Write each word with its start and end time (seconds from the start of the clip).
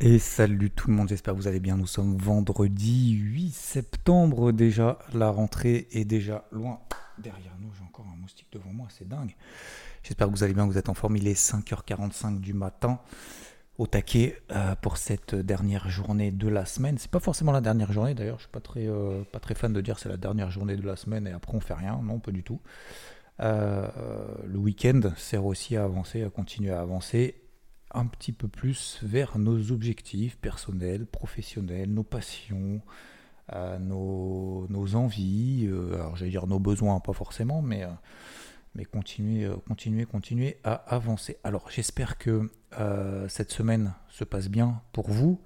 Et 0.00 0.20
salut 0.20 0.70
tout 0.70 0.86
le 0.88 0.94
monde, 0.94 1.08
j'espère 1.08 1.34
que 1.34 1.40
vous 1.40 1.48
allez 1.48 1.58
bien. 1.58 1.76
Nous 1.76 1.88
sommes 1.88 2.16
vendredi 2.16 3.14
8 3.14 3.50
septembre 3.50 4.52
déjà. 4.52 5.00
La 5.12 5.28
rentrée 5.28 5.88
est 5.90 6.04
déjà 6.04 6.44
loin 6.52 6.78
derrière 7.18 7.56
nous. 7.60 7.72
J'ai 7.76 7.82
encore 7.82 8.06
un 8.06 8.16
moustique 8.16 8.46
devant 8.52 8.72
moi, 8.72 8.86
c'est 8.90 9.08
dingue. 9.08 9.34
J'espère 10.04 10.28
que 10.28 10.32
vous 10.32 10.44
allez 10.44 10.54
bien, 10.54 10.68
que 10.68 10.70
vous 10.70 10.78
êtes 10.78 10.88
en 10.88 10.94
forme. 10.94 11.16
Il 11.16 11.26
est 11.26 11.36
5h45 11.36 12.38
du 12.38 12.54
matin 12.54 13.00
au 13.76 13.88
taquet 13.88 14.40
euh, 14.52 14.76
pour 14.76 14.98
cette 14.98 15.34
dernière 15.34 15.90
journée 15.90 16.30
de 16.30 16.46
la 16.46 16.64
semaine. 16.64 16.96
C'est 16.98 17.10
pas 17.10 17.18
forcément 17.18 17.50
la 17.50 17.60
dernière 17.60 17.90
journée 17.90 18.14
d'ailleurs. 18.14 18.38
Je 18.38 18.42
suis 18.44 18.52
pas 18.52 18.60
très, 18.60 18.86
euh, 18.86 19.24
pas 19.32 19.40
très 19.40 19.56
fan 19.56 19.72
de 19.72 19.80
dire 19.80 19.98
c'est 19.98 20.08
la 20.08 20.16
dernière 20.16 20.52
journée 20.52 20.76
de 20.76 20.86
la 20.86 20.94
semaine 20.94 21.26
et 21.26 21.32
après 21.32 21.56
on 21.56 21.60
fait 21.60 21.74
rien. 21.74 21.98
Non, 22.04 22.20
pas 22.20 22.30
du 22.30 22.44
tout. 22.44 22.60
Euh, 23.40 23.88
le 24.46 24.58
week-end 24.58 25.00
sert 25.16 25.44
aussi 25.44 25.76
à 25.76 25.82
avancer, 25.82 26.22
à 26.22 26.30
continuer 26.30 26.70
à 26.70 26.82
avancer 26.82 27.47
un 27.92 28.06
petit 28.06 28.32
peu 28.32 28.48
plus 28.48 28.98
vers 29.02 29.38
nos 29.38 29.72
objectifs 29.72 30.36
personnels, 30.36 31.06
professionnels, 31.06 31.92
nos 31.92 32.02
passions, 32.02 32.82
euh, 33.54 33.78
nos, 33.78 34.94
envies, 34.94 35.66
euh, 35.66 35.94
alors 35.94 36.16
j'allais 36.16 36.30
dire 36.30 36.46
nos 36.46 36.58
besoins, 36.58 37.00
pas 37.00 37.14
forcément, 37.14 37.62
mais, 37.62 37.84
euh, 37.84 37.88
mais 38.74 38.84
continuer, 38.84 39.50
continuer, 39.66 40.04
continuer 40.04 40.58
à 40.64 40.74
avancer. 40.74 41.38
Alors 41.44 41.70
j'espère 41.70 42.18
que 42.18 42.50
cette 43.28 43.50
semaine 43.50 43.94
se 44.10 44.24
passe 44.24 44.48
bien 44.48 44.82
pour 44.92 45.10
vous. 45.10 45.40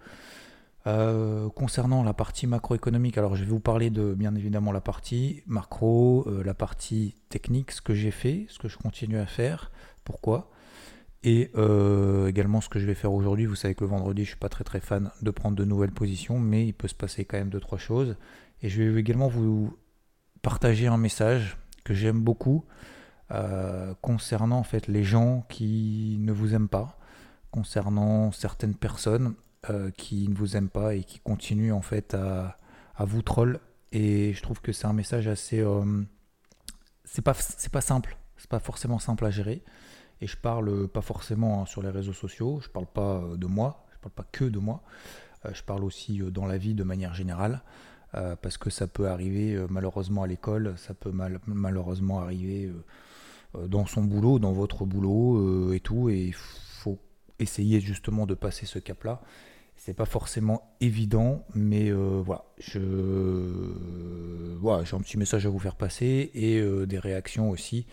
concernant 1.54 2.02
la 2.02 2.12
partie 2.12 2.48
macroéconomique, 2.48 3.16
alors 3.16 3.36
je 3.36 3.44
vais 3.44 3.50
vous 3.50 3.60
parler 3.60 3.90
de 3.90 4.14
bien 4.14 4.34
évidemment 4.34 4.72
la 4.72 4.80
partie 4.80 5.44
macro, 5.46 6.26
la 6.44 6.54
partie 6.54 7.14
technique, 7.28 7.70
ce 7.70 7.80
que 7.80 7.94
j'ai 7.94 8.10
fait, 8.10 8.46
ce 8.48 8.58
que 8.58 8.68
je 8.68 8.76
continue 8.76 9.18
à 9.18 9.26
faire, 9.26 9.70
pourquoi? 10.04 10.50
Et 11.24 11.50
euh, 11.54 12.26
également 12.26 12.60
ce 12.60 12.68
que 12.68 12.80
je 12.80 12.86
vais 12.86 12.94
faire 12.94 13.12
aujourd'hui, 13.12 13.46
vous 13.46 13.54
savez 13.54 13.74
que 13.74 13.84
le 13.84 13.90
vendredi 13.90 14.24
je 14.24 14.30
suis 14.30 14.38
pas 14.38 14.48
très 14.48 14.64
très 14.64 14.80
fan 14.80 15.10
de 15.22 15.30
prendre 15.30 15.56
de 15.56 15.64
nouvelles 15.64 15.92
positions, 15.92 16.38
mais 16.38 16.66
il 16.66 16.72
peut 16.72 16.88
se 16.88 16.94
passer 16.94 17.24
quand 17.24 17.38
même 17.38 17.50
deux 17.50 17.60
trois 17.60 17.78
choses. 17.78 18.16
Et 18.62 18.68
je 18.68 18.82
vais 18.82 19.00
également 19.00 19.28
vous 19.28 19.76
partager 20.42 20.88
un 20.88 20.96
message 20.96 21.58
que 21.84 21.94
j'aime 21.94 22.20
beaucoup 22.20 22.64
euh, 23.30 23.94
concernant 24.02 24.58
en 24.58 24.62
fait 24.64 24.88
les 24.88 25.04
gens 25.04 25.46
qui 25.48 26.16
ne 26.20 26.32
vous 26.32 26.54
aiment 26.54 26.68
pas, 26.68 26.98
concernant 27.52 28.32
certaines 28.32 28.74
personnes 28.74 29.34
euh, 29.70 29.90
qui 29.92 30.28
ne 30.28 30.34
vous 30.34 30.56
aiment 30.56 30.70
pas 30.70 30.96
et 30.96 31.04
qui 31.04 31.20
continuent 31.20 31.72
en 31.72 31.82
fait 31.82 32.14
à, 32.14 32.58
à 32.96 33.04
vous 33.04 33.22
troll. 33.22 33.60
Et 33.92 34.32
je 34.32 34.42
trouve 34.42 34.60
que 34.60 34.72
c'est 34.72 34.86
un 34.86 34.92
message 34.92 35.28
assez, 35.28 35.64
c'est 37.04 37.22
pas 37.22 37.34
c'est 37.34 37.70
pas 37.70 37.82
simple, 37.82 38.16
c'est 38.38 38.50
pas 38.50 38.58
forcément 38.58 38.98
simple 38.98 39.24
à 39.24 39.30
gérer. 39.30 39.62
Et 40.22 40.28
je 40.28 40.36
parle 40.36 40.86
pas 40.86 41.00
forcément 41.00 41.62
hein, 41.62 41.66
sur 41.66 41.82
les 41.82 41.90
réseaux 41.90 42.12
sociaux, 42.12 42.60
je 42.62 42.68
parle 42.68 42.86
pas 42.86 43.16
euh, 43.16 43.36
de 43.36 43.46
moi, 43.46 43.84
je 43.92 43.98
parle 43.98 44.14
pas 44.14 44.26
que 44.30 44.44
de 44.44 44.60
moi, 44.60 44.80
euh, 45.44 45.50
je 45.52 45.64
parle 45.64 45.82
aussi 45.82 46.22
euh, 46.22 46.30
dans 46.30 46.46
la 46.46 46.58
vie 46.58 46.74
de 46.74 46.84
manière 46.84 47.12
générale, 47.12 47.60
parce 48.42 48.58
que 48.58 48.68
ça 48.68 48.86
peut 48.86 49.08
arriver 49.08 49.58
malheureusement 49.70 50.22
à 50.22 50.26
l'école, 50.26 50.74
ça 50.76 50.92
peut 50.92 51.12
malheureusement 51.46 52.20
arriver 52.20 52.70
dans 53.68 53.86
son 53.86 54.04
boulot, 54.04 54.38
dans 54.38 54.52
votre 54.52 54.84
boulot 54.84 55.72
et 55.72 55.80
tout, 55.80 56.10
et 56.10 56.24
il 56.26 56.34
faut 56.34 56.98
essayer 57.38 57.80
justement 57.80 58.26
de 58.26 58.34
passer 58.34 58.66
ce 58.66 58.78
cap-là. 58.78 59.22
C'est 59.76 59.94
pas 59.94 60.04
forcément 60.04 60.76
évident, 60.82 61.46
mais 61.54 61.90
voilà, 61.90 62.44
je 62.58 62.80
voilà, 64.60 64.84
j'ai 64.84 64.94
un 64.94 65.00
petit 65.00 65.16
message 65.16 65.46
à 65.46 65.48
vous 65.48 65.58
faire 65.58 65.76
passer 65.76 66.30
et 66.34 66.60
des 66.86 66.98
réactions 66.98 67.48
aussi 67.48 67.86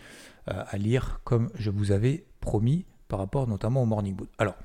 à 0.50 0.78
lire 0.78 1.22
comme 1.24 1.50
je 1.56 1.70
vous 1.70 1.92
avais 1.92 2.26
promis 2.40 2.86
par 3.08 3.20
rapport 3.20 3.48
notamment 3.48 3.84
au 3.84 3.86
Morning 3.86 4.16
Boot. 4.16 4.30
Alors, 4.38 4.56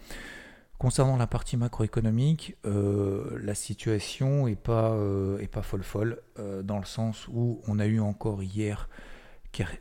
concernant 0.79 1.17
la 1.17 1.27
partie 1.27 1.57
macroéconomique, 1.57 2.57
euh, 2.67 3.39
la 3.43 3.55
situation 3.55 4.47
n'est 4.47 4.55
pas, 4.55 4.93
euh, 4.93 5.39
est 5.39 5.49
pas 5.49 5.63
folle 5.63 5.83
folle, 5.83 6.23
euh, 6.39 6.63
dans 6.63 6.79
le 6.79 6.85
sens 6.85 7.27
où 7.29 7.61
on 7.67 7.79
a 7.79 7.87
eu 7.87 8.01
encore 8.01 8.43
hier 8.43 8.89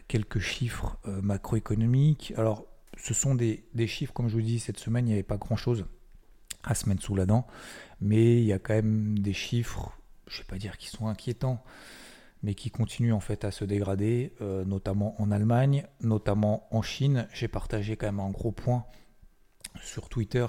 quelques 0.08 0.40
chiffres 0.40 0.98
macroéconomiques. 1.24 2.32
Alors, 2.38 2.68
ce 2.96 3.16
sont 3.16 3.34
des, 3.34 3.66
des, 3.74 3.88
chiffres, 3.88 4.14
comme 4.14 4.30
je 4.30 4.36
vous 4.36 4.42
dis, 4.44 4.60
cette 4.60 4.78
semaine, 4.78 5.08
il 5.08 5.10
n'y 5.10 5.14
avait 5.14 5.24
pas 5.24 5.38
grand-chose 5.38 5.86
à 6.64 6.76
se 6.76 6.88
mettre 6.88 7.02
sous 7.02 7.16
la 7.16 7.26
dent, 7.26 7.48
mais 8.00 8.38
il 8.38 8.44
y 8.44 8.54
a 8.54 8.60
quand 8.60 8.76
même 8.76 9.18
des 9.18 9.34
chiffres, 9.34 9.98
je 10.28 10.38
ne 10.38 10.44
vais 10.44 10.48
pas 10.48 10.58
dire 10.58 10.78
qui 10.78 10.90
sont 10.90 11.08
inquiétants, 11.08 11.64
mais 12.44 12.56
qui 12.56 12.70
continue 12.70 13.14
en 13.14 13.22
fait 13.22 13.46
à 13.46 13.52
se 13.52 13.64
dégrader, 13.64 14.34
euh, 14.42 14.66
notamment 14.66 15.20
en 15.22 15.32
Allemagne, 15.32 15.88
notamment 16.02 16.68
en 16.72 16.82
Chine. 16.82 17.28
J'ai 17.34 17.48
partagé 17.48 17.96
quand 17.96 18.06
même 18.06 18.20
un 18.20 18.30
gros 18.30 18.52
point 18.52 18.86
sur 19.82 20.10
Twitter, 20.10 20.46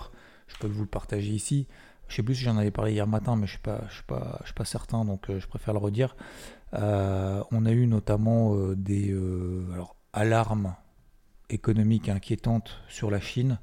je 0.49 0.57
peux 0.59 0.67
vous 0.67 0.83
le 0.83 0.89
partager 0.89 1.31
ici. 1.31 1.69
Je 2.09 2.17
sais 2.17 2.23
plus 2.23 2.35
si 2.35 2.43
j'en 2.43 2.59
avais 2.59 2.73
parlé 2.73 2.93
hier 2.93 3.07
matin, 3.07 3.37
mais 3.37 3.47
je 3.47 3.57
ne 3.67 3.77
suis, 3.77 3.89
suis, 3.89 4.05
suis, 4.45 4.55
pas 4.55 4.65
certain, 4.65 5.05
donc 5.05 5.31
euh, 5.31 5.39
je 5.39 5.47
préfère 5.47 5.73
le 5.73 5.81
redire. 5.81 6.17
Euh, 6.75 7.43
on 7.53 7.65
a 7.65 7.71
eu 7.71 7.87
notamment 7.87 8.57
des 8.75 9.17
alarmes 10.13 10.75
économiques 11.49 12.09
inquiétantes 12.09 12.81
sur 12.89 13.11
la 13.11 13.21
Chine. 13.21 13.59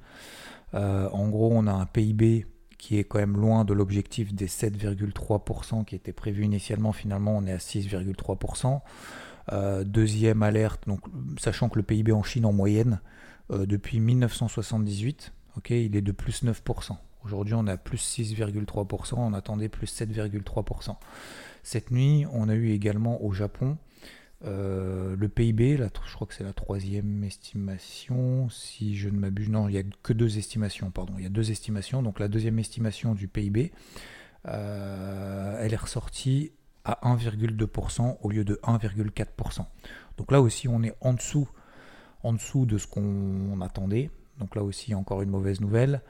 en 0.74 1.28
gros, 1.28 1.52
on 1.54 1.68
a 1.68 1.74
un 1.74 1.86
PIB 1.86 2.48
qui 2.82 2.98
est 2.98 3.04
quand 3.04 3.20
même 3.20 3.38
loin 3.38 3.64
de 3.64 3.76
l'objectif 3.76 4.34
des 4.34 4.48
7,3% 4.48 5.86
qui 5.86 5.94
était 5.94 6.14
prévu 6.14 6.44
initialement. 6.46 6.92
Finalement, 6.92 7.38
on 7.38 7.46
est 7.46 7.52
à 7.52 7.58
6,3%. 7.58 8.82
Euh, 9.54 9.84
deuxième 9.84 10.42
alerte, 10.42 10.88
donc, 10.88 11.02
sachant 11.38 11.70
que 11.70 11.78
le 11.78 11.84
PIB 11.84 12.12
en 12.12 12.24
Chine 12.24 12.44
en 12.44 12.52
moyenne, 12.52 13.00
euh, 13.52 13.68
depuis 13.68 14.00
1978, 14.00 15.32
ok, 15.58 15.70
il 15.70 15.96
est 15.96 16.02
de 16.02 16.12
plus 16.12 16.44
9%. 16.44 16.98
Aujourd'hui, 17.24 17.54
on 17.54 17.68
à 17.68 17.78
plus 17.78 18.02
6,3%, 18.02 19.14
on 19.16 19.34
attendait 19.34 19.70
plus 19.70 19.86
7,3%. 19.86 20.96
Cette 21.62 21.92
nuit, 21.92 22.26
on 22.34 22.50
a 22.50 22.56
eu 22.56 22.72
également 22.72 23.24
au 23.24 23.32
Japon 23.32 23.78
euh, 24.44 25.16
le 25.16 25.30
PIB, 25.30 25.78
là, 25.78 25.90
je 26.06 26.14
crois 26.16 26.26
que 26.26 26.34
c'est 26.34 26.44
la 26.44 26.54
troisième 26.54 27.24
estimation, 27.24 28.50
si 28.50 28.96
je 28.96 29.10
ne 29.10 29.18
m'abuse, 29.18 29.50
non, 29.50 29.68
il 29.68 29.74
n'y 29.74 29.78
a 29.78 29.84
que 30.02 30.14
deux 30.14 30.38
estimations, 30.38 30.90
pardon, 30.90 31.14
il 31.18 31.24
y 31.24 31.28
a 31.28 31.30
deux 31.30 31.52
estimations, 31.52 32.02
donc 32.02 32.20
la 32.20 32.28
deuxième 32.28 32.58
estimation 32.58 33.14
du 33.14 33.28
PIB, 33.28 33.72
euh, 34.48 35.60
elle 35.60 35.74
est 35.74 35.78
ressortie 35.78 36.52
à 36.86 37.00
1,2% 37.04 38.18
au 38.22 38.30
lieu 38.32 38.44
de 38.44 38.60
1,4%. 38.64 39.66
Donc 40.18 40.32
là 40.32 40.42
aussi, 40.42 40.68
on 40.68 40.82
est 40.82 40.96
en 41.02 41.14
dessous, 41.14 41.48
en 42.24 42.34
dessous 42.34 42.66
de 42.66 42.80
ce 42.80 42.88
qu'on 42.88 43.62
attendait, 43.62 44.10
donc 44.40 44.56
là 44.56 44.64
aussi, 44.64 44.96
encore 44.96 45.22
une 45.22 45.30
mauvaise 45.30 45.62
nouvelle. 45.62 46.02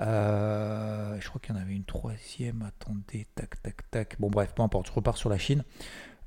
Euh, 0.00 1.18
je 1.20 1.28
crois 1.28 1.40
qu'il 1.40 1.54
y 1.54 1.58
en 1.58 1.60
avait 1.60 1.74
une 1.74 1.84
troisième, 1.84 2.62
attendez, 2.62 3.26
tac, 3.34 3.60
tac, 3.62 3.90
tac, 3.90 4.16
bon 4.18 4.30
bref, 4.30 4.54
peu 4.54 4.62
importe, 4.62 4.86
je 4.86 4.92
repars 4.92 5.16
sur 5.16 5.28
la 5.28 5.38
Chine. 5.38 5.62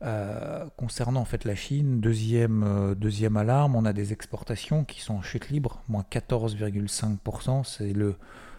Euh, 0.04 0.66
concernant 0.76 1.22
en 1.22 1.26
fait 1.26 1.46
la 1.46 1.56
Chine, 1.56 2.02
deuxième, 2.02 2.64
euh, 2.64 2.94
deuxième 2.94 3.38
alarme, 3.38 3.76
on 3.76 3.86
a 3.86 3.94
des 3.94 4.12
exportations 4.12 4.84
qui 4.84 5.02
sont 5.02 5.16
en 5.16 5.22
chute 5.22 5.50
libre, 5.50 5.82
moins 5.88 6.04
14,5%. 6.10 7.64
C'est 7.64 7.94
le 7.94 8.16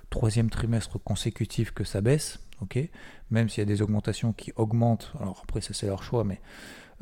troisième 0.09 0.49
trimestre 0.49 0.99
consécutif 0.99 1.72
que 1.72 1.84
ça 1.84 2.00
baisse, 2.00 2.41
même 3.31 3.50
s'il 3.50 3.60
y 3.60 3.62
a 3.62 3.66
des 3.66 3.82
augmentations 3.82 4.32
qui 4.32 4.53
augmentent, 4.56 5.12
alors 5.21 5.43
après 5.43 5.60
ça 5.60 5.75
c'est 5.75 5.87
leur 5.87 6.03
choix, 6.03 6.25
mais 6.25 6.41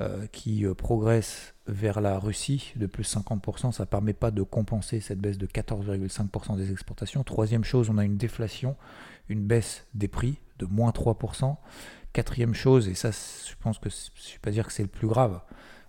euh, 0.00 0.26
qui 0.32 0.64
progressent 0.76 1.54
vers 1.68 2.00
la 2.00 2.18
Russie 2.18 2.72
de 2.74 2.86
plus 2.86 3.14
50%, 3.14 3.70
ça 3.70 3.84
ne 3.84 3.88
permet 3.88 4.14
pas 4.14 4.32
de 4.32 4.42
compenser 4.42 4.98
cette 4.98 5.20
baisse 5.20 5.38
de 5.38 5.46
14,5% 5.46 6.56
des 6.56 6.72
exportations. 6.72 7.22
Troisième 7.22 7.62
chose, 7.62 7.90
on 7.90 7.98
a 7.98 8.04
une 8.04 8.16
déflation, 8.16 8.74
une 9.28 9.44
baisse 9.44 9.86
des 9.94 10.08
prix 10.08 10.38
de 10.58 10.66
moins 10.66 10.90
3%. 10.90 11.56
Quatrième 12.12 12.54
chose, 12.54 12.88
et 12.88 12.94
ça, 12.94 13.10
je 13.10 13.54
pense 13.60 13.78
que 13.78 13.88
je 13.88 14.34
ne 14.34 14.38
pas 14.40 14.50
dire 14.50 14.66
que 14.66 14.72
c'est 14.72 14.82
le 14.82 14.88
plus 14.88 15.08
grave, 15.08 15.40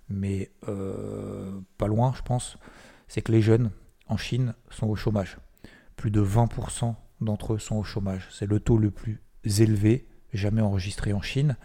mais 0.10 0.52
euh, 0.68 1.60
pas 1.78 1.88
loin, 1.88 2.14
je 2.16 2.22
pense, 2.22 2.58
c'est 3.08 3.22
que 3.22 3.32
les 3.32 3.42
jeunes 3.42 3.72
en 4.08 4.18
Chine 4.18 4.54
sont 4.70 4.88
au 4.88 4.96
chômage. 4.96 5.38
Plus 5.96 6.12
de 6.12 6.22
20% 6.22 6.96
d'entre 7.22 7.54
eux 7.54 7.60
sont 7.60 7.76
au 7.76 7.84
chômage. 7.84 8.28
C'est 8.32 8.46
le 8.46 8.60
taux 8.60 8.78
le 8.78 8.92
plus 8.92 9.22
élevé 9.60 10.08
jamais 10.34 10.62
enregistré 10.62 11.14
en 11.14 11.22
Chine. 11.22 11.58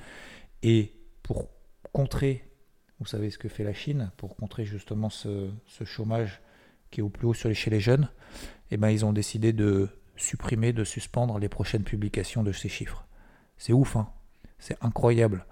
Et 0.62 0.94
pour 1.22 1.49
contrer, 1.93 2.44
vous 3.00 3.06
savez 3.06 3.31
ce 3.31 3.38
que 3.38 3.49
fait 3.49 3.64
la 3.64 3.72
Chine, 3.72 4.11
pour 4.16 4.37
contrer 4.37 4.64
justement 4.64 5.11
ce, 5.11 5.50
chômage 5.84 6.40
qui 6.90 7.00
est 7.00 7.02
au 7.02 7.08
plus 7.08 7.26
haut 7.26 7.34
sur 7.34 7.49
les, 7.49 7.54
chez 7.54 7.70
les 7.70 7.81
jeunes, 7.81 8.08
eh 8.70 8.76
ben, 8.76 8.90
ils 8.90 9.04
ont 9.04 9.12
décidé 9.12 9.52
de 9.52 9.88
supprimer, 10.16 10.72
de 10.72 10.84
suspendre 10.84 11.38
les 11.38 11.49
prochaines 11.49 11.84
publications 11.84 12.43
de 12.43 12.52
ces 12.52 12.69
chiffres. 12.69 13.06
C'est 13.56 13.72
ouf, 13.72 13.96
hein 13.96 14.08
c'est 14.58 14.76
incroyable. 14.82 15.44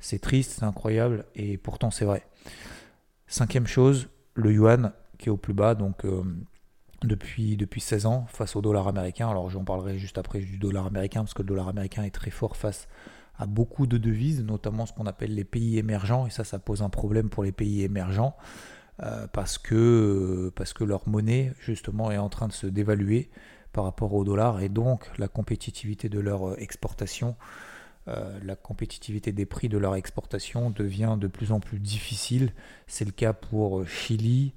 C'est 0.00 0.18
triste, 0.18 0.56
c'est 0.58 0.64
incroyable, 0.64 1.24
et 1.34 1.58
pourtant 1.58 1.90
c'est 1.90 2.04
vrai. 2.04 2.26
Cinquième 3.26 3.66
chose, 3.66 4.08
le 4.34 4.52
yuan 4.52 4.92
qui 5.18 5.28
est 5.28 5.32
au 5.32 5.36
plus 5.36 5.54
bas, 5.54 5.74
donc 5.74 6.04
euh, 6.04 6.22
depuis, 7.02 7.56
depuis 7.56 7.80
16 7.80 8.06
ans, 8.06 8.26
face 8.28 8.56
au 8.56 8.60
dollar 8.60 8.88
américain. 8.88 9.28
Alors 9.28 9.48
j'en 9.50 9.64
parlerai 9.64 9.98
juste 9.98 10.18
après 10.18 10.40
du 10.40 10.58
dollar 10.58 10.86
américain, 10.86 11.20
parce 11.20 11.34
que 11.34 11.42
le 11.42 11.48
dollar 11.48 11.68
américain 11.68 12.02
est 12.02 12.10
très 12.10 12.30
fort 12.30 12.56
face 12.56 12.88
à 13.38 13.46
beaucoup 13.46 13.86
de 13.86 13.98
devises, 13.98 14.42
notamment 14.42 14.86
ce 14.86 14.92
qu'on 14.92 15.06
appelle 15.06 15.34
les 15.34 15.44
pays 15.44 15.78
émergents, 15.78 16.26
et 16.26 16.30
ça, 16.30 16.44
ça 16.44 16.58
pose 16.58 16.82
un 16.82 16.90
problème 16.90 17.30
pour 17.30 17.44
les 17.44 17.52
pays 17.52 17.82
émergents. 17.82 18.36
Euh, 19.02 19.26
parce, 19.32 19.56
que, 19.56 20.52
parce 20.54 20.74
que 20.74 20.84
leur 20.84 21.08
monnaie 21.08 21.54
justement 21.60 22.10
est 22.10 22.18
en 22.18 22.28
train 22.28 22.46
de 22.46 22.52
se 22.52 22.66
dévaluer 22.66 23.30
par 23.72 23.84
rapport 23.84 24.12
au 24.12 24.22
dollar 24.22 24.60
et 24.60 24.68
donc 24.68 25.10
la 25.18 25.28
compétitivité 25.28 26.10
de 26.10 26.20
leur 26.20 26.60
exportation, 26.60 27.36
la 28.06 28.56
compétitivité 28.56 29.32
des 29.32 29.46
prix 29.46 29.68
de 29.68 29.78
leur 29.78 29.94
exportation 29.94 30.70
devient 30.70 31.16
de 31.20 31.28
plus 31.28 31.52
en 31.52 31.60
plus 31.60 31.78
difficile. 31.78 32.52
C'est 32.86 33.04
le 33.04 33.12
cas 33.12 33.32
pour 33.32 33.86
Chili, 33.86 34.54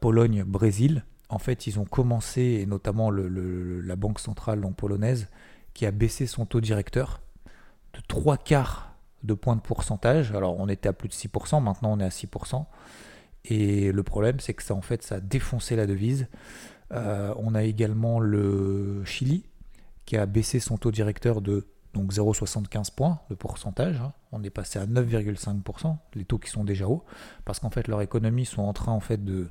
Pologne, 0.00 0.44
Brésil. 0.44 1.04
En 1.28 1.38
fait, 1.38 1.66
ils 1.66 1.80
ont 1.80 1.84
commencé, 1.84 2.42
et 2.42 2.66
notamment 2.66 3.10
la 3.10 3.96
banque 3.96 4.20
centrale 4.20 4.60
polonaise, 4.76 5.28
qui 5.72 5.86
a 5.86 5.90
baissé 5.90 6.26
son 6.26 6.44
taux 6.44 6.60
directeur 6.60 7.20
de 7.94 8.00
3 8.08 8.36
quarts 8.36 8.94
de 9.22 9.34
points 9.34 9.56
de 9.56 9.60
pourcentage. 9.60 10.32
Alors 10.32 10.58
on 10.58 10.68
était 10.68 10.88
à 10.88 10.92
plus 10.92 11.08
de 11.08 11.14
6%, 11.14 11.62
maintenant 11.62 11.92
on 11.92 12.00
est 12.00 12.04
à 12.04 12.08
6%. 12.08 12.64
Et 13.46 13.92
le 13.92 14.02
problème, 14.02 14.40
c'est 14.40 14.54
que 14.54 14.62
ça, 14.62 14.74
en 14.74 14.82
fait, 14.82 15.02
ça 15.02 15.16
a 15.16 15.20
défoncé 15.20 15.76
la 15.76 15.86
devise. 15.86 16.26
Euh, 16.92 17.34
on 17.36 17.54
a 17.54 17.62
également 17.62 18.18
le 18.20 19.04
Chili 19.04 19.44
qui 20.04 20.16
a 20.16 20.26
baissé 20.26 20.60
son 20.60 20.76
taux 20.76 20.90
directeur 20.90 21.40
de 21.40 21.66
donc 21.96 22.12
0,75 22.12 22.94
points 22.94 23.20
de 23.30 23.34
pourcentage. 23.34 23.96
Hein. 24.00 24.12
On 24.32 24.42
est 24.42 24.50
passé 24.50 24.78
à 24.78 24.86
9,5%, 24.86 25.96
les 26.14 26.24
taux 26.24 26.38
qui 26.38 26.50
sont 26.50 26.64
déjà 26.64 26.88
hauts, 26.88 27.04
parce 27.44 27.58
qu'en 27.58 27.70
fait 27.70 27.88
leurs 27.88 28.02
économies 28.02 28.46
sont 28.46 28.62
en 28.62 28.72
train 28.72 28.92
en 28.92 29.00
fait 29.00 29.24
de, 29.24 29.48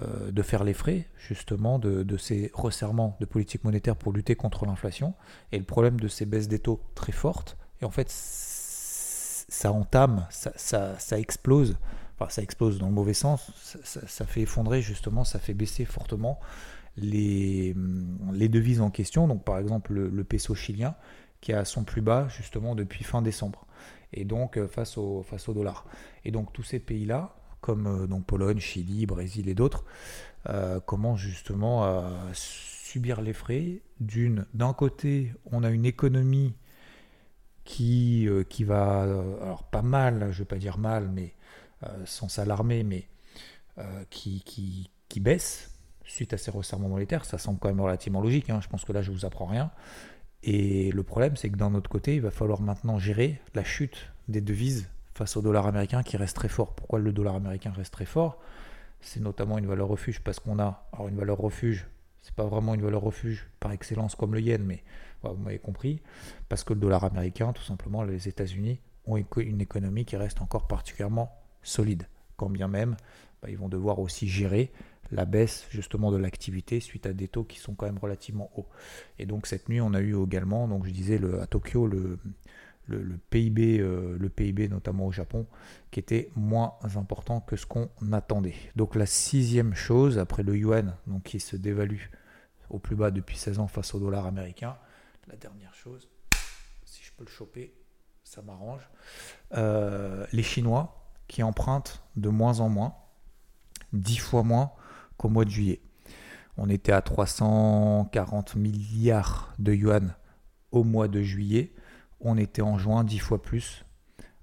euh, 0.00 0.42
faire 0.42 0.64
les 0.64 0.72
frais 0.74 1.08
justement 1.18 1.78
de, 1.78 2.16
ces 2.16 2.50
resserrements 2.54 3.16
de 3.20 3.26
politique 3.26 3.64
monétaire 3.64 3.96
pour 3.96 4.12
lutter 4.12 4.36
contre 4.36 4.66
l'inflation. 4.66 5.14
Et 5.50 5.58
le 5.58 5.64
problème 5.64 6.00
de 6.00 6.08
ces 6.08 6.26
baisses 6.26 6.48
des 6.48 6.58
taux 6.58 6.80
très 6.94 7.12
fortes, 7.12 7.56
et 7.80 7.84
en 7.84 7.90
fait 7.90 8.08
ça 8.10 9.72
entame, 9.72 10.26
ça, 10.30 10.96
explose 11.18 11.76
ça 12.28 12.42
explose 12.42 12.78
dans 12.78 12.86
le 12.86 12.92
mauvais 12.92 13.14
sens, 13.14 13.50
ça, 13.82 14.26
fait 14.26 14.42
effondrer 14.42 14.80
justement, 14.80 15.24
ça 15.24 15.38
fait 15.38 15.54
baisser 15.54 15.84
fortement 15.84 16.38
les, 16.96 17.74
les 18.32 18.48
devises 18.48 18.80
en 18.80 18.90
question. 18.90 19.28
Donc 19.28 19.44
par 19.44 19.58
exemple 19.58 19.92
le, 19.92 20.24
peso 20.24 20.54
chilien 20.54 20.94
qui 21.42 21.52
est 21.52 21.56
à 21.56 21.66
son 21.66 21.84
plus 21.84 22.00
bas 22.00 22.28
justement 22.28 22.74
depuis 22.74 23.04
fin 23.04 23.20
décembre. 23.20 23.66
Et 24.14 24.24
donc 24.24 24.56
euh, 24.56 24.66
face 24.66 24.96
au, 24.96 25.24
dollar. 25.48 25.84
Et 26.24 26.30
donc 26.30 26.54
tous 26.54 26.62
ces 26.62 26.78
pays-là, 26.78 27.36
comme 27.60 27.86
euh, 27.86 28.06
donc 28.06 28.24
Pologne, 28.24 28.60
Chili, 28.60 29.04
Brésil 29.04 29.48
et 29.48 29.54
d'autres, 29.54 29.84
euh, 30.48 30.80
commencent 30.80 31.20
justement 31.20 31.84
à 31.84 32.10
subir 32.32 33.20
les 33.20 33.34
frais. 33.34 33.82
D'une, 34.00 34.46
d'un 34.54 34.72
côté, 34.72 35.34
on 35.50 35.62
a 35.64 35.70
une 35.70 35.84
économie 35.84 36.54
qui, 37.64 38.26
va, 38.60 39.02
alors 39.02 39.64
pas 39.70 39.82
mal, 39.82 40.28
je 40.30 40.38
ne 40.38 40.38
vais 40.38 40.44
pas 40.44 40.56
dire 40.56 40.78
mal, 40.78 41.08
mais 41.08 41.34
sans 42.04 42.28
s'alarmer, 42.28 42.82
mais 42.82 43.08
qui 44.10 44.90
baisse 45.20 45.72
suite 46.12 46.32
à 46.34 46.38
ces 46.38 46.50
resserrements 46.50 46.88
monétaires. 46.88 47.24
Ça 47.24 47.38
semble 47.38 47.58
quand 47.58 47.68
même 47.68 47.80
relativement 47.80 48.20
logique. 48.20 48.50
Hein. 48.50 48.60
Je 48.62 48.68
pense 48.68 48.84
que 48.84 48.92
là, 48.92 49.02
je 49.02 49.10
ne 49.10 49.16
vous 49.16 49.24
apprends 49.24 49.46
rien. 49.46 49.70
Et 50.42 50.90
le 50.90 51.02
problème, 51.02 51.36
c'est 51.36 51.50
que 51.50 51.56
d'un 51.56 51.74
autre 51.74 51.88
côté, 51.88 52.16
il 52.16 52.20
va 52.20 52.30
falloir 52.30 52.60
maintenant 52.60 52.98
gérer 52.98 53.40
la 53.54 53.62
chute 53.62 54.12
des 54.28 54.40
devises 54.40 54.88
face 55.14 55.36
au 55.36 55.42
dollar 55.42 55.66
américain 55.66 56.02
qui 56.02 56.16
reste 56.16 56.36
très 56.36 56.48
fort. 56.48 56.74
Pourquoi 56.74 56.98
le 56.98 57.12
dollar 57.12 57.36
américain 57.36 57.70
reste 57.70 57.92
très 57.92 58.06
fort? 58.06 58.40
C'est 59.00 59.20
notamment 59.20 59.58
une 59.58 59.66
valeur 59.66 59.88
refuge 59.88 60.20
parce 60.20 60.40
qu'on 60.40 60.58
a 60.58 60.88
alors 60.92 61.08
une 61.08 61.16
valeur 61.16 61.38
refuge. 61.38 61.86
C'est 62.22 62.34
pas 62.34 62.46
vraiment 62.46 62.74
une 62.74 62.82
valeur 62.82 63.02
refuge 63.02 63.48
par 63.60 63.72
excellence 63.72 64.14
comme 64.14 64.34
le 64.34 64.40
yen, 64.40 64.62
mais 64.62 64.82
vous 65.22 65.34
m'avez 65.34 65.58
compris. 65.58 66.00
Parce 66.48 66.64
que 66.64 66.72
le 66.72 66.80
dollar 66.80 67.04
américain, 67.04 67.52
tout 67.52 67.62
simplement, 67.62 68.02
les 68.02 68.28
États-Unis 68.28 68.80
ont 69.06 69.16
une 69.16 69.60
économie 69.60 70.04
qui 70.04 70.16
reste 70.16 70.40
encore 70.40 70.68
particulièrement 70.68 71.36
solide, 71.62 72.06
quand 72.36 72.48
bien 72.50 72.68
même 72.68 72.96
bah, 73.42 73.50
ils 73.50 73.58
vont 73.58 73.68
devoir 73.68 73.98
aussi 73.98 74.28
gérer 74.28 74.70
la 75.10 75.24
baisse 75.24 75.66
justement 75.70 76.10
de 76.10 76.16
l'activité 76.16 76.80
suite 76.80 77.06
à 77.06 77.12
des 77.12 77.28
taux 77.28 77.44
qui 77.44 77.58
sont 77.58 77.74
quand 77.74 77.86
même 77.86 77.98
relativement 77.98 78.50
hauts. 78.56 78.68
Et 79.18 79.26
donc 79.26 79.46
cette 79.46 79.68
nuit, 79.68 79.80
on 79.80 79.94
a 79.94 80.00
eu 80.00 80.20
également, 80.22 80.68
donc 80.68 80.86
je 80.86 80.90
disais 80.90 81.20
à 81.40 81.46
Tokyo, 81.46 81.86
le, 81.86 82.18
PIB, 83.30 83.80
euh, 83.80 84.16
le 84.18 84.28
PIB 84.28 84.68
notamment 84.68 85.06
au 85.06 85.12
Japon, 85.12 85.46
qui 85.90 86.00
était 86.00 86.30
moins 86.34 86.74
important 86.96 87.40
que 87.40 87.56
ce 87.56 87.66
qu'on 87.66 87.90
attendait. 88.12 88.54
Donc 88.76 88.94
la 88.94 89.06
sixième 89.06 89.74
chose, 89.74 90.18
après 90.18 90.42
le 90.42 90.56
yuan, 90.56 90.94
donc 91.06 91.24
qui 91.24 91.40
se 91.40 91.56
dévalue 91.56 92.06
au 92.70 92.78
plus 92.78 92.96
bas 92.96 93.10
depuis 93.10 93.36
16 93.36 93.58
ans 93.58 93.68
face 93.68 93.94
au 93.94 93.98
dollar 93.98 94.26
américain, 94.26 94.76
la 95.28 95.36
dernière 95.36 95.74
chose, 95.74 96.08
si 96.84 97.04
je 97.04 97.12
peux 97.16 97.24
le 97.24 97.30
choper, 97.30 97.74
ça 98.24 98.40
m'arrange, 98.40 98.88
euh, 99.54 100.26
les 100.32 100.42
Chinois 100.42 101.10
qui 101.28 101.42
empruntent 101.42 102.02
de 102.16 102.28
moins 102.28 102.60
en 102.60 102.68
moins, 102.68 102.94
10 103.92 104.18
fois 104.18 104.42
moins 104.42 104.72
qu'au 105.16 105.28
mois 105.28 105.44
de 105.44 105.50
juillet. 105.50 105.80
On 106.56 106.68
était 106.68 106.92
à 106.92 107.00
340 107.00 108.56
milliards 108.56 109.54
de 109.58 109.72
yuan 109.72 110.14
au 110.70 110.84
mois 110.84 111.08
de 111.08 111.22
juillet. 111.22 111.72
On 112.20 112.36
était 112.36 112.60
en 112.62 112.78
juin 112.78 113.02
10 113.04 113.18
fois 113.18 113.42
plus 113.42 113.84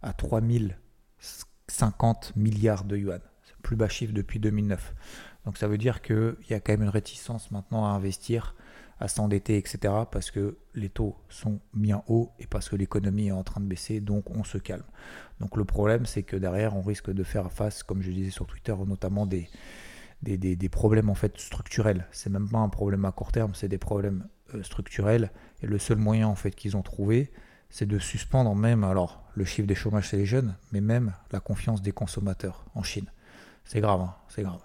à 0.01 0.13
3050 0.13 2.35
milliards 2.35 2.83
de 2.83 2.97
yuan. 2.97 3.21
C'est 3.43 3.53
le 3.55 3.61
plus 3.61 3.75
bas 3.75 3.89
chiffre 3.89 4.13
depuis 4.13 4.39
2009. 4.39 4.95
Donc 5.45 5.57
ça 5.57 5.67
veut 5.67 5.77
dire 5.77 6.01
qu'il 6.01 6.35
y 6.49 6.53
a 6.53 6.59
quand 6.59 6.73
même 6.73 6.81
une 6.83 6.89
réticence 6.89 7.51
maintenant 7.51 7.85
à 7.85 7.89
investir 7.89 8.55
à 8.99 9.07
s'endetter, 9.07 9.57
etc. 9.57 9.93
Parce 10.11 10.31
que 10.31 10.57
les 10.73 10.89
taux 10.89 11.15
sont 11.29 11.59
bien 11.73 12.03
hauts 12.07 12.31
et 12.39 12.47
parce 12.47 12.69
que 12.69 12.75
l'économie 12.75 13.27
est 13.27 13.31
en 13.31 13.43
train 13.43 13.61
de 13.61 13.65
baisser, 13.65 13.99
donc 14.01 14.29
on 14.29 14.43
se 14.43 14.57
calme. 14.57 14.83
Donc 15.39 15.55
le 15.57 15.65
problème, 15.65 16.05
c'est 16.05 16.23
que 16.23 16.35
derrière, 16.35 16.75
on 16.75 16.81
risque 16.81 17.11
de 17.11 17.23
faire 17.23 17.51
face, 17.51 17.83
comme 17.83 18.01
je 18.01 18.11
disais 18.11 18.31
sur 18.31 18.45
Twitter, 18.45 18.75
notamment 18.85 19.25
des, 19.25 19.49
des, 20.21 20.37
des, 20.37 20.69
problèmes 20.69 21.09
en 21.09 21.15
fait 21.15 21.37
structurels. 21.39 22.07
C'est 22.11 22.29
même 22.29 22.49
pas 22.49 22.59
un 22.59 22.69
problème 22.69 23.05
à 23.05 23.11
court 23.11 23.31
terme, 23.31 23.53
c'est 23.55 23.69
des 23.69 23.77
problèmes 23.77 24.27
euh, 24.53 24.63
structurels. 24.63 25.31
Et 25.61 25.67
le 25.67 25.79
seul 25.79 25.97
moyen 25.97 26.27
en 26.27 26.35
fait 26.35 26.51
qu'ils 26.51 26.75
ont 26.75 26.81
trouvé, 26.81 27.31
c'est 27.69 27.85
de 27.85 27.99
suspendre 27.99 28.55
même 28.55 28.83
alors 28.83 29.23
le 29.35 29.45
chiffre 29.45 29.67
des 29.67 29.75
chômages 29.75 30.09
chez 30.09 30.17
les 30.17 30.25
jeunes, 30.25 30.55
mais 30.71 30.81
même 30.81 31.13
la 31.31 31.39
confiance 31.39 31.81
des 31.81 31.91
consommateurs 31.91 32.65
en 32.75 32.83
Chine. 32.83 33.09
C'est 33.63 33.79
grave, 33.79 34.01
hein, 34.01 34.15
c'est 34.27 34.41
grave. 34.41 34.61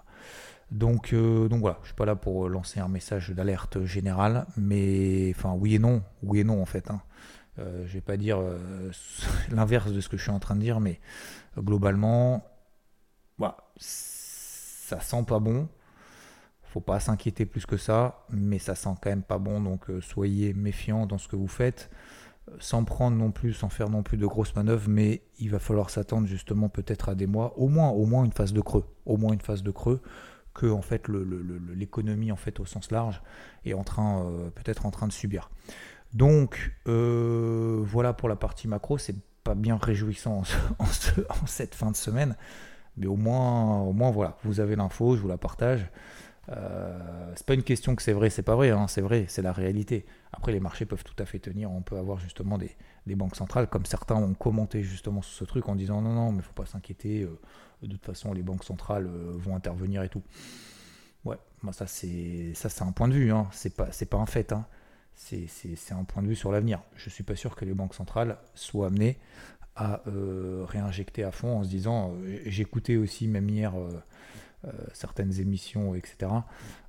Donc, 0.71 1.13
euh, 1.13 1.47
donc 1.47 1.61
voilà, 1.61 1.77
je 1.81 1.87
suis 1.87 1.95
pas 1.95 2.05
là 2.05 2.15
pour 2.15 2.49
lancer 2.49 2.79
un 2.79 2.87
message 2.87 3.29
d'alerte 3.29 3.83
générale, 3.85 4.45
mais 4.57 5.31
enfin 5.35 5.53
oui 5.53 5.75
et 5.75 5.79
non, 5.79 6.01
oui 6.23 6.39
et 6.39 6.43
non 6.43 6.61
en 6.61 6.65
fait. 6.65 6.89
Hein. 6.89 7.01
Euh, 7.59 7.85
je 7.85 7.93
vais 7.93 8.01
pas 8.01 8.17
dire 8.17 8.39
euh, 8.39 8.91
l'inverse 9.51 9.91
de 9.91 10.01
ce 10.01 10.09
que 10.09 10.17
je 10.17 10.23
suis 10.23 10.31
en 10.31 10.39
train 10.39 10.55
de 10.55 10.61
dire, 10.61 10.79
mais 10.79 10.99
globalement, 11.57 12.43
voilà, 13.37 13.57
ça 13.77 14.99
sent 14.99 15.23
pas 15.27 15.39
bon. 15.39 15.69
Faut 16.63 16.81
pas 16.81 16.99
s'inquiéter 16.99 17.45
plus 17.45 17.65
que 17.65 17.77
ça, 17.77 18.25
mais 18.29 18.59
ça 18.59 18.75
sent 18.75 18.89
quand 19.01 19.09
même 19.09 19.23
pas 19.23 19.37
bon, 19.37 19.61
donc 19.61 19.85
soyez 20.01 20.53
méfiants 20.53 21.05
dans 21.05 21.17
ce 21.17 21.29
que 21.29 21.37
vous 21.37 21.47
faites, 21.47 21.89
sans 22.59 22.83
prendre 22.83 23.15
non 23.15 23.31
plus, 23.31 23.53
sans 23.53 23.69
faire 23.69 23.89
non 23.89 24.03
plus 24.03 24.17
de 24.17 24.25
grosses 24.25 24.53
manœuvres, 24.55 24.89
mais 24.89 25.21
il 25.39 25.51
va 25.51 25.59
falloir 25.59 25.89
s'attendre 25.89 26.27
justement 26.27 26.67
peut-être 26.67 27.07
à 27.07 27.15
des 27.15 27.27
mois, 27.27 27.57
au 27.57 27.69
moins, 27.69 27.91
au 27.91 28.05
moins 28.05 28.25
une 28.25 28.33
phase 28.33 28.51
de 28.51 28.59
creux, 28.59 28.83
au 29.05 29.15
moins 29.15 29.31
une 29.31 29.39
phase 29.39 29.63
de 29.63 29.71
creux 29.71 30.01
que 30.55 30.65
en 30.65 30.81
fait 30.81 31.07
l'économie 31.75 32.31
en 32.31 32.37
fait 32.37 32.59
au 32.59 32.65
sens 32.65 32.89
large 32.89 33.21
est 33.65 33.73
en 33.73 33.83
train 33.83 34.23
euh, 34.23 34.49
peut-être 34.49 34.87
en 34.87 34.91
train 34.91 35.05
de 35.05 35.11
subir. 35.11 35.51
Donc 36.13 36.73
euh, 36.87 37.81
voilà 37.83 38.13
pour 38.13 38.29
la 38.29 38.37
partie 38.37 38.67
macro, 38.67 38.97
c'est 38.97 39.17
pas 39.43 39.53
bien 39.53 39.77
réjouissant 39.77 40.41
en, 40.79 40.85
cette 41.45 41.75
fin 41.75 41.91
de 41.91 41.95
semaine, 41.95 42.35
mais 42.97 43.05
au 43.05 43.17
moins 43.17 43.81
au 43.81 43.93
moins 43.93 44.09
voilà, 44.09 44.37
vous 44.43 44.59
avez 44.59 44.75
l'info, 44.75 45.15
je 45.15 45.21
vous 45.21 45.27
la 45.27 45.37
partage. 45.37 45.91
Euh, 46.49 47.33
c'est 47.35 47.45
pas 47.45 47.55
une 47.55 47.63
question 47.63 47.95
que 47.95 48.01
c'est 48.01 48.13
vrai, 48.13 48.29
c'est 48.29 48.43
pas 48.43 48.55
vrai, 48.55 48.69
hein, 48.69 48.87
c'est 48.87 49.01
vrai, 49.01 49.25
c'est 49.27 49.41
la 49.41 49.51
réalité. 49.51 50.05
Après, 50.31 50.51
les 50.51 50.59
marchés 50.59 50.85
peuvent 50.85 51.03
tout 51.03 51.15
à 51.21 51.25
fait 51.25 51.39
tenir. 51.39 51.71
On 51.71 51.81
peut 51.81 51.97
avoir 51.97 52.19
justement 52.19 52.57
des, 52.57 52.75
banques 53.15 53.35
centrales, 53.35 53.67
comme 53.67 53.85
certains 53.85 54.15
ont 54.15 54.33
commenté 54.33 54.83
justement 54.83 55.21
sur 55.21 55.33
ce 55.33 55.43
truc 55.45 55.67
en 55.69 55.75
disant 55.75 56.01
non, 56.01 56.13
non, 56.13 56.31
mais 56.31 56.41
faut 56.41 56.53
pas 56.53 56.65
s'inquiéter 56.65 57.27
de 57.81 57.91
toute 57.91 58.05
façon 58.05 58.33
les 58.33 58.43
banques 58.43 58.63
centrales 58.63 59.07
euh, 59.07 59.33
vont 59.35 59.55
intervenir 59.55 60.03
et 60.03 60.09
tout. 60.09 60.23
Ouais, 61.23 61.37
moi 61.63 61.73
ça 61.73 61.87
c'est 61.87 62.53
ça 62.53 62.69
c'est 62.69 62.83
un 62.83 62.91
point 62.91 63.07
de 63.07 63.13
vue, 63.13 63.31
hein. 63.31 63.47
c'est 63.51 63.75
pas 63.75 63.91
c'est 63.91 64.05
pas 64.05 64.17
un 64.17 64.25
fait, 64.25 64.51
hein. 64.51 64.65
c'est 65.15 65.47
un 65.91 66.03
point 66.03 66.21
de 66.21 66.27
vue 66.27 66.35
sur 66.35 66.51
l'avenir. 66.51 66.81
Je 66.95 67.09
suis 67.09 67.23
pas 67.23 67.35
sûr 67.35 67.55
que 67.55 67.65
les 67.65 67.73
banques 67.73 67.95
centrales 67.95 68.37
soient 68.53 68.87
amenées 68.87 69.17
à 69.75 70.01
euh, 70.07 70.63
réinjecter 70.67 71.23
à 71.23 71.31
fond 71.31 71.59
en 71.59 71.63
se 71.63 71.69
disant, 71.69 72.13
euh, 72.13 72.39
j'écoutais 72.45 72.95
aussi 72.95 73.27
même 73.27 73.49
hier 73.49 73.73
certaines 74.93 75.39
émissions, 75.39 75.95
etc., 75.95 76.31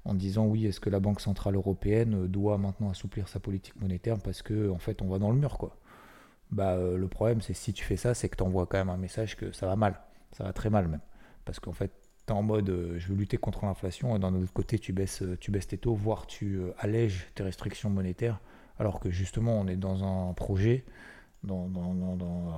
en 0.05 0.15
disant 0.15 0.47
oui, 0.47 0.67
est-ce 0.67 0.81
que 0.81 0.91
la 0.91 1.01
Banque 1.01 1.21
Centrale 1.21 1.57
Européenne 1.57 2.27
doit 2.27 2.59
maintenant 2.59 2.91
assouplir 2.91 3.29
sa 3.29 3.41
politique 3.41 3.81
monétaire 3.81 4.19
parce 4.19 4.43
que 4.43 4.71
en 4.71 4.79
fait 4.79 5.03
on 5.03 5.09
va 5.09 5.19
dans 5.19 5.31
le 5.31 5.37
mur 5.37 5.59
quoi. 5.59 5.77
Bah 6.51 6.77
le 6.77 7.09
problème 7.09 7.41
c'est 7.43 7.55
si 7.55 7.73
tu 7.73 7.85
fais 7.85 7.97
ça, 7.97 8.15
c'est 8.15 8.29
que 8.29 8.37
tu 8.37 8.43
envoies 8.43 8.67
quand 8.67 8.79
même 8.79 8.91
un 8.91 8.97
message 8.97 9.37
que 9.37 9.53
ça 9.53 9.67
va 9.67 9.77
mal. 9.77 10.01
Ça 10.33 10.45
va 10.45 10.53
très 10.53 10.71
mal 10.71 10.89
même. 10.89 11.01
Parce 11.47 11.61
qu'en 11.61 11.73
fait, 11.73 11.93
tu 12.27 12.33
en 12.33 12.43
mode 12.43 12.69
euh, 12.69 12.99
je 12.99 13.09
veux 13.09 13.15
lutter 13.15 13.39
contre 13.39 13.65
l'inflation 13.65 14.17
et 14.17 14.19
d'un 14.19 14.35
autre 14.35 14.53
côté, 14.53 14.79
tu 14.79 14.93
baisses, 14.93 15.23
euh, 15.23 15.37
tes 15.37 15.79
taux, 15.79 15.95
voire 15.95 16.27
tu 16.27 16.57
euh, 16.57 16.73
allèges 16.79 17.29
tes 17.35 17.43
restrictions 17.43 17.89
monétaires. 17.89 18.41
Alors 18.79 19.01
que 19.01 19.11
justement, 19.11 19.59
on 19.59 19.67
est 19.67 19.77
dans 19.77 20.05
un 20.05 20.35
projet. 20.35 20.85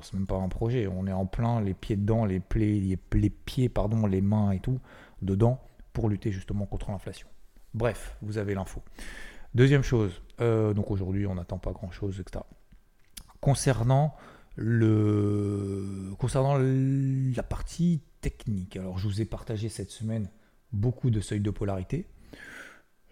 C'est 0.02 0.14
même 0.14 0.26
pas 0.26 0.36
un 0.36 0.48
projet, 0.48 0.86
on 0.86 1.06
est 1.06 1.12
en 1.12 1.26
plein 1.26 1.60
les 1.60 1.74
pieds 1.74 1.96
dedans, 1.96 2.24
les, 2.24 2.40
les, 2.54 2.98
les 3.12 3.30
pieds, 3.30 3.68
pardon, 3.68 4.06
les 4.06 4.20
mains 4.20 4.52
et 4.52 4.60
tout, 4.60 4.80
dedans, 5.22 5.60
pour 5.92 6.08
lutter 6.08 6.32
justement 6.32 6.66
contre 6.66 6.90
l'inflation. 6.90 7.28
Bref, 7.74 8.16
vous 8.22 8.38
avez 8.38 8.54
l'info. 8.54 8.82
Deuxième 9.54 9.82
chose, 9.82 10.22
euh, 10.40 10.74
donc 10.74 10.90
aujourd'hui 10.90 11.26
on 11.26 11.34
n'attend 11.34 11.58
pas 11.58 11.72
grand-chose, 11.72 12.20
etc. 12.20 12.44
Concernant, 13.40 14.14
concernant 16.18 16.58
la 16.58 17.42
partie 17.42 18.02
technique, 18.20 18.76
alors 18.76 18.98
je 18.98 19.06
vous 19.06 19.20
ai 19.20 19.24
partagé 19.24 19.68
cette 19.68 19.90
semaine 19.90 20.28
beaucoup 20.72 21.10
de 21.10 21.20
seuils 21.20 21.40
de 21.40 21.50
polarité. 21.50 22.06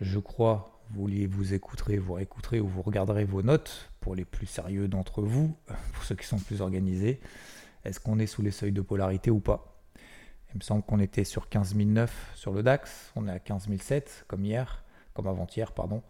Je 0.01 0.19
crois, 0.19 0.83
vous 0.91 1.09
vous 1.29 1.55
écouterez, 1.55 1.99
vous 1.99 2.15
réécouterez 2.15 2.61
ou 2.61 2.69
vous 2.69 2.83
regarderez 2.83 3.25
vos 3.25 3.43
notes 3.43 3.91
pour 4.07 4.15
les 4.15 4.25
plus 4.25 4.47
sérieux 4.47 4.87
d'entre 4.87 5.21
vous, 5.21 5.57
pour 5.93 6.05
ceux 6.05 6.15
qui 6.15 6.25
sont 6.25 6.39
plus 6.39 6.61
organisés. 6.61 7.19
Est-ce 7.85 7.99
qu'on 7.99 8.21
est 8.21 8.29
sous 8.29 8.41
les 8.41 8.53
seuils 8.53 8.71
de 8.71 8.81
polarité 8.81 9.33
ou 9.33 9.41
pas? 9.41 9.83
Il 10.55 10.59
me 10.59 10.61
semble 10.61 10.85
qu'on 10.85 11.01
était 11.01 11.25
sur 11.25 11.49
15009 11.49 12.31
sur 12.37 12.53
le 12.53 12.63
DAX, 12.63 13.11
on 13.17 13.27
est 13.27 13.33
à 13.33 13.41
15007 13.41 14.27
comme 14.29 14.45
hier, 14.45 14.85
comme 15.13 15.27
avant-hier, 15.27 15.73
pardon. 15.73 16.05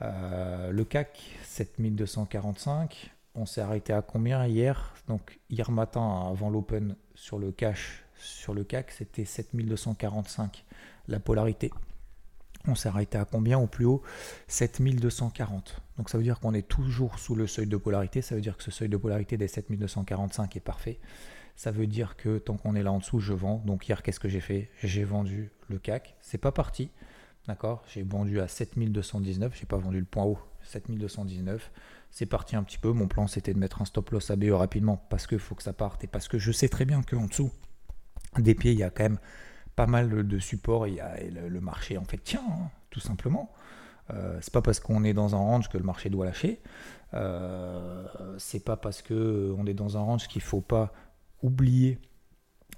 Euh, 0.00 0.70
le 0.70 0.84
CAC 0.86 1.36
7245, 1.42 3.10
on 3.34 3.44
s'est 3.44 3.60
arrêté 3.60 3.92
à 3.92 4.00
combien 4.00 4.46
hier? 4.46 4.94
Donc 5.06 5.38
hier 5.50 5.70
matin 5.70 6.30
avant 6.30 6.48
l'open 6.48 6.96
sur 7.14 7.38
le 7.38 7.52
cash 7.52 8.06
sur 8.16 8.54
le 8.54 8.64
CAC, 8.64 8.90
c'était 8.90 9.26
7245 9.26 10.64
la 11.08 11.20
polarité. 11.20 11.70
On 12.66 12.74
s'est 12.74 12.88
arrêté 12.88 13.18
à 13.18 13.24
combien 13.24 13.58
au 13.58 13.66
plus 13.66 13.84
haut? 13.84 14.02
7240. 14.48 15.82
Donc 15.98 16.08
ça 16.08 16.16
veut 16.16 16.24
dire 16.24 16.40
qu'on 16.40 16.54
est 16.54 16.66
toujours 16.66 17.18
sous 17.18 17.34
le 17.34 17.46
seuil 17.46 17.66
de 17.66 17.76
polarité. 17.76 18.22
Ça 18.22 18.34
veut 18.34 18.40
dire 18.40 18.56
que 18.56 18.62
ce 18.62 18.70
seuil 18.70 18.88
de 18.88 18.96
polarité 18.96 19.36
des 19.36 19.48
7245 19.48 20.56
est 20.56 20.60
parfait. 20.60 20.98
Ça 21.56 21.70
veut 21.70 21.86
dire 21.86 22.16
que 22.16 22.38
tant 22.38 22.56
qu'on 22.56 22.74
est 22.74 22.82
là 22.82 22.92
en 22.92 22.98
dessous, 22.98 23.20
je 23.20 23.32
vends. 23.32 23.62
Donc 23.66 23.86
hier, 23.86 24.02
qu'est-ce 24.02 24.18
que 24.18 24.28
j'ai 24.28 24.40
fait? 24.40 24.70
J'ai 24.82 25.04
vendu 25.04 25.50
le 25.68 25.78
CAC. 25.78 26.16
C'est 26.20 26.38
pas 26.38 26.52
parti. 26.52 26.90
D'accord? 27.46 27.84
J'ai 27.92 28.02
vendu 28.02 28.40
à 28.40 28.48
7219. 28.48 29.54
J'ai 29.54 29.66
pas 29.66 29.76
vendu 29.76 30.00
le 30.00 30.06
point 30.06 30.24
haut. 30.24 30.38
7219. 30.62 31.70
C'est 32.10 32.26
parti 32.26 32.56
un 32.56 32.62
petit 32.62 32.78
peu. 32.78 32.92
Mon 32.92 33.08
plan, 33.08 33.26
c'était 33.26 33.52
de 33.52 33.58
mettre 33.58 33.82
un 33.82 33.84
stop 33.84 34.10
loss 34.10 34.30
ABE 34.30 34.50
rapidement 34.52 35.04
parce 35.10 35.26
qu'il 35.26 35.38
faut 35.38 35.54
que 35.54 35.62
ça 35.62 35.72
parte 35.72 36.02
et 36.04 36.06
parce 36.06 36.28
que 36.28 36.38
je 36.38 36.50
sais 36.50 36.68
très 36.68 36.86
bien 36.86 37.02
qu'en 37.02 37.26
dessous 37.26 37.52
des 38.38 38.54
pieds, 38.54 38.72
il 38.72 38.78
y 38.78 38.82
a 38.82 38.90
quand 38.90 39.04
même 39.04 39.18
pas 39.76 39.86
mal 39.86 40.26
de 40.26 40.38
supports 40.38 40.86
et, 40.86 41.00
le, 41.30 41.60
marché 41.60 41.98
en 41.98 42.04
fait 42.04 42.18
tient, 42.18 42.44
hein, 42.48 42.70
tout 42.90 43.00
simplement. 43.00 43.52
Euh, 44.10 44.38
c'est 44.40 44.52
pas 44.52 44.62
parce 44.62 44.80
qu'on 44.80 45.04
est 45.04 45.14
dans 45.14 45.34
un 45.34 45.38
range 45.38 45.68
que 45.68 45.78
le 45.78 45.84
marché 45.84 46.10
doit 46.10 46.26
lâcher. 46.26 46.60
Euh, 47.14 48.06
c'est 48.38 48.64
pas 48.64 48.76
parce 48.76 49.02
que 49.02 49.54
on 49.56 49.66
est 49.66 49.74
dans 49.74 49.96
un 49.96 50.00
range 50.00 50.28
qu'il 50.28 50.42
faut 50.42 50.60
pas 50.60 50.92
oublier 51.42 51.98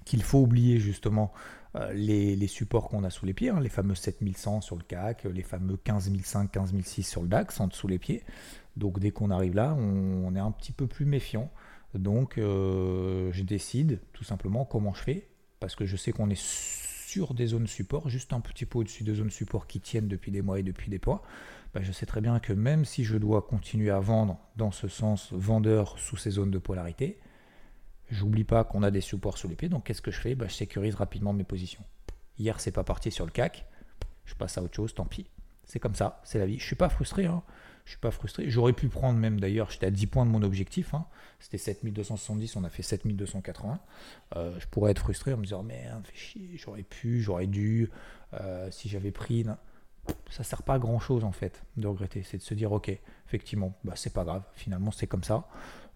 qu'il 0.05 0.23
faut 0.23 0.39
oublier 0.39 0.79
justement 0.79 1.33
euh, 1.75 1.91
les, 1.91 2.47
supports 2.47 2.87
qu'on 2.87 3.03
a 3.03 3.09
sous 3.09 3.25
les 3.25 3.33
pieds, 3.33 3.49
hein, 3.49 3.59
les 3.59 3.67
fameux 3.67 3.95
7100 3.95 4.61
sur 4.61 4.77
le 4.77 4.83
CAC, 4.83 5.25
les 5.25 5.43
fameux 5.43 5.75
15005, 5.75 6.49
15006 6.53 7.03
sur 7.03 7.21
le 7.21 7.27
DAX 7.27 7.59
en 7.59 7.67
dessous 7.67 7.89
les 7.89 7.99
pieds. 7.99 8.23
Donc 8.77 8.99
dès 8.99 9.11
qu'on 9.11 9.31
arrive 9.31 9.55
là, 9.55 9.75
on, 9.77 10.33
est 10.33 10.39
un 10.39 10.51
petit 10.51 10.71
peu 10.71 10.87
plus 10.87 11.05
méfiant. 11.05 11.51
Donc 11.93 12.35
je 12.37 13.43
décide 13.43 13.99
tout 14.13 14.23
simplement 14.23 14.63
comment 14.63 14.93
je 14.93 15.01
fais, 15.01 15.27
parce 15.59 15.75
que 15.75 15.85
je 15.85 15.97
sais 15.97 16.13
qu'on 16.13 16.29
est 16.29 16.41
sur 17.07 17.33
des 17.33 17.47
zones 17.47 17.67
support, 17.67 18.09
juste 18.09 18.33
un 18.33 18.41
petit 18.41 18.65
peu 18.65 18.79
au-dessus 18.79 19.05
des 19.05 19.15
zones 19.15 19.31
support 19.31 19.65
qui 19.65 19.79
tiennent 19.79 20.09
depuis 20.09 20.29
des 20.29 20.41
mois 20.41 20.59
et 20.59 20.63
depuis 20.63 20.89
des 20.89 20.99
mois, 21.05 21.23
bah, 21.73 21.79
je 21.81 21.93
sais 21.93 22.05
très 22.05 22.19
bien 22.19 22.41
que 22.41 22.51
même 22.51 22.83
si 22.83 23.05
je 23.05 23.15
dois 23.15 23.43
continuer 23.43 23.89
à 23.91 23.99
vendre 24.01 24.37
dans 24.57 24.71
ce 24.71 24.89
sens 24.89 25.31
vendeur 25.31 25.97
sous 25.99 26.17
ces 26.17 26.31
zones 26.31 26.51
de 26.51 26.57
polarité, 26.57 27.17
j'oublie 28.09 28.43
pas 28.43 28.65
qu'on 28.65 28.83
a 28.83 28.91
des 28.91 28.99
supports 28.99 29.37
sous 29.37 29.47
les 29.47 29.55
pieds, 29.55 29.69
donc 29.69 29.85
qu'est-ce 29.85 30.01
que 30.01 30.11
je 30.11 30.19
fais? 30.19 30.35
Bah, 30.35 30.47
Je 30.49 30.53
sécurise 30.53 30.95
rapidement 30.95 31.31
mes 31.31 31.45
positions. 31.45 31.83
Hier, 32.39 32.59
c'est 32.59 32.73
pas 32.73 32.83
parti 32.83 33.09
sur 33.09 33.25
le 33.25 33.31
CAC, 33.31 33.65
je 34.25 34.35
passe 34.35 34.57
à 34.57 34.61
autre 34.61 34.75
chose, 34.75 34.93
tant 34.93 35.05
pis. 35.05 35.27
C'est 35.67 35.79
comme 35.79 35.95
ça, 35.95 36.21
c'est 36.23 36.39
la 36.39 36.45
vie. 36.45 36.57
Je 36.57 36.65
suis 36.65 36.75
pas 36.75 36.89
frustré, 36.89 37.25
hein. 37.25 37.43
Je 37.87 37.91
suis 37.91 37.99
pas 37.99 38.11
frustré. 38.11 38.49
J'aurais 38.49 38.73
pu 38.73 38.89
prendre 38.89 39.17
même 39.17 39.39
d'ailleurs, 39.39 39.71
j'étais 39.71 39.85
à 39.85 39.91
10 39.91 40.07
points 40.07 40.25
de 40.25 40.29
mon 40.29 40.41
objectif. 40.41 40.93
Hein. 40.93 41.05
C'était 41.39 41.57
7270, 41.57 42.57
on 42.57 42.65
a 42.65 42.69
fait 42.69 42.83
7280. 42.83 43.79
Euh, 44.35 44.59
je 44.59 44.67
pourrais 44.67 44.91
être 44.91 44.99
frustré 44.99 45.31
en 45.31 45.37
me 45.37 45.43
disant, 45.43 45.63
merde, 45.63 46.05
fais 46.05 46.17
chier, 46.17 46.49
j'aurais 46.55 46.83
pu, 46.83 47.21
j'aurais 47.21 47.47
dû, 47.47 47.89
euh, 48.33 48.69
si 48.71 48.89
j'avais 48.89 49.11
pris. 49.11 49.45
Ça 49.45 49.57
Ça 50.29 50.43
sert 50.43 50.63
pas 50.63 50.73
à 50.73 50.79
grand 50.79 50.99
chose 50.99 51.23
en 51.23 51.31
fait 51.31 51.63
de 51.77 51.87
regretter. 51.87 52.23
C'est 52.23 52.37
de 52.37 52.43
se 52.43 52.53
dire, 52.53 52.73
ok, 52.73 52.91
effectivement, 53.25 53.73
bah, 53.85 53.93
c'est 53.95 54.13
pas 54.13 54.25
grave, 54.25 54.43
finalement 54.53 54.91
c'est 54.91 55.07
comme 55.07 55.23
ça. 55.23 55.47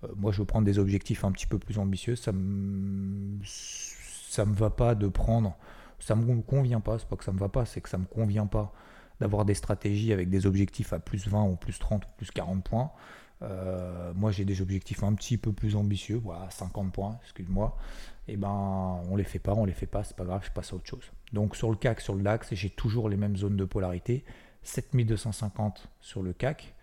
Euh, 0.06 0.08
moi 0.16 0.32
je 0.32 0.40
veux 0.40 0.46
prendre 0.46 0.66
des 0.66 0.80
objectifs 0.80 1.26
un 1.26 1.32
petit 1.34 1.48
peu 1.48 1.60
plus 1.60 1.78
ambitieux. 1.78 2.16
Ça 2.16 2.32
me, 2.32 3.38
ça 3.44 4.46
me 4.46 4.54
va 4.54 4.70
pas 4.70 4.96
de 4.96 5.10
prendre. 5.10 5.58
Ça 6.00 6.16
me 6.16 6.42
convient 6.42 6.80
pas, 6.80 7.00
c'est 7.00 7.08
pas 7.08 7.18
que 7.18 7.26
ça 7.26 7.34
me 7.34 7.40
va 7.40 7.50
pas, 7.50 7.66
c'est 7.66 7.82
que 7.82 7.90
ça 7.90 7.98
me 7.98 8.06
convient 8.06 8.48
pas 8.48 8.74
d'avoir 9.22 9.46
des 9.46 9.54
stratégies 9.54 10.12
avec 10.12 10.30
des 10.30 10.48
objectifs 10.48 10.92
à 10.94 11.00
plus 11.00 11.28
20 11.28 11.44
ou 11.44 11.56
plus 11.56 11.78
30 11.80 12.04
ou 12.04 12.10
plus 12.18 12.32
40 12.32 12.64
points. 12.64 12.92
Euh, 13.44 14.12
moi, 14.16 14.32
j'ai 14.32 14.46
des 14.46 14.62
objectifs 14.62 15.04
un 15.04 15.14
petit 15.14 15.38
peu 15.38 15.54
plus 15.54 15.76
ambitieux, 15.76 16.18
voilà, 16.18 16.50
50 16.50 16.92
points, 16.92 17.20
excuse-moi. 17.24 17.78
Et 18.28 18.34
eh 18.34 18.38
ben, 18.38 19.00
on 19.10 19.16
les 19.16 19.24
fait 19.24 19.40
pas, 19.40 19.54
on 19.54 19.66
les 19.66 19.74
fait 19.74 19.88
pas, 19.88 20.04
c'est 20.04 20.16
pas 20.16 20.26
grave, 20.26 20.42
je 20.46 20.52
passe 20.52 20.74
à 20.74 20.76
autre 20.76 20.88
chose. 20.88 21.12
Donc, 21.34 21.56
sur 21.56 21.70
le 21.70 21.76
CAC, 21.76 22.02
sur 22.02 22.16
le 22.16 22.24
DAX, 22.24 22.54
j'ai 22.54 22.70
toujours 22.70 23.10
les 23.10 23.18
mêmes 23.18 23.38
zones 23.38 23.58
de 23.58 23.66
polarité. 23.66 24.26
7250 24.64 25.88
sur 26.02 26.24
le 26.24 26.34
CAC. 26.34 26.76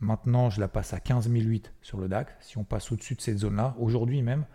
Maintenant, 0.00 0.50
je 0.50 0.60
la 0.60 0.68
passe 0.68 0.92
à 0.92 1.00
15008 1.00 1.72
sur 1.80 1.98
le 1.98 2.08
DAX. 2.08 2.32
Si 2.40 2.58
on 2.58 2.64
passe 2.64 2.90
au-dessus 2.92 3.14
de 3.14 3.20
cette 3.20 3.38
zone-là, 3.38 3.74
aujourd'hui 3.78 4.22
même, 4.22 4.46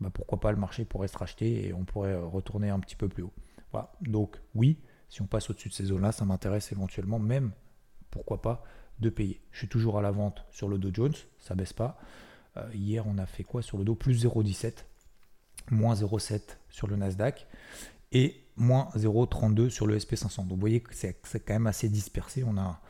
bah, 0.00 0.10
pourquoi 0.12 0.40
pas 0.40 0.50
le 0.50 0.58
marché 0.58 0.84
pourrait 0.84 1.08
se 1.08 1.18
racheter 1.18 1.68
et 1.68 1.72
on 1.72 1.84
pourrait 1.84 2.16
retourner 2.16 2.70
un 2.70 2.80
petit 2.80 2.96
peu 2.96 3.08
plus 3.08 3.22
haut. 3.22 3.32
Voilà. 3.72 3.92
Donc, 4.00 4.40
oui, 4.54 4.78
si 5.14 5.22
on 5.22 5.26
passe 5.26 5.48
au-dessus 5.48 5.68
de 5.68 5.74
ces 5.74 5.84
zones-là, 5.84 6.10
ça 6.10 6.24
m'intéresse 6.24 6.72
éventuellement 6.72 7.20
même, 7.20 7.52
pourquoi 8.10 8.42
pas, 8.42 8.64
de 8.98 9.10
payer. 9.10 9.40
Je 9.52 9.58
suis 9.58 9.68
toujours 9.68 9.96
à 9.96 10.02
la 10.02 10.10
vente 10.10 10.44
sur 10.50 10.68
le 10.68 10.76
Dow 10.76 10.90
Jones, 10.92 11.14
ça 11.38 11.54
baisse 11.54 11.72
pas. 11.72 12.00
Euh, 12.56 12.68
hier, 12.74 13.06
on 13.06 13.16
a 13.18 13.24
fait 13.24 13.44
quoi 13.44 13.62
sur 13.62 13.78
le 13.78 13.84
Dow? 13.84 13.94
Plus 13.94 14.24
0,17, 14.26 14.72
moins 15.70 15.94
0,7 15.94 16.40
sur 16.68 16.88
le 16.88 16.96
Nasdaq 16.96 17.46
et 18.10 18.44
moins 18.56 18.88
0,32 18.96 19.70
sur 19.70 19.86
le 19.86 19.96
SP500. 19.96 20.48
Donc 20.48 20.50
vous 20.50 20.56
voyez 20.56 20.80
que 20.80 20.92
c'est 20.96 21.14
quand 21.46 21.52
même 21.52 21.68
assez 21.68 21.88
dispersé. 21.88 22.42
On 22.44 22.58
a, 22.58 22.80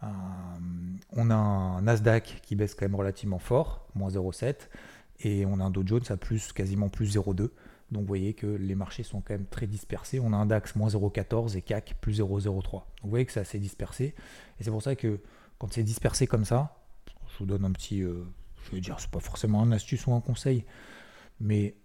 un, 0.00 1.82
Nasdaq 1.82 2.40
qui 2.42 2.56
baisse 2.56 2.74
quand 2.74 2.86
même 2.86 2.94
relativement 2.94 3.38
fort, 3.38 3.86
moins 3.94 4.08
0,7, 4.08 4.70
et 5.20 5.44
on 5.44 5.60
a 5.60 5.64
un 5.64 5.70
Dow 5.70 5.82
Jones 5.86 6.04
à 6.08 6.16
plus, 6.16 6.54
quasiment 6.54 6.88
plus 6.88 7.14
0,2. 7.14 7.50
Donc 7.92 8.02
vous 8.02 8.08
voyez 8.08 8.34
que 8.34 8.46
les 8.46 8.74
marchés 8.74 9.02
sont 9.02 9.20
quand 9.20 9.34
même 9.34 9.46
très 9.46 9.66
dispersés. 9.66 10.18
On 10.20 10.32
a 10.32 10.36
un 10.36 10.46
DAX 10.46 10.74
moins 10.74 10.88
0,14 10.88 11.56
et 11.56 11.62
CAC 11.62 11.96
plus 12.00 12.20
0,03. 12.20 12.52
Donc 12.52 12.82
vous 13.02 13.10
voyez 13.10 13.24
que 13.24 13.32
c'est 13.32 13.40
assez 13.40 13.58
dispersé. 13.58 14.14
Et 14.58 14.64
c'est 14.64 14.70
pour 14.70 14.82
ça 14.82 14.96
que 14.96 15.20
quand 15.58 15.72
c'est 15.72 15.84
dispersé 15.84 16.26
comme 16.26 16.44
ça, 16.44 16.76
je 17.28 17.38
vous 17.38 17.46
donne 17.46 17.64
un 17.64 17.72
petit, 17.72 18.02
euh, 18.02 18.24
je 18.64 18.72
vais 18.72 18.80
dire, 18.80 18.98
c'est 18.98 19.10
pas 19.10 19.20
forcément 19.20 19.62
un 19.62 19.72
astuce 19.72 20.06
ou 20.06 20.12
un 20.14 20.20
conseil, 20.20 20.64
mais 21.40 21.76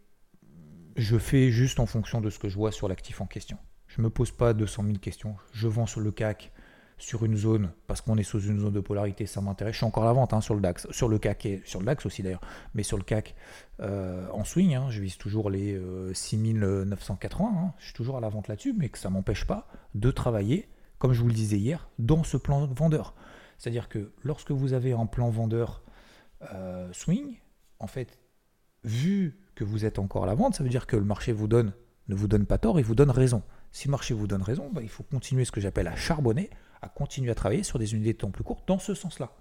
je 0.96 1.18
fais 1.18 1.52
juste 1.52 1.80
en 1.80 1.86
fonction 1.86 2.20
de 2.20 2.30
ce 2.30 2.40
que 2.40 2.50
je 2.50 2.56
vois 2.56 2.72
sur 2.72 2.88
l'actif 2.88 3.22
en 3.22 3.28
question. 3.28 3.58
Je 3.88 4.02
ne 4.02 4.06
me 4.06 4.10
pose 4.10 4.32
pas 4.32 4.54
200 4.54 4.84
000 4.86 4.98
questions. 4.98 5.36
Je 5.52 5.68
vends 5.68 5.86
sur 5.86 6.00
le 6.02 6.12
CAC 6.12 6.52
sur 7.02 7.26
une 7.26 7.36
zone, 7.36 7.72
parce 7.88 8.02
qu'on 8.02 8.18
est 8.18 8.24
sous 8.24 8.40
une 8.42 8.60
zone 8.60 8.74
de 8.74 8.80
polarité, 8.80 9.26
ça 9.26 9.42
m'intéresse. 9.42 9.74
Je 9.74 9.78
suis 9.78 9.86
encore 9.86 10.04
à 10.04 10.06
la 10.06 10.14
vente 10.14 10.34
hein, 10.34 10.42
sur 10.42 10.54
le 10.54 10.62
DAX, 10.62 10.88
sur 10.92 11.10
le 11.10 11.18
CAC 11.18 11.46
et 11.48 11.62
sur 11.66 11.80
le 11.80 11.86
DAX 11.86 12.06
aussi 12.06 12.22
d'ailleurs, 12.22 12.42
mais 12.76 12.84
sur 12.84 12.98
le 12.98 13.04
CAC 13.04 13.36
euh, 13.80 14.28
en 14.32 14.44
swing, 14.44 14.76
hein, 14.76 14.88
je 14.90 15.02
vise 15.02 15.18
toujours 15.18 15.50
les 15.50 15.82
6980, 16.14 17.46
euh, 17.46 17.58
hein. 17.58 17.74
je 17.80 17.86
suis 17.86 17.94
toujours 17.94 18.18
à 18.18 18.22
la 18.22 18.30
vente 18.30 18.48
là-dessus, 18.48 18.74
mais 18.78 18.90
que 18.90 19.00
ça 19.00 19.10
ne 19.10 19.16
m'empêche 19.16 19.46
pas 19.46 19.68
de 19.96 20.12
travailler, 20.12 20.70
comme 21.00 21.14
je 21.14 21.22
vous 21.22 21.28
le 21.28 21.34
disais 21.34 21.58
hier, 21.58 21.90
dans 21.98 22.24
ce 22.24 22.38
plan 22.38 22.68
vendeur. 22.68 23.16
C'est-à-dire 23.58 23.90
que 23.90 24.12
lorsque 24.24 24.52
vous 24.52 24.74
avez 24.74 24.94
un 24.94 25.08
plan 25.08 25.30
vendeur 25.30 25.84
euh, 26.54 26.92
swing, 26.94 27.38
en 27.80 27.88
fait, 27.88 28.20
vu 28.84 29.40
que 29.56 29.64
vous 29.64 29.86
êtes 29.86 29.98
encore 29.98 30.24
à 30.24 30.28
la 30.28 30.36
vente, 30.36 30.56
ça 30.56 30.64
veut 30.64 30.70
dire 30.70 30.86
que 30.86 30.96
le 30.96 31.06
marché 31.06 31.32
vous 31.32 31.48
donne, 31.48 31.74
ne 32.08 32.16
vous 32.16 32.28
donne 32.28 32.46
pas 32.46 32.60
tort, 32.60 32.80
il 32.80 32.86
vous 32.86 32.96
donne 32.96 33.12
raison. 33.12 33.42
Si 33.72 33.88
le 33.88 33.92
marché 33.92 34.14
vous 34.14 34.28
donne 34.28 34.42
raison, 34.42 34.70
bah, 34.72 34.82
il 34.84 34.90
faut 34.90 35.04
continuer 35.04 35.46
ce 35.46 35.52
que 35.52 35.62
j'appelle 35.62 35.88
à 35.88 35.96
charbonner, 35.96 36.50
à 36.82 36.90
continuer 36.90 37.32
à 37.32 37.36
travailler 37.36 37.64
sur 37.64 37.80
des 37.80 37.94
unités 37.94 38.14
de 38.14 38.18
temps 38.18 38.32
plus 38.32 38.44
courtes 38.44 38.68
dans 38.68 38.80
ce 38.80 38.94
sens-là, 38.94 39.32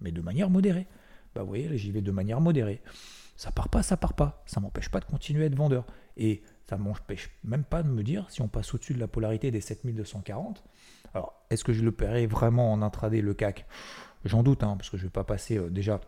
mais 0.00 0.12
de 0.12 0.20
manière 0.20 0.50
modérée. 0.50 0.86
Bah, 1.34 1.42
vous 1.42 1.48
voyez, 1.48 1.76
j'y 1.78 1.90
vais 1.90 2.00
de 2.00 2.10
manière 2.10 2.40
modérée. 2.40 2.82
Ça 3.36 3.52
part 3.52 3.68
pas, 3.68 3.82
ça 3.82 3.96
part 3.96 4.14
pas. 4.14 4.42
Ça 4.46 4.60
m'empêche 4.60 4.88
pas 4.88 4.98
de 4.98 5.04
continuer 5.04 5.44
à 5.44 5.46
être 5.46 5.54
vendeur. 5.54 5.86
Et 6.16 6.42
ça 6.68 6.76
m'empêche 6.76 7.30
même 7.44 7.62
pas 7.62 7.82
de 7.82 7.88
me 7.88 8.02
dire, 8.02 8.28
si 8.30 8.42
on 8.42 8.48
passe 8.48 8.74
au-dessus 8.74 8.94
de 8.94 8.98
la 8.98 9.06
polarité 9.06 9.50
des 9.50 9.60
7240, 9.60 10.64
alors 11.14 11.40
est-ce 11.48 11.62
que 11.62 11.72
je 11.72 11.84
le 11.84 11.92
paierai 11.92 12.26
vraiment 12.26 12.72
en 12.72 12.82
intraday 12.82 13.20
le 13.20 13.34
CAC 13.34 13.66
J'en 14.24 14.42
doute, 14.42 14.64
hein, 14.64 14.76
parce 14.76 14.90
que 14.90 14.96
je 14.96 15.04
ne 15.04 15.08
vais 15.08 15.12
pas 15.12 15.24
passer 15.24 15.56
euh, 15.56 15.70
déjà 15.70 16.00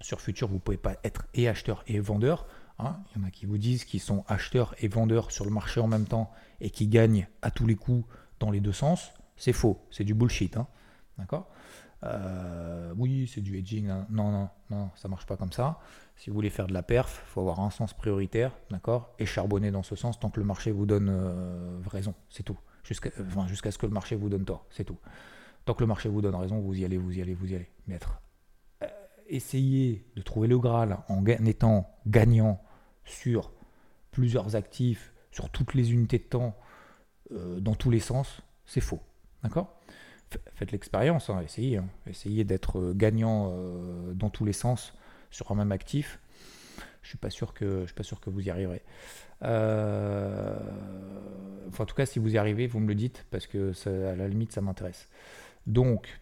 sur 0.00 0.20
futur, 0.20 0.48
vous 0.48 0.56
ne 0.56 0.60
pouvez 0.60 0.76
pas 0.76 0.96
être 1.04 1.26
et 1.34 1.48
acheteur 1.48 1.84
et 1.86 2.00
vendeur. 2.00 2.46
Hein. 2.78 2.98
Il 3.14 3.20
y 3.20 3.24
en 3.24 3.28
a 3.28 3.30
qui 3.30 3.46
vous 3.46 3.58
disent 3.58 3.84
qu'ils 3.84 4.00
sont 4.00 4.24
acheteurs 4.26 4.74
et 4.80 4.88
vendeurs 4.88 5.30
sur 5.30 5.44
le 5.44 5.50
marché 5.50 5.80
en 5.80 5.86
même 5.86 6.06
temps 6.06 6.32
et 6.60 6.70
qui 6.70 6.88
gagnent 6.88 7.28
à 7.42 7.50
tous 7.50 7.66
les 7.66 7.76
coups 7.76 8.06
dans 8.40 8.50
les 8.50 8.60
deux 8.60 8.72
sens. 8.72 9.12
C'est 9.36 9.52
faux, 9.52 9.80
c'est 9.90 10.04
du 10.04 10.14
bullshit. 10.14 10.56
Hein. 10.56 10.66
D'accord? 11.18 11.48
Euh, 12.04 12.92
Oui, 12.96 13.30
c'est 13.32 13.40
du 13.40 13.58
hedging. 13.58 13.88
Hein. 13.88 14.06
Non, 14.10 14.30
non, 14.30 14.48
non, 14.70 14.90
ça 14.96 15.08
marche 15.08 15.26
pas 15.26 15.36
comme 15.36 15.52
ça. 15.52 15.80
Si 16.16 16.30
vous 16.30 16.34
voulez 16.34 16.50
faire 16.50 16.66
de 16.66 16.72
la 16.72 16.82
perf, 16.82 17.22
il 17.26 17.30
faut 17.30 17.40
avoir 17.40 17.60
un 17.60 17.70
sens 17.70 17.92
prioritaire, 17.94 18.52
d'accord? 18.70 19.14
Et 19.18 19.26
charbonner 19.26 19.70
dans 19.70 19.82
ce 19.82 19.96
sens 19.96 20.18
tant 20.18 20.30
que 20.30 20.40
le 20.40 20.46
marché 20.46 20.70
vous 20.70 20.86
donne 20.86 21.08
euh, 21.10 21.78
raison. 21.86 22.14
C'est 22.30 22.42
tout. 22.42 22.58
jusqu'à 22.84 23.10
enfin, 23.20 23.46
jusqu'à 23.46 23.70
ce 23.70 23.78
que 23.78 23.86
le 23.86 23.92
marché 23.92 24.16
vous 24.16 24.28
donne 24.28 24.44
tort, 24.44 24.66
c'est 24.70 24.84
tout. 24.84 24.98
Tant 25.64 25.74
que 25.74 25.82
le 25.82 25.88
marché 25.88 26.08
vous 26.08 26.22
donne 26.22 26.34
raison, 26.34 26.60
vous 26.60 26.74
y 26.74 26.84
allez, 26.84 26.96
vous 26.96 27.12
y 27.12 27.20
allez, 27.20 27.34
vous 27.34 27.52
y 27.52 27.54
allez. 27.54 27.68
Mais 27.86 27.96
être, 27.96 28.20
euh, 28.82 28.86
essayez 29.28 30.06
de 30.16 30.22
trouver 30.22 30.48
le 30.48 30.58
Graal 30.58 30.98
en 31.08 31.24
étant 31.26 31.90
gagnant 32.06 32.62
sur 33.04 33.52
plusieurs 34.10 34.56
actifs, 34.56 35.12
sur 35.30 35.50
toutes 35.50 35.74
les 35.74 35.92
unités 35.92 36.18
de 36.18 36.24
temps, 36.24 36.56
euh, 37.32 37.60
dans 37.60 37.74
tous 37.74 37.90
les 37.90 38.00
sens, 38.00 38.40
c'est 38.64 38.80
faux. 38.80 39.00
D'accord 39.46 39.80
Faites 40.54 40.72
l'expérience, 40.72 41.30
hein, 41.30 41.40
essayez. 41.42 41.76
Hein. 41.76 41.86
essayez 42.08 42.42
d'être 42.42 42.80
euh, 42.80 42.92
gagnant 42.94 43.52
euh, 43.52 44.12
dans 44.12 44.28
tous 44.28 44.44
les 44.44 44.52
sens 44.52 44.92
sur 45.30 45.52
un 45.52 45.54
même 45.54 45.70
actif. 45.70 46.18
Je 47.02 47.10
suis 47.10 47.18
suis 47.18 47.18
pas 47.18 47.30
sûr 47.30 48.20
que 48.20 48.30
vous 48.30 48.40
y 48.40 48.50
arriverez. 48.50 48.82
Enfin, 49.40 50.58
en 51.78 51.86
tout 51.86 51.94
cas, 51.94 52.06
si 52.06 52.18
vous 52.18 52.34
y 52.34 52.38
arrivez, 52.38 52.66
vous 52.66 52.80
me 52.80 52.88
le 52.88 52.96
dites 52.96 53.24
parce 53.30 53.46
que 53.46 53.72
à 53.86 54.16
la 54.16 54.26
limite, 54.26 54.50
ça 54.50 54.60
m'intéresse. 54.60 55.08
Donc, 55.68 56.20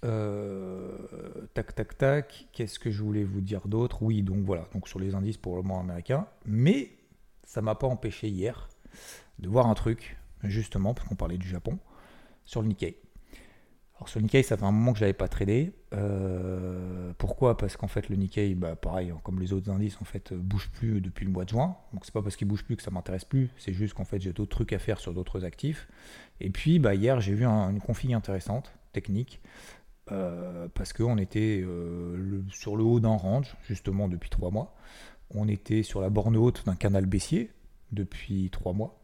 tac, 0.00 1.74
tac, 1.74 1.98
tac. 1.98 2.48
Qu'est-ce 2.54 2.78
que 2.78 2.90
je 2.90 3.02
voulais 3.02 3.24
vous 3.24 3.42
dire 3.42 3.68
d'autre? 3.68 4.02
Oui, 4.02 4.22
donc 4.22 4.38
voilà. 4.38 4.66
Donc 4.72 4.88
sur 4.88 4.98
les 4.98 5.14
indices 5.14 5.36
pour 5.36 5.56
le 5.56 5.62
moment 5.62 5.80
américain, 5.80 6.26
mais 6.46 6.92
ça 7.44 7.60
m'a 7.60 7.74
pas 7.74 7.86
empêché 7.86 8.28
hier 8.28 8.70
de 9.38 9.48
voir 9.48 9.66
un 9.66 9.74
truc, 9.74 10.16
justement, 10.44 10.94
parce 10.94 11.06
qu'on 11.08 11.16
parlait 11.16 11.36
du 11.36 11.48
Japon, 11.48 11.78
sur 12.50 12.62
le 12.62 12.68
Nikkei. 12.68 12.96
Alors 13.94 14.08
sur 14.08 14.18
le 14.18 14.24
Nikkei, 14.24 14.42
ça 14.42 14.56
fait 14.56 14.64
un 14.64 14.72
moment 14.72 14.92
que 14.92 14.98
je 14.98 15.04
n'avais 15.04 15.12
pas 15.12 15.28
tradé. 15.28 15.72
Euh, 15.94 17.12
pourquoi? 17.16 17.56
Parce 17.56 17.76
qu'en 17.76 17.86
fait 17.86 18.08
le 18.08 18.16
Nikkei, 18.16 18.56
bah, 18.56 18.74
pareil, 18.74 19.10
hein, 19.10 19.20
comme 19.22 19.38
les 19.38 19.52
autres 19.52 19.70
indices, 19.70 19.98
en 20.00 20.04
fait, 20.04 20.32
bouge 20.32 20.68
plus 20.72 21.00
depuis 21.00 21.24
le 21.24 21.30
mois 21.30 21.44
de 21.44 21.50
juin. 21.50 21.76
Donc 21.92 22.04
c'est 22.04 22.12
pas 22.12 22.22
parce 22.22 22.34
qu'il 22.34 22.48
bouge 22.48 22.64
plus 22.64 22.76
que 22.76 22.82
ça 22.82 22.90
m'intéresse 22.90 23.24
plus. 23.24 23.50
C'est 23.56 23.72
juste 23.72 23.94
qu'en 23.94 24.04
fait 24.04 24.20
j'ai 24.20 24.32
d'autres 24.32 24.50
trucs 24.50 24.72
à 24.72 24.80
faire 24.80 24.98
sur 24.98 25.14
d'autres 25.14 25.44
actifs. 25.44 25.86
Et 26.40 26.50
puis 26.50 26.80
bah, 26.80 26.94
hier 26.94 27.20
j'ai 27.20 27.34
vu 27.34 27.44
une 27.44 27.80
config 27.80 28.12
intéressante, 28.14 28.72
technique, 28.92 29.40
euh, 30.10 30.66
parce 30.74 30.92
qu'on 30.92 31.18
était 31.18 31.62
euh, 31.62 32.42
sur 32.50 32.76
le 32.76 32.82
haut 32.82 32.98
d'un 32.98 33.16
range, 33.16 33.56
justement 33.68 34.08
depuis 34.08 34.30
trois 34.30 34.50
mois. 34.50 34.74
On 35.32 35.46
était 35.46 35.84
sur 35.84 36.00
la 36.00 36.10
borne 36.10 36.36
haute 36.36 36.66
d'un 36.66 36.74
canal 36.74 37.06
baissier 37.06 37.52
depuis 37.92 38.50
trois 38.50 38.72
mois. 38.72 38.99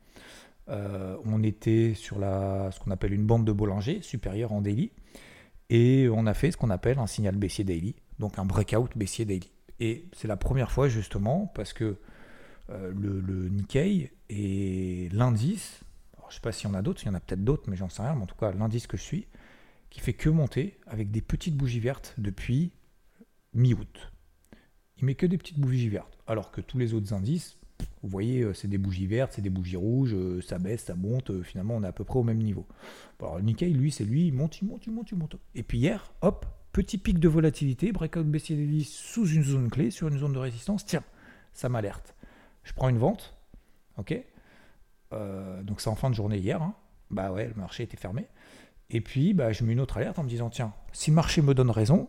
Euh, 0.69 1.17
on 1.25 1.43
était 1.43 1.95
sur 1.95 2.17
ce 2.19 2.81
qu'on 2.81 2.91
appelle 2.91 3.13
une 3.13 3.27
bande 3.27 3.45
de 3.45 3.53
Bollinger 3.53 4.03
supérieure 4.03 4.53
en 4.53 4.61
daily. 4.61 4.91
Et 5.69 6.09
on 6.13 6.27
a 6.27 6.35
fait 6.35 6.51
ce 6.51 6.57
qu'on 6.57 6.71
appelle 6.71 6.99
un 6.99 7.07
signal 7.07 7.37
baissier 7.37 7.65
daily, 7.65 7.97
donc 8.19 8.39
un 8.39 8.45
breakout 8.45 8.89
baissier 8.97 9.25
daily. 9.25 9.51
Et 9.81 10.07
c'est 10.13 10.29
la 10.29 10.37
première 10.37 10.71
fois 10.71 10.89
justement 10.89 11.51
parce 11.55 11.73
que 11.73 11.97
euh, 12.71 12.93
le, 12.93 13.49
Nikkei 13.49 14.11
et 14.29 15.09
l'indice, 15.13 15.81
je 16.19 16.27
ne 16.27 16.33
sais 16.33 16.41
pas 16.41 16.53
s'il 16.53 16.69
y 16.69 16.73
en 16.73 16.75
a 16.75 16.83
d'autres, 16.83 17.03
il 17.03 17.07
y 17.07 17.09
en 17.11 17.15
a 17.15 17.21
peut-être 17.21 17.45
d'autres, 17.45 17.69
mais 17.69 17.77
j'en 17.77 17.89
sais 17.89 18.03
rien, 18.03 18.15
mais 18.15 18.23
en 18.23 18.27
tout 18.27 18.37
cas 18.37 18.53
l'indice 18.53 18.87
que 18.87 18.97
je 18.97 19.03
suis, 19.03 19.27
qui 19.91 20.01
fait 20.01 20.15
que 20.15 20.29
monter 20.29 20.79
avec 20.87 21.11
des 21.11 21.21
petites 21.21 21.57
bougies 21.57 21.81
vertes 21.81 22.15
depuis 22.19 22.73
mi-août. 23.55 24.13
Il 24.99 25.05
met 25.05 25.15
que 25.15 25.27
des 25.27 25.39
petites 25.39 25.59
bougies 25.59 25.89
vertes, 25.89 26.19
alors 26.27 26.51
que 26.51 26.61
tous 26.61 26.79
les 26.79 26.95
autres 26.95 27.13
indices, 27.13 27.59
vous 28.07 28.09
voyez, 28.09 28.43
euh, 28.43 28.55
c'est 28.55 28.69
des 28.69 28.79
bougies 28.79 29.07
vertes, 29.07 29.33
c'est 29.35 29.43
des 29.43 29.51
bougies 29.51 29.77
rouges, 29.77 30.15
euh, 30.15 30.41
ça 30.41 30.59
baisse, 30.59 30.85
ça 30.85 30.95
monte, 30.95 31.31
euh, 31.31 31.43
finalement 31.43 31.75
on 31.75 31.83
est 31.83 31.89
à 31.89 31.93
peu 31.93 32.05
près 32.05 32.19
au 32.19 32.23
même 32.23 32.39
niveau. 32.39 32.67
alors 33.21 33.37
le 33.39 33.43
Nikkei, 33.43 33.71
lui, 33.71 33.91
c'est 33.91 34.05
lui, 34.05 34.29
il 34.29 34.33
monte, 34.33 34.61
il 34.61 34.69
monte, 34.69 34.87
il 34.87 34.93
monte, 34.93 35.11
il 35.11 35.19
monte. 35.19 35.37
Et 35.57 35.65
puis 35.65 35.79
hier, 35.79 36.13
hop, 36.21 36.47
petit 36.73 36.99
pic 36.99 37.19
de 37.19 37.29
volatilité, 37.29 37.91
breakout 37.91 38.25
baissier 38.25 38.57
des 38.57 38.85
sous 38.85 39.27
une 39.27 39.43
zone 39.43 39.71
clé, 39.71 39.91
sur 39.91 40.07
une 40.09 40.19
zone 40.19 40.33
de 40.33 40.39
résistance, 40.39 40.87
tiens, 40.87 41.03
ça 41.53 41.69
m'alerte. 41.69 42.15
Je 42.63 42.73
prends 42.73 42.89
une 42.89 42.99
vente, 42.99 43.37
ok 43.97 44.23
Donc 45.11 45.81
c'est 45.81 45.89
en 45.91 45.97
fin 45.97 46.11
de 46.11 46.15
journée 46.15 46.39
hier, 46.39 46.63
hein. 46.63 46.75
bah 47.11 47.33
ouais, 47.33 47.49
le 47.49 47.55
marché 47.55 47.83
était 47.83 47.97
fermé. 47.97 48.27
Et 48.89 49.01
puis 49.01 49.35
bah, 49.35 49.53
je 49.53 49.65
mets 49.65 49.73
une 49.73 49.81
autre 49.81 49.97
alerte 49.97 50.21
en 50.21 50.23
me 50.23 50.29
disant, 50.29 50.49
tiens, 50.49 50.73
si 50.93 51.11
le 51.11 51.17
marché 51.17 51.43
me 51.43 51.55
donne 51.55 51.71
raison, 51.71 52.09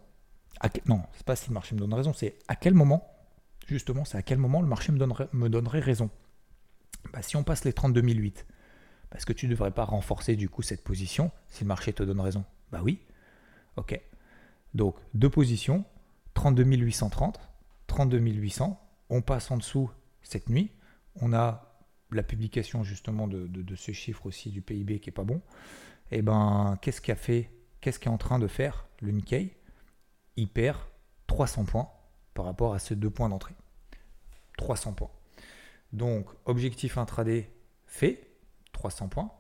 à... 0.60 0.70
non, 0.86 1.02
c'est 1.14 1.26
pas 1.26 1.36
si 1.36 1.50
le 1.50 1.56
marché 1.56 1.74
me 1.74 1.80
donne 1.80 1.94
raison, 1.94 2.14
c'est 2.14 2.38
à 2.48 2.56
quel 2.56 2.76
moment 2.76 3.17
justement, 3.68 4.06
c'est 4.06 4.18
à 4.18 4.22
quel 4.22 4.38
moment 4.38 4.62
le 4.62 4.68
marché 4.68 4.92
me 4.92 4.98
donnerait, 5.50 5.80
raison. 5.80 6.10
Bah, 7.14 7.22
si 7.22 7.36
on 7.36 7.44
passe 7.44 7.64
les 7.66 7.74
32 7.74 8.02
parce 9.10 9.26
que 9.26 9.34
tu 9.34 9.46
ne 9.46 9.52
devrais 9.52 9.72
pas 9.72 9.86
renforcer 9.86 10.36
du 10.36 10.50
coup 10.50 10.62
cette 10.62 10.84
position 10.84 11.32
si 11.48 11.64
le 11.64 11.68
marché 11.68 11.94
te 11.94 12.04
donne 12.04 12.20
raison 12.20 12.44
Bah 12.72 12.82
oui. 12.84 13.00
Ok. 13.78 14.00
Donc 14.74 14.96
deux 15.14 15.30
positions, 15.30 15.86
32 16.34 16.64
830, 16.64 17.40
32 17.88 18.18
800. 18.18 18.80
On 19.10 19.22
passe 19.22 19.50
en 19.52 19.58
dessous 19.58 19.90
cette 20.22 20.50
nuit. 20.50 20.72
On 21.22 21.34
a 21.34 21.68
la 22.12 22.24
publication 22.24 22.84
justement 22.84 23.28
de, 23.28 23.76
ce 23.76 23.92
chiffre 23.92 24.26
aussi 24.26 24.50
du 24.50 24.62
PIB 24.62 25.00
qui 25.00 25.10
est 25.10 25.14
pas 25.14 25.24
bon. 25.24 25.42
Et 26.12 26.20
eh 26.20 26.22
ben 26.22 26.78
qu'est-ce 26.82 27.02
qu'a 27.02 27.16
fait, 27.16 27.52
qu'est-ce 27.82 28.00
qu'est 28.00 28.10
en 28.10 28.18
train 28.18 28.40
de 28.40 28.48
faire 28.48 28.88
le 29.02 29.12
Nikkei? 29.12 29.58
Il 30.38 30.48
perd 30.48 30.78
300 31.28 31.66
points 31.66 31.90
par 32.34 32.46
rapport 32.46 32.74
à 32.74 32.80
ces 32.80 32.96
deux 32.96 33.10
points 33.10 33.30
d'entrée. 33.30 33.56
300 34.58 34.94
points. 34.94 35.12
Donc, 35.94 36.28
objectif 36.46 36.98
intraday 36.98 37.50
fait, 37.86 38.32
300 38.74 39.08
points. 39.08 39.32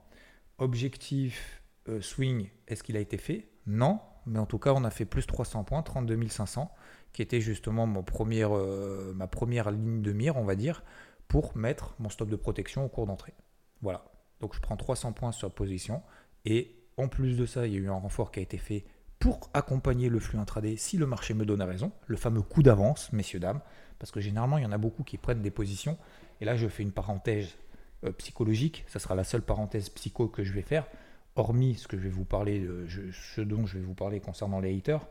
Objectif 0.57 1.61
euh, 1.89 2.01
swing, 2.01 2.49
est-ce 2.67 2.83
qu'il 2.83 2.97
a 2.97 2.99
été 2.99 3.17
fait? 3.17 3.49
Non, 3.65 3.99
mais 4.25 4.39
en 4.39 4.45
tout 4.45 4.59
cas, 4.59 4.73
on 4.73 4.83
a 4.83 4.89
fait 4.89 5.05
plus 5.05 5.27
300 5.27 5.63
points, 5.65 5.83
32 5.83 6.27
500, 6.27 6.71
qui 7.13 7.21
était 7.21 7.41
justement 7.41 7.87
euh, 7.87 9.13
ma 9.13 9.27
première 9.27 9.71
ligne 9.71 10.01
de 10.01 10.11
mire, 10.13 10.37
on 10.37 10.45
va 10.45 10.55
dire, 10.55 10.83
pour 11.27 11.55
mettre 11.57 11.95
mon 11.99 12.09
stop 12.09 12.29
de 12.29 12.35
protection 12.35 12.85
au 12.85 12.89
cours 12.89 13.05
d'entrée. 13.05 13.33
Voilà. 13.81 14.05
Donc, 14.39 14.55
je 14.55 14.61
prends 14.61 14.77
300 14.77 15.13
points 15.13 15.31
sur 15.31 15.51
position. 15.51 16.01
Et 16.45 16.75
en 16.95 17.07
plus 17.07 17.37
de 17.37 17.45
ça, 17.45 17.67
il 17.67 17.73
y 17.73 17.75
a 17.75 17.79
eu 17.79 17.89
un 17.89 17.93
renfort 17.93 18.31
qui 18.31 18.39
a 18.39 18.43
été 18.43 18.57
fait 18.57 18.85
pour 19.19 19.49
accompagner 19.53 20.09
le 20.09 20.19
flux 20.19 20.37
intraday 20.37 20.77
si 20.77 20.97
le 20.97 21.05
marché 21.05 21.33
me 21.33 21.45
donne 21.45 21.61
raison, 21.61 21.91
le 22.07 22.17
fameux 22.17 22.41
coup 22.41 22.63
d'avance, 22.63 23.11
messieurs, 23.13 23.39
dames, 23.39 23.61
parce 23.99 24.11
que 24.11 24.19
généralement, 24.19 24.57
il 24.57 24.63
y 24.63 24.65
en 24.65 24.71
a 24.71 24.77
beaucoup 24.77 25.03
qui 25.03 25.17
prennent 25.17 25.41
des 25.41 25.51
positions, 25.51 25.97
et 26.39 26.45
là, 26.45 26.55
je 26.55 26.67
fais 26.67 26.83
une 26.83 26.91
parenthèse 26.91 27.55
euh, 28.03 28.11
psychologique, 28.11 28.85
ça 28.87 28.99
sera 28.99 29.15
la 29.15 29.23
seule 29.23 29.41
parenthèse 29.41 29.89
psycho 29.89 30.27
que 30.27 30.43
je 30.43 30.53
vais 30.53 30.61
faire, 30.61 30.87
hormis 31.35 31.75
ce 31.75 31.87
que 31.87 31.97
je 31.97 32.03
vais 32.03 32.09
vous 32.09 32.25
parler, 32.25 32.67
ce 32.87 33.41
dont 33.41 33.65
je 33.65 33.77
vais 33.77 33.83
vous 33.83 33.93
parler 33.93 34.19
concernant 34.19 34.59
les 34.59 34.75
haters. 34.75 35.07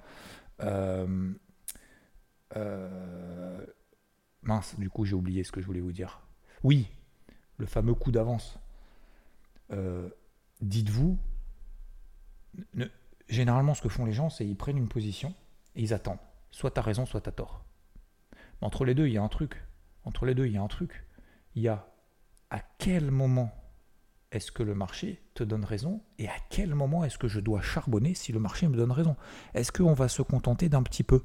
Euh, 0.61 1.33
euh, 2.57 3.67
mince, 4.43 4.79
du 4.79 4.91
coup, 4.91 5.05
j'ai 5.05 5.15
oublié 5.15 5.45
ce 5.45 5.53
que 5.53 5.61
je 5.61 5.67
voulais 5.67 5.81
vous 5.81 5.93
dire. 5.93 6.21
Oui, 6.63 6.89
le 7.59 7.67
fameux 7.67 7.95
coup 7.95 8.11
d'avance. 8.11 8.59
Dites-vous, 10.61 11.19
généralement, 13.29 13.75
ce 13.75 13.83
que 13.83 13.89
font 13.89 14.05
les 14.05 14.13
gens, 14.13 14.31
c'est 14.31 14.47
ils 14.47 14.57
prennent 14.57 14.79
une 14.79 14.89
position 14.89 15.35
et 15.75 15.83
ils 15.83 15.95
attendent. 15.95 16.19
Soit 16.51 16.71
tu 16.71 16.81
as 16.81 16.83
raison, 16.83 17.07
soit 17.07 17.21
tu 17.21 17.29
as 17.29 17.33
tort. 17.33 17.65
Mais 18.61 18.67
entre 18.67 18.85
les 18.85 18.95
deux, 18.95 19.07
il 19.07 19.15
y 19.15 19.19
a 19.19 19.23
un 19.23 19.29
truc. 19.29 19.63
Entre 20.05 20.27
les 20.27 20.35
deux, 20.35 20.47
il 20.47 20.53
y 20.53 20.57
a 20.57 20.63
un 20.63 20.69
truc. 20.69 21.05
Il 21.55 21.63
y 21.63 21.69
a 21.69 21.87
à 22.51 22.61
quel 22.79 23.11
moment 23.11 23.53
est-ce 24.33 24.53
que 24.53 24.63
le 24.63 24.75
marché 24.75 25.23
te 25.35 25.45
donne 25.45 25.65
raison 25.65 26.03
et 26.19 26.29
à 26.29 26.37
quel 26.51 26.75
moment 26.75 27.05
est-ce 27.05 27.19
que 27.19 27.29
je 27.29 27.41
dois 27.41 27.61
charbonner 27.61 28.15
si 28.15 28.33
le 28.33 28.39
marché 28.39 28.69
me 28.69 28.77
donne 28.77 28.93
raison? 28.93 29.17
Est-ce 29.55 29.73
qu'on 29.73 29.95
va 29.95 30.09
se 30.09 30.23
contenter 30.23 30.69
d'un 30.69 30.83
petit 30.83 31.03
peu? 31.03 31.23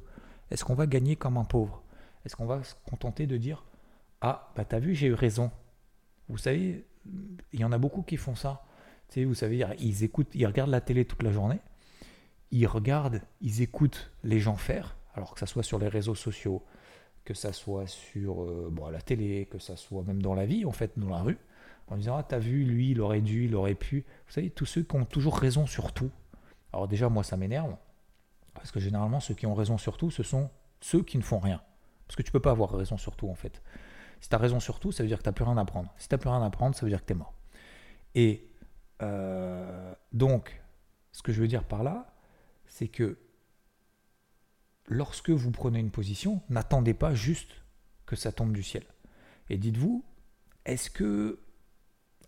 Est-ce 0.50 0.64
qu'on 0.64 0.76
va 0.76 0.88
gagner 0.88 1.16
comme 1.16 1.38
un 1.38 1.44
pauvre? 1.44 1.84
Est-ce 2.26 2.36
qu'on 2.36 2.46
va 2.46 2.64
se 2.64 2.76
contenter 2.86 3.28
de 3.28 3.38
dire 3.38 3.66
Ah, 4.22 4.52
bah 4.56 4.66
t'as 4.66 4.80
vu, 4.80 4.96
j'ai 4.96 5.08
eu 5.08 5.14
raison 5.14 5.52
Vous 6.30 6.38
savez, 6.38 6.86
il 7.54 7.60
y 7.60 7.64
en 7.64 7.72
a 7.72 7.78
beaucoup 7.78 8.04
qui 8.04 8.18
font 8.18 8.36
ça. 8.36 8.64
Vous 9.16 9.34
savez, 9.34 9.66
ils 9.80 10.04
écoutent, 10.04 10.34
ils 10.34 10.46
regardent 10.46 10.70
la 10.70 10.80
télé 10.80 11.04
toute 11.04 11.24
la 11.24 11.32
journée 11.32 11.60
ils 12.52 12.68
regardent, 12.68 13.22
ils 13.42 13.62
écoutent 13.62 14.12
les 14.24 14.40
gens 14.40 14.56
faire, 14.56 14.96
alors 15.14 15.34
que 15.34 15.40
ça 15.40 15.46
soit 15.46 15.64
sur 15.64 15.80
les 15.80 15.88
réseaux 15.88 16.16
sociaux, 16.16 16.64
que 17.24 17.34
ça 17.34 17.54
soit 17.54 17.88
sur 17.88 18.44
euh, 18.44 18.70
bon, 18.72 18.86
à 18.86 18.92
la 18.92 19.02
télé, 19.02 19.48
que 19.50 19.60
ça 19.60 19.78
soit 19.78 20.04
même 20.04 20.22
dans 20.22 20.34
la 20.34 20.46
vie, 20.46 20.66
en 20.66 20.72
fait, 20.72 20.98
dans 20.98 21.10
la 21.10 21.22
rue, 21.22 21.38
en 21.88 21.98
disant 21.98 22.18
Ah, 22.18 22.24
t'as 22.24 22.40
vu, 22.40 22.64
lui, 22.64 22.92
il 22.92 23.02
aurait 23.02 23.22
dû, 23.22 23.46
il 23.46 23.56
aurait 23.56 23.76
pu. 23.76 24.06
Vous 24.28 24.34
savez, 24.34 24.50
tous 24.50 24.66
ceux 24.66 24.84
qui 24.84 24.96
ont 24.96 25.06
toujours 25.06 25.38
raison 25.38 25.66
sur 25.66 25.94
tout. 25.94 26.12
Alors, 26.74 26.88
déjà, 26.88 27.10
moi, 27.10 27.24
ça 27.24 27.38
m'énerve, 27.38 27.76
parce 28.54 28.72
que 28.72 28.80
généralement, 28.80 29.20
ceux 29.20 29.34
qui 29.34 29.46
ont 29.46 29.56
raison 29.56 29.78
sur 29.78 29.98
tout, 29.98 30.12
ce 30.12 30.24
sont 30.24 30.50
ceux 30.80 31.04
qui 31.04 31.18
ne 31.18 31.24
font 31.24 31.40
rien. 31.40 31.62
Parce 32.08 32.16
que 32.16 32.24
tu 32.24 32.32
peux 32.32 32.40
pas 32.40 32.52
avoir 32.52 32.72
raison 32.72 32.98
sur 32.98 33.16
tout, 33.16 33.30
en 33.30 33.36
fait. 33.36 33.62
Si 34.20 34.30
tu 34.30 34.36
as 34.36 34.40
raison 34.40 34.60
sur 34.60 34.80
tout, 34.80 34.92
ça 34.92 35.04
veut 35.04 35.08
dire 35.08 35.18
que 35.18 35.24
tu 35.24 35.30
n'as 35.30 35.34
plus 35.34 35.46
rien 35.46 35.58
à 35.58 35.62
apprendre. 35.62 35.94
Si 35.98 36.08
tu 36.08 36.14
n'as 36.14 36.20
plus 36.20 36.30
rien 36.30 36.42
à 36.42 36.46
apprendre, 36.46 36.76
ça 36.76 36.86
veut 36.86 36.90
dire 36.90 37.02
que 37.02 37.08
tu 37.08 37.14
es 37.14 37.16
mort. 37.16 37.34
Et 38.16 38.52
euh, 39.02 39.94
donc, 40.12 40.62
ce 41.12 41.22
que 41.22 41.32
je 41.32 41.42
veux 41.42 41.48
dire 41.48 41.64
par 41.64 41.84
là, 41.84 42.11
c'est 42.72 42.88
que 42.88 43.18
lorsque 44.86 45.30
vous 45.30 45.52
prenez 45.52 45.80
une 45.80 45.92
position, 45.92 46.42
n'attendez 46.48 46.94
pas 46.94 47.14
juste 47.14 47.52
que 48.06 48.16
ça 48.16 48.32
tombe 48.32 48.54
du 48.54 48.64
ciel. 48.64 48.86
Et 49.50 49.58
dites-vous, 49.58 50.06
est-ce 50.64 50.90
que, 50.90 51.42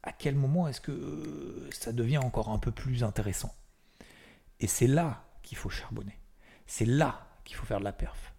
à 0.04 0.12
quel 0.12 0.36
moment 0.36 0.68
est-ce 0.68 0.82
que 0.82 1.70
ça 1.72 1.94
devient 1.94 2.18
encore 2.18 2.50
un 2.50 2.60
peu 2.60 2.72
plus 2.72 3.06
intéressant? 3.06 3.56
Et 4.60 4.68
c'est 4.68 4.88
là 4.88 5.24
qu'il 5.44 5.58
faut 5.58 5.70
charbonner. 5.70 6.20
C'est 6.68 6.86
là 6.86 7.26
qu'il 7.46 7.56
faut 7.56 7.66
faire 7.66 7.80
de 7.80 7.86
la 7.86 7.94
perf. 7.94 8.34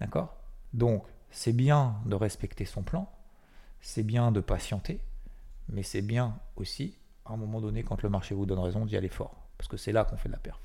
D'accord? 0.00 0.36
Donc, 0.72 1.04
c'est 1.30 1.52
bien 1.52 2.02
de 2.06 2.16
respecter 2.16 2.64
son 2.64 2.82
plan, 2.82 3.08
c'est 3.80 4.02
bien 4.02 4.32
de 4.32 4.40
patienter, 4.40 5.00
mais 5.68 5.84
c'est 5.84 6.02
bien 6.02 6.40
aussi 6.56 6.98
à 7.24 7.34
un 7.34 7.36
moment 7.36 7.60
donné, 7.60 7.84
quand 7.84 8.02
le 8.02 8.08
marché 8.08 8.34
vous 8.34 8.46
donne 8.46 8.58
raison, 8.58 8.84
d'y 8.84 8.96
aller 8.96 9.08
fort. 9.08 9.46
Parce 9.58 9.68
que 9.68 9.76
c'est 9.76 9.92
là 9.92 10.04
qu'on 10.04 10.16
fait 10.16 10.28
de 10.28 10.34
la 10.34 10.40
perf. 10.40 10.60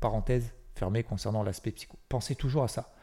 Parenthèse 0.00 0.52
fermée 0.74 1.02
concernant 1.02 1.42
l'aspect 1.42 1.72
psycho. 1.72 1.98
Pensez 2.08 2.34
toujours 2.34 2.62
à 2.62 2.68
ça. 2.68 2.94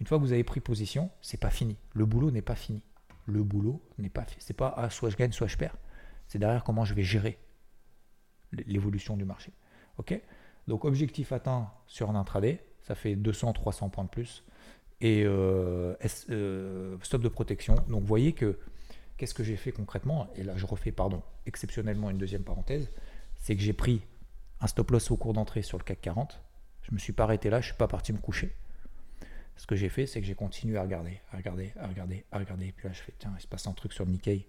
Une 0.00 0.06
fois 0.06 0.18
que 0.18 0.22
vous 0.22 0.32
avez 0.32 0.44
pris 0.44 0.60
position, 0.60 1.10
c'est 1.20 1.40
pas 1.40 1.50
fini. 1.50 1.76
Le 1.94 2.04
boulot 2.06 2.30
n'est 2.30 2.42
pas 2.42 2.54
fini. 2.54 2.82
Le 3.26 3.42
boulot 3.42 3.82
n'est 3.98 4.10
pas 4.10 4.24
fait. 4.24 4.36
C'est 4.38 4.54
pas 4.54 4.72
ah, 4.76 4.90
soit 4.90 5.10
je 5.10 5.16
gagne, 5.16 5.32
soit 5.32 5.46
je 5.46 5.56
perds. 5.56 5.76
C'est 6.28 6.38
derrière 6.38 6.64
comment 6.64 6.84
je 6.84 6.94
vais 6.94 7.02
gérer 7.02 7.38
l'évolution 8.52 9.16
du 9.16 9.24
marché. 9.24 9.52
Ok? 9.98 10.20
Donc 10.66 10.84
objectif 10.84 11.32
atteint 11.32 11.70
sur 11.86 12.10
un 12.10 12.14
intraday, 12.14 12.64
ça 12.82 12.94
fait 12.94 13.16
200-300 13.16 13.90
points 13.90 14.04
de 14.04 14.08
plus. 14.08 14.44
Et 15.00 15.24
euh, 15.24 15.94
euh, 16.30 16.96
stop 17.02 17.22
de 17.22 17.28
protection. 17.28 17.74
Donc 17.88 18.00
vous 18.00 18.06
voyez 18.06 18.32
que 18.32 18.58
qu'est-ce 19.16 19.34
que 19.34 19.44
j'ai 19.44 19.56
fait 19.56 19.72
concrètement? 19.72 20.28
Et 20.36 20.42
là 20.42 20.56
je 20.56 20.66
refais, 20.66 20.92
pardon, 20.92 21.22
exceptionnellement 21.46 22.10
une 22.10 22.18
deuxième 22.18 22.42
parenthèse. 22.42 22.90
C'est 23.36 23.56
que 23.56 23.62
j'ai 23.62 23.72
pris 23.74 24.02
un 24.60 24.66
stop 24.66 24.90
loss 24.90 25.10
au 25.10 25.16
cours 25.16 25.32
d'entrée 25.32 25.62
sur 25.62 25.78
le 25.78 25.84
CAC 25.84 26.00
40. 26.00 26.42
Je 26.82 26.92
me 26.92 26.98
suis 26.98 27.12
pas 27.12 27.24
arrêté 27.24 27.50
là, 27.50 27.60
je 27.60 27.66
suis 27.66 27.76
pas 27.76 27.88
parti 27.88 28.12
me 28.12 28.18
coucher. 28.18 28.56
Ce 29.56 29.66
que 29.66 29.74
j'ai 29.74 29.88
fait, 29.88 30.06
c'est 30.06 30.20
que 30.20 30.26
j'ai 30.26 30.34
continué 30.34 30.76
à 30.76 30.82
regarder, 30.82 31.20
à 31.32 31.38
regarder, 31.38 31.72
à 31.76 31.86
regarder, 31.86 32.24
à 32.30 32.38
regarder. 32.38 32.66
Et 32.66 32.72
puis 32.72 32.88
là, 32.88 32.92
je 32.92 33.00
fais, 33.00 33.14
tiens, 33.18 33.32
il 33.36 33.40
se 33.40 33.46
passe 33.46 33.66
un 33.66 33.72
truc 33.72 33.92
sur 33.92 34.04
le 34.04 34.10
Nikkei. 34.12 34.46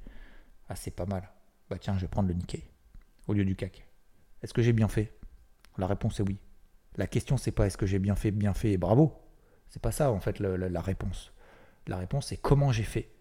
Ah, 0.70 0.76
c'est 0.76 0.92
pas 0.92 1.06
mal. 1.06 1.30
Bah 1.70 1.78
tiens, 1.80 1.96
je 1.96 2.02
vais 2.02 2.08
prendre 2.08 2.28
le 2.28 2.34
Nikkei 2.34 2.70
au 3.28 3.34
lieu 3.34 3.46
du 3.46 3.56
CAC. 3.56 3.88
Est-ce 4.44 4.54
que 4.54 4.62
j'ai 4.62 4.74
bien 4.74 4.88
fait? 4.88 5.14
La 5.78 5.88
réponse 5.88 6.20
est 6.20 6.24
oui. 6.24 6.38
La 6.96 7.08
question, 7.08 7.38
c'est 7.38 7.52
pas 7.52 7.68
est-ce 7.68 7.78
que 7.78 7.86
j'ai 7.86 8.00
bien 8.00 8.16
fait, 8.16 8.32
bien 8.32 8.54
fait 8.54 8.72
et 8.72 8.78
bravo. 8.78 9.14
C'est 9.70 9.82
pas 9.82 9.92
ça, 9.92 10.12
en 10.12 10.20
fait, 10.20 10.40
la, 10.40 10.82
réponse. 10.82 11.32
La 11.88 11.98
réponse, 11.98 12.28
c'est 12.28 12.38
comment 12.38 12.72
j'ai 12.72 12.84
fait 12.84 13.12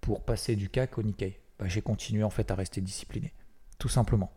pour 0.00 0.24
passer 0.24 0.56
du 0.56 0.68
CAC 0.68 0.98
au 0.98 1.02
Nikkei. 1.02 1.40
Bah, 1.58 1.68
j'ai 1.68 1.82
continué, 1.82 2.22
en 2.22 2.30
fait, 2.30 2.50
à 2.50 2.54
rester 2.54 2.80
discipliné. 2.80 3.32
Tout 3.78 3.88
simplement. 3.88 4.32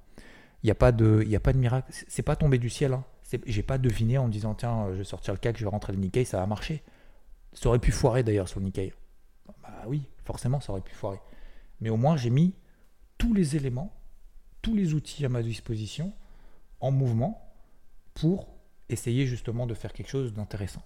Il 0.63 0.67
n'y 0.67 0.71
a, 0.71 0.75
pas 0.75 0.91
de, 0.91 1.23
y 1.27 1.35
a 1.35 1.39
pas 1.39 1.53
de 1.53 1.57
miracle. 1.57 1.91
C'est 2.07 2.23
pas 2.23 2.35
tombé 2.35 2.57
du 2.57 2.69
ciel. 2.69 2.93
Hein. 2.93 3.03
J'ai 3.45 3.63
pas 3.63 3.77
deviné 3.77 4.17
en 4.17 4.27
me 4.27 4.31
disant 4.31 4.53
tiens, 4.53 4.87
je 4.91 4.97
vais 4.97 5.03
sortir 5.03 5.33
le 5.33 5.39
CAC, 5.39 5.57
je 5.57 5.63
vais 5.63 5.69
rentrer 5.69 5.93
le 5.93 5.99
Nikkei, 5.99 6.25
ça 6.25 6.39
va 6.39 6.45
marcher. 6.45 6.83
Ça 7.53 7.69
aurait 7.69 7.79
pu 7.79 7.91
foirer 7.91 8.23
d'ailleurs 8.23 8.47
sur 8.47 8.59
le 8.59 8.65
Nikkei. 8.65 8.93
Bah 9.61 9.83
oui, 9.87 10.03
forcément, 10.25 10.59
ça 10.59 10.71
aurait 10.71 10.81
pu 10.81 10.93
foirer. 10.93 11.19
Mais 11.81 11.89
au 11.89 11.97
moins, 11.97 12.17
j'ai 12.17 12.29
mis 12.29 12.55
tous 13.17 13.33
les 13.33 13.55
éléments, 13.55 13.93
tous 14.61 14.75
les 14.75 14.93
outils 14.93 15.25
à 15.25 15.29
ma 15.29 15.43
disposition 15.43 16.13
en 16.79 16.91
mouvement 16.91 17.53
pour 18.13 18.47
essayer 18.89 19.25
justement 19.25 19.67
de 19.67 19.73
faire 19.73 19.93
quelque 19.93 20.09
chose 20.09 20.33
d'intéressant. 20.33 20.83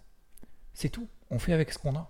C'est 0.73 0.89
tout. 0.89 1.07
On 1.29 1.39
fait 1.39 1.53
avec 1.53 1.71
ce 1.71 1.77
qu'on 1.77 1.95
a. 1.95 2.09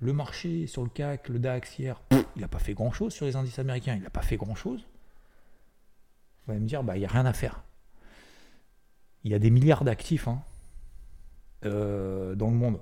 Le 0.00 0.12
marché 0.12 0.66
sur 0.66 0.82
le 0.82 0.88
CAC, 0.88 1.28
le 1.28 1.38
DAX 1.38 1.78
hier, 1.78 2.00
il 2.36 2.40
n'a 2.40 2.48
pas 2.48 2.58
fait 2.58 2.74
grand-chose 2.74 3.12
sur 3.12 3.26
les 3.26 3.36
indices 3.36 3.58
américains, 3.58 3.94
il 3.96 4.02
n'a 4.02 4.10
pas 4.10 4.22
fait 4.22 4.36
grand-chose. 4.36 4.86
Me 6.58 6.66
dire, 6.66 6.82
bah, 6.82 6.96
il 6.96 7.00
n'y 7.00 7.06
a 7.06 7.10
rien 7.10 7.26
à 7.26 7.32
faire 7.32 7.62
il 9.24 9.30
y 9.30 9.34
a 9.34 9.38
des 9.38 9.50
milliards 9.50 9.84
d'actifs 9.84 10.28
hein, 10.28 10.42
euh, 11.64 12.34
dans 12.34 12.48
le 12.48 12.56
monde. 12.56 12.80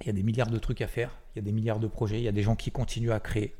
Il 0.00 0.06
y 0.06 0.10
a 0.10 0.12
des 0.12 0.22
milliards 0.22 0.50
de 0.50 0.58
trucs 0.58 0.80
à 0.80 0.86
faire, 0.86 1.10
il 1.34 1.38
y 1.38 1.40
a 1.40 1.42
des 1.42 1.52
milliards 1.52 1.80
de 1.80 1.88
projets, 1.88 2.18
il 2.18 2.24
y 2.24 2.28
a 2.28 2.32
des 2.32 2.42
gens 2.42 2.54
qui 2.54 2.70
continuent 2.70 3.12
à 3.12 3.20
créer. 3.20 3.56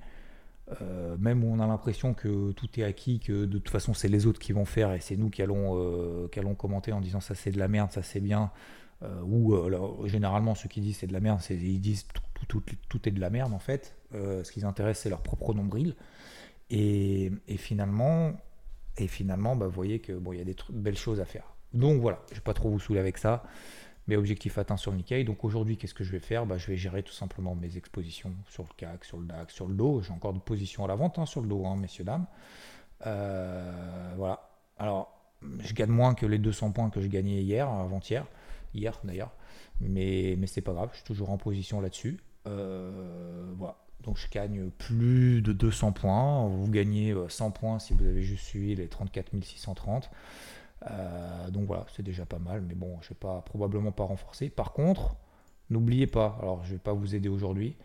Euh, 0.82 1.16
même 1.18 1.42
où 1.42 1.50
on 1.50 1.60
a 1.60 1.66
l'impression 1.66 2.12
que 2.12 2.52
tout 2.52 2.68
est 2.78 2.84
acquis, 2.84 3.20
que 3.20 3.46
de 3.46 3.58
toute 3.58 3.70
façon 3.70 3.94
c'est 3.94 4.08
les 4.08 4.26
autres 4.26 4.38
qui 4.38 4.52
vont 4.52 4.66
faire 4.66 4.92
et 4.92 5.00
c'est 5.00 5.16
nous 5.16 5.30
qui 5.30 5.40
allons, 5.40 5.78
euh, 5.78 6.28
qui 6.28 6.38
allons 6.38 6.54
commenter 6.54 6.92
en 6.92 7.00
disant 7.00 7.20
ça 7.20 7.34
c'est 7.34 7.50
de 7.50 7.58
la 7.58 7.68
merde, 7.68 7.90
ça 7.90 8.02
c'est 8.02 8.20
bien. 8.20 8.50
ou 9.24 9.56
généralement 10.06 10.54
ceux 10.54 10.68
qui 10.68 10.80
disent 10.82 10.98
c'est 10.98 11.06
de 11.06 11.12
la 11.14 11.20
merde, 11.20 11.40
ils 11.48 11.80
disent 11.80 12.06
tout, 12.48 12.62
tout, 12.88 13.08
est 13.08 13.12
de 13.12 13.20
la 13.20 13.30
merde 13.30 13.54
en 13.54 13.58
fait. 13.58 13.96
ce 14.12 14.52
qui 14.52 14.60
les 14.60 14.66
intéresse 14.66 14.98
c'est 15.00 15.08
leur 15.10 15.22
propre 15.22 15.54
nombril. 15.54 15.96
Et 16.70 17.32
finalement, 17.56 18.34
et 18.98 19.06
finalement 19.06 19.56
bah, 19.56 19.66
vous 19.66 19.72
voyez 19.72 20.00
que 20.00 20.12
bon, 20.12 20.32
il 20.32 20.38
y 20.38 20.42
a 20.42 20.44
des 20.44 20.56
belles 20.70 20.98
choses 20.98 21.20
à 21.20 21.24
faire. 21.24 21.54
Donc 21.72 22.00
voilà, 22.00 22.20
je 22.28 22.34
ne 22.34 22.36
vais 22.36 22.44
pas 22.44 22.54
trop 22.54 22.70
vous 22.70 22.80
saouler 22.80 23.00
avec 23.00 23.18
ça. 23.18 23.44
Mais 24.06 24.16
objectif 24.16 24.56
atteint 24.56 24.78
sur 24.78 24.92
Nikkei. 24.92 25.24
Donc 25.24 25.44
aujourd'hui, 25.44 25.76
qu'est-ce 25.76 25.92
que 25.92 26.02
je 26.02 26.10
vais 26.10 26.18
faire? 26.18 26.46
Bah, 26.46 26.56
Je 26.56 26.66
vais 26.66 26.78
gérer 26.78 27.02
tout 27.02 27.12
simplement 27.12 27.54
mes 27.54 27.76
expositions 27.76 28.34
sur 28.48 28.62
le 28.62 28.70
CAC, 28.74 29.04
sur 29.04 29.18
le 29.18 29.26
DAX, 29.26 29.52
sur 29.52 29.68
le 29.68 29.74
dos. 29.74 30.00
J'ai 30.00 30.12
encore 30.12 30.32
de 30.32 30.38
positions 30.38 30.84
à 30.84 30.88
la 30.88 30.94
vente 30.94 31.18
hein, 31.18 31.26
sur 31.26 31.42
le 31.42 31.46
dos, 31.46 31.66
hein, 31.66 31.76
messieurs, 31.76 32.04
dames. 32.04 32.26
Euh, 33.06 34.14
voilà. 34.16 34.48
Alors, 34.78 35.12
je 35.60 35.74
gagne 35.74 35.90
moins 35.90 36.14
que 36.14 36.24
les 36.24 36.38
200 36.38 36.72
points 36.72 36.88
que 36.88 37.02
je 37.02 37.08
gagnais 37.08 37.42
hier, 37.42 37.68
avant-hier. 37.68 38.26
Hier 38.72 38.98
d'ailleurs. 39.04 39.34
Mais, 39.80 40.36
mais 40.38 40.46
c'est 40.46 40.62
pas 40.62 40.72
grave, 40.72 40.88
je 40.92 40.96
suis 40.96 41.06
toujours 41.06 41.30
en 41.30 41.36
position 41.36 41.80
là-dessus. 41.82 42.18
Euh, 42.46 43.52
voilà. 43.56 43.76
Donc 44.04 44.16
je 44.16 44.28
gagne 44.30 44.70
plus 44.70 45.42
de 45.42 45.52
200 45.52 45.92
points. 45.92 46.46
Vous 46.46 46.70
gagnez 46.70 47.14
100 47.28 47.46
euh, 47.46 47.50
points 47.50 47.78
si 47.78 47.94
vous 47.94 48.06
avez 48.06 48.22
juste 48.22 48.44
suivi 48.44 48.74
les 48.74 48.88
34 48.88 49.30
630. 49.42 50.10
Euh, 50.90 51.50
donc 51.50 51.66
voilà, 51.66 51.86
c'est 51.94 52.02
déjà 52.02 52.24
pas 52.24 52.38
mal, 52.38 52.62
mais 52.62 52.74
bon, 52.74 52.98
je 53.00 53.06
ne 53.06 53.08
vais 53.10 53.18
pas, 53.20 53.42
probablement 53.42 53.92
pas 53.92 54.04
renforcer. 54.04 54.48
Par 54.48 54.72
contre, 54.72 55.16
n'oubliez 55.70 56.06
pas, 56.06 56.38
alors 56.40 56.62
je 56.64 56.68
ne 56.68 56.74
vais 56.74 56.82
pas 56.82 56.92
vous 56.92 57.14
aider 57.14 57.28
aujourd'hui, 57.28 57.76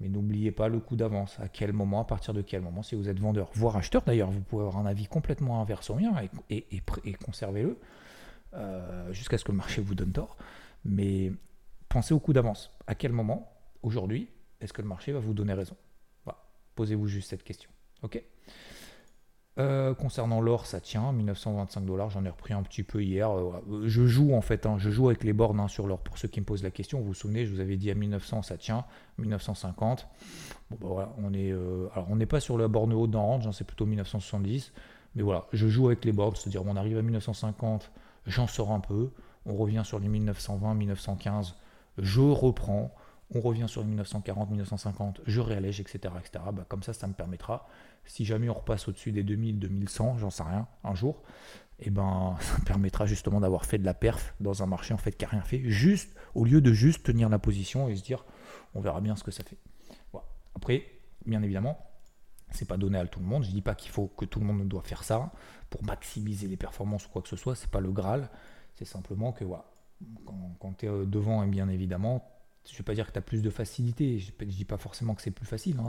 mais 0.00 0.08
n'oubliez 0.08 0.50
pas 0.50 0.68
le 0.68 0.80
coup 0.80 0.96
d'avance. 0.96 1.38
À 1.40 1.48
quel 1.48 1.72
moment, 1.72 2.00
à 2.00 2.04
partir 2.04 2.34
de 2.34 2.42
quel 2.42 2.60
moment, 2.60 2.82
si 2.82 2.94
vous 2.94 3.08
êtes 3.08 3.20
vendeur, 3.20 3.50
voire 3.54 3.76
acheteur 3.76 4.02
d'ailleurs, 4.02 4.30
vous 4.30 4.40
pouvez 4.40 4.62
avoir 4.62 4.78
un 4.78 4.86
avis 4.86 5.06
complètement 5.06 5.60
inverse 5.60 5.90
au 5.90 5.94
mien 5.94 6.12
et, 6.48 6.66
et, 6.70 7.12
conservez-le 7.24 7.78
euh, 8.54 9.12
jusqu'à 9.12 9.38
ce 9.38 9.44
que 9.44 9.52
le 9.52 9.58
marché 9.58 9.80
vous 9.80 9.94
donne 9.94 10.12
tort. 10.12 10.36
Mais 10.84 11.32
pensez 11.88 12.14
au 12.14 12.18
coup 12.18 12.32
d'avance. 12.32 12.72
À 12.86 12.94
quel 12.94 13.12
moment, 13.12 13.52
aujourd'hui, 13.82 14.28
est-ce 14.60 14.72
que 14.72 14.82
le 14.82 14.88
marché 14.88 15.12
va 15.12 15.18
vous 15.18 15.34
donner 15.34 15.54
raison? 15.54 15.76
Posez-vous 16.76 17.08
juste 17.08 17.30
cette 17.30 17.42
question. 17.42 17.70
Ok? 18.02 18.22
Euh, 19.58 19.92
concernant 19.94 20.40
l'or, 20.40 20.64
ça 20.64 20.80
tient, 20.80 21.12
1925 21.12 21.84
dollars, 21.84 22.08
j'en 22.08 22.24
ai 22.24 22.30
repris 22.30 22.54
un 22.54 22.62
petit 22.62 22.82
peu 22.82 23.02
hier. 23.02 23.30
Euh, 23.30 23.82
je 23.84 24.06
joue 24.06 24.32
en 24.32 24.40
fait, 24.40 24.64
hein, 24.64 24.76
je 24.78 24.90
joue 24.90 25.08
avec 25.08 25.24
les 25.24 25.32
bornes 25.32 25.60
hein, 25.60 25.68
sur 25.68 25.86
l'or. 25.86 25.98
Pour 25.98 26.16
ceux 26.16 26.28
qui 26.28 26.40
me 26.40 26.46
posent 26.46 26.62
la 26.62 26.70
question, 26.70 27.00
vous 27.00 27.08
vous 27.08 27.14
souvenez, 27.14 27.44
je 27.44 27.52
vous 27.52 27.60
avais 27.60 27.76
dit 27.76 27.90
à 27.90 27.94
1900 27.94 28.42
ça 28.42 28.56
tient, 28.56 28.86
1950. 29.18 30.08
Bon 30.70 30.76
bah 30.80 30.86
voilà, 30.88 31.12
on 31.18 31.34
est, 31.34 31.50
euh, 31.52 31.88
alors 31.94 32.06
on 32.10 32.16
n'est 32.16 32.26
pas 32.26 32.40
sur 32.40 32.56
la 32.56 32.68
borne 32.68 32.94
haute 32.94 33.10
dans 33.10 33.34
hein, 33.34 33.52
c'est 33.52 33.66
plutôt 33.66 33.84
1970. 33.84 34.72
Mais 35.16 35.22
voilà, 35.22 35.46
je 35.52 35.68
joue 35.68 35.88
avec 35.88 36.04
les 36.04 36.12
bornes, 36.12 36.36
c'est-à-dire 36.36 36.62
on 36.64 36.76
arrive 36.76 36.96
à 36.96 37.02
1950, 37.02 37.90
j'en 38.26 38.46
sors 38.46 38.70
un 38.70 38.80
peu, 38.80 39.10
on 39.44 39.54
revient 39.56 39.82
sur 39.84 39.98
les 39.98 40.08
1920, 40.08 40.74
1915, 40.74 41.56
je 41.98 42.20
reprends, 42.20 42.94
on 43.32 43.40
revient 43.40 43.66
sur 43.68 43.82
les 43.82 43.88
1940, 43.88 44.50
1950, 44.50 45.20
je 45.26 45.40
réallège, 45.40 45.80
etc. 45.80 46.14
etc. 46.18 46.44
Bah, 46.52 46.64
comme 46.68 46.82
ça, 46.82 46.92
ça 46.92 47.06
me 47.06 47.12
permettra 47.12 47.68
si 48.04 48.24
jamais 48.24 48.48
on 48.48 48.54
repasse 48.54 48.88
au-dessus 48.88 49.12
des 49.12 49.22
2000, 49.22 49.58
2100, 49.58 50.18
j'en 50.18 50.30
sais 50.30 50.42
rien, 50.42 50.66
un 50.84 50.94
jour, 50.94 51.22
et 51.78 51.84
eh 51.86 51.90
ben, 51.90 52.36
ça 52.40 52.56
permettra 52.64 53.06
justement 53.06 53.40
d'avoir 53.40 53.64
fait 53.66 53.78
de 53.78 53.84
la 53.84 53.94
perf 53.94 54.34
dans 54.40 54.62
un 54.62 54.66
marché 54.66 54.92
en 54.94 54.98
fait 54.98 55.12
qui 55.12 55.24
n'a 55.24 55.30
rien 55.30 55.42
fait, 55.42 55.62
juste 55.70 56.14
au 56.34 56.44
lieu 56.44 56.60
de 56.60 56.72
juste 56.72 57.04
tenir 57.04 57.28
la 57.28 57.38
position 57.38 57.88
et 57.88 57.96
se 57.96 58.02
dire 58.02 58.24
on 58.74 58.80
verra 58.80 59.00
bien 59.00 59.16
ce 59.16 59.24
que 59.24 59.30
ça 59.30 59.44
fait. 59.44 59.58
Après, 60.54 60.84
bien 61.24 61.42
évidemment, 61.42 61.78
c'est 62.50 62.66
pas 62.66 62.76
donné 62.76 62.98
à 62.98 63.06
tout 63.06 63.20
le 63.20 63.26
monde. 63.26 63.44
Je 63.44 63.50
dis 63.50 63.62
pas 63.62 63.74
qu'il 63.74 63.90
faut 63.90 64.08
que 64.08 64.24
tout 64.24 64.40
le 64.40 64.46
monde 64.46 64.66
doit 64.68 64.82
faire 64.82 65.04
ça 65.04 65.32
pour 65.70 65.84
maximiser 65.84 66.48
les 66.48 66.56
performances 66.56 67.06
ou 67.06 67.08
quoi 67.08 67.22
que 67.22 67.28
ce 67.28 67.36
soit. 67.36 67.54
C'est 67.54 67.70
pas 67.70 67.80
le 67.80 67.92
Graal. 67.92 68.28
C'est 68.74 68.84
simplement 68.84 69.32
que 69.32 69.44
voilà, 69.44 69.64
quand, 70.26 70.56
quand 70.58 70.72
tu 70.78 70.86
es 70.86 70.88
euh, 70.88 71.06
devant, 71.06 71.42
et 71.42 71.46
bien 71.46 71.68
évidemment, 71.68 72.28
je 72.66 72.72
ne 72.74 72.78
vais 72.78 72.84
pas 72.84 72.94
dire 72.94 73.06
que 73.06 73.12
tu 73.12 73.18
as 73.18 73.22
plus 73.22 73.42
de 73.42 73.50
facilité, 73.50 74.18
je 74.18 74.32
ne 74.38 74.50
dis 74.50 74.64
pas 74.64 74.76
forcément 74.76 75.14
que 75.14 75.22
c'est 75.22 75.30
plus 75.30 75.46
facile, 75.46 75.76
hein. 75.78 75.88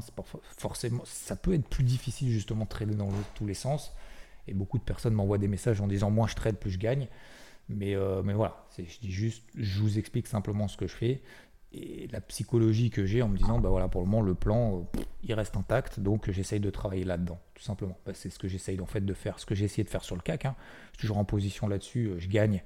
forcément, 0.57 1.03
ça 1.05 1.35
peut 1.35 1.53
être 1.53 1.67
plus 1.67 1.83
difficile 1.83 2.29
justement 2.31 2.63
de 2.63 2.69
trader 2.69 2.95
dans 2.95 3.09
tous 3.35 3.45
les 3.45 3.53
sens. 3.53 3.93
Et 4.47 4.53
beaucoup 4.53 4.79
de 4.79 4.83
personnes 4.83 5.13
m'envoient 5.13 5.37
des 5.37 5.47
messages 5.47 5.81
en 5.81 5.87
disant 5.87 6.09
moins 6.09 6.27
je 6.27 6.35
trade, 6.35 6.57
plus 6.57 6.71
je 6.71 6.79
gagne. 6.79 7.07
Mais, 7.69 7.95
euh, 7.95 8.21
voilà, 8.21 8.65
je 8.77 8.99
dis 8.99 9.11
juste, 9.11 9.43
je 9.55 9.79
vous 9.81 9.99
explique 9.99 10.27
simplement 10.27 10.67
ce 10.67 10.77
que 10.77 10.87
je 10.87 10.95
fais 10.95 11.21
et 11.73 12.07
la 12.11 12.19
psychologie 12.19 12.89
que 12.89 13.05
j'ai 13.05 13.21
en 13.21 13.29
me 13.29 13.37
disant, 13.37 13.59
bah 13.59 13.69
voilà, 13.69 13.87
pour 13.87 14.01
le 14.01 14.07
moment, 14.07 14.21
le 14.21 14.35
plan, 14.35 14.79
euh, 14.79 15.01
il 15.23 15.33
reste 15.33 15.55
intact, 15.55 15.99
donc 15.99 16.29
j'essaye 16.29 16.59
de 16.59 16.69
travailler 16.69 17.05
là-dedans, 17.05 17.39
tout 17.53 17.63
simplement. 17.63 17.97
Bah, 18.05 18.11
c'est 18.13 18.29
ce 18.29 18.39
que 18.39 18.47
j'essaye 18.47 18.81
en 18.81 18.85
fait 18.85 19.01
de 19.01 19.13
faire, 19.13 19.39
ce 19.39 19.45
que 19.45 19.55
j'ai 19.55 19.65
essayé 19.65 19.83
de 19.83 19.89
faire 19.89 20.03
sur 20.03 20.15
le 20.15 20.21
CAC. 20.21 20.45
Hein. 20.45 20.55
Je 20.91 20.97
suis 20.97 21.01
toujours 21.01 21.17
en 21.17 21.25
position 21.25 21.67
là-dessus, 21.67 22.07
euh, 22.07 22.19
je 22.19 22.27
gagne, 22.27 22.61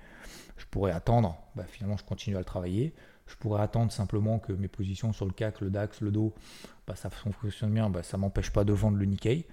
je 0.58 0.66
pourrais 0.66 0.92
attendre, 0.92 1.38
bah, 1.56 1.66
finalement, 1.68 1.98
je 1.98 2.04
continue 2.04 2.36
à 2.36 2.40
le 2.40 2.46
travailler. 2.46 2.94
Je 3.28 3.36
pourrais 3.38 3.62
attendre 3.62 3.92
simplement 3.92 4.40
que 4.40 4.54
mes 4.54 4.68
positions 4.68 5.12
sur 5.12 5.26
le 5.26 5.32
CAC, 5.32 5.62
le 5.62 5.70
DAX, 5.70 6.02
le 6.02 6.12
DO, 6.12 6.34
bah, 6.88 6.96
ça 6.96 7.10
fonctionne 7.10 7.74
bien, 7.74 7.90
bah, 7.90 8.04
ça 8.04 8.18
m'empêche 8.18 8.52
pas 8.52 8.64
de 8.64 8.74
vendre 8.74 8.98
le 8.98 9.06
Nikkei. 9.06 9.46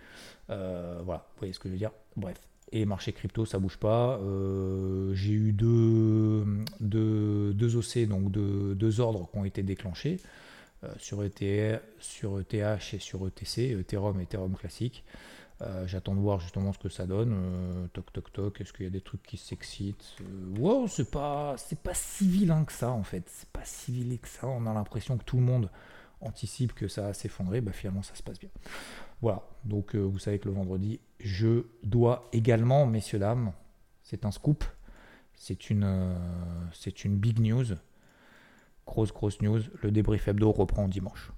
Euh, 0.51 1.01
voilà, 1.05 1.27
vous 1.33 1.39
voyez 1.39 1.55
ce 1.55 1.59
que 1.59 1.69
je 1.69 1.73
veux 1.73 1.79
dire 1.79 1.93
Bref. 2.17 2.39
Et 2.75 2.87
marché 2.87 3.13
crypto, 3.13 3.45
ça 3.45 3.59
bouge 3.59 3.77
pas. 3.77 4.19
Euh, 4.19 5.15
j'ai 5.15 5.33
eu 5.33 5.53
deux, 5.53 6.45
deux, 6.81 7.53
deux, 7.55 7.77
OC, 7.77 8.09
donc 8.09 8.31
deux, 8.31 8.75
deux, 8.75 9.01
ordres 9.01 9.31
qui 9.31 9.39
ont 9.39 9.45
été 9.45 9.63
déclenchés 9.63 10.21
euh, 10.85 10.89
sur, 10.99 11.23
ETH, 11.23 11.83
sur 11.99 12.41
ETH 12.41 12.55
et 12.55 12.99
sur 12.99 13.27
ETC, 13.27 13.79
Ethereum 13.79 14.21
et 14.21 14.23
Ethereum 14.25 14.55
classique. 14.55 15.05
Euh, 15.61 15.87
j'attends 15.87 16.15
de 16.15 16.21
voir 16.21 16.41
justement 16.41 16.73
ce 16.73 16.79
que 16.79 16.89
ça 16.89 17.07
donne. 17.07 17.33
Euh, 17.35 17.87
toc 17.93 18.13
toc 18.13 18.33
toc, 18.33 18.61
est-ce 18.61 18.73
qu'il 18.73 18.85
y 18.85 18.89
a 18.89 18.91
des 18.91 19.01
trucs 19.01 19.23
qui 19.23 19.37
s'excitent? 19.37 20.17
Euh, 20.21 20.59
Wow, 20.59 20.89
c'est 20.89 21.11
pas, 21.11 21.57
pas 21.85 21.95
si 21.95 22.27
vilain 22.27 22.65
que 22.65 22.73
ça 22.73 22.91
en 22.91 23.05
fait. 23.05 23.25
C'est 23.29 23.49
pas 23.51 23.65
si 23.65 23.93
vilain 23.93 24.17
que 24.17 24.29
ça. 24.29 24.47
On 24.49 24.67
a 24.67 24.75
l'impression 24.75 25.19
que 25.19 25.25
tout 25.25 25.37
le 25.37 25.45
monde 25.45 25.71
anticipe 26.21 26.73
que 26.73 26.89
ça 26.89 27.03
va 27.03 27.15
s'effondrer, 27.15 27.61
bah, 27.61 27.73
finalement 27.73 28.03
ça 28.03 28.15
se 28.15 28.23
passe 28.23 28.39
bien. 28.39 28.49
Voilà, 29.21 29.43
donc 29.65 29.95
vous 29.97 30.19
savez 30.19 30.39
que 30.39 30.49
le 30.49 30.55
vendredi, 30.55 31.01
je 31.19 31.65
dois 31.83 32.29
également, 32.33 32.87
messieurs, 32.87 33.19
dames, 33.19 33.53
c'est 34.03 34.25
un 34.25 34.31
scoop, 34.31 34.65
c'est 35.35 35.71
une, 35.71 36.17
une 37.05 37.17
big 37.17 37.41
news, 37.41 37.65
grosse, 38.87 39.13
grosse 39.13 39.41
news, 39.41 39.61
le 39.83 39.91
débrief 39.91 40.29
hebdo 40.29 40.53
reprend 40.53 40.87
dimanche. 40.87 41.33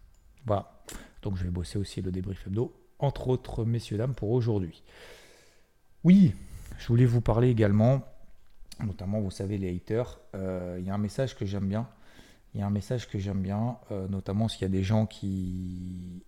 Voilà, 0.44 0.82
donc 1.22 1.36
je 1.36 1.44
vais 1.44 1.50
bosser 1.50 1.78
aussi 1.78 2.02
le 2.02 2.10
débrief 2.12 2.46
hebdo, 2.46 2.74
entre 2.98 3.28
autres, 3.28 3.64
messieurs, 3.64 3.96
dames, 3.96 4.14
pour 4.14 4.30
aujourd'hui. 4.30 4.82
Oui, 6.04 6.34
je 6.78 6.86
voulais 6.88 7.06
vous 7.06 7.20
parler 7.20 7.48
également, 7.48 8.04
notamment, 8.84 9.20
vous 9.20 9.30
savez, 9.30 9.58
les 9.58 9.74
haters. 9.74 10.20
Euh, 10.34 10.76
il 10.78 10.86
y 10.86 10.90
a 10.90 10.94
un 10.94 10.98
message 10.98 11.36
que 11.36 11.46
j'aime 11.46 11.68
bien. 11.68 11.88
Il 12.54 12.60
y 12.60 12.62
a 12.62 12.66
un 12.66 12.70
message 12.70 13.08
que 13.08 13.18
j'aime 13.18 13.40
bien, 13.40 13.78
euh, 13.90 14.06
notamment 14.08 14.48
s'il 14.48 14.62
y 14.62 14.64
a 14.66 14.68
des 14.68 14.84
gens 14.84 15.06
qui. 15.06 16.22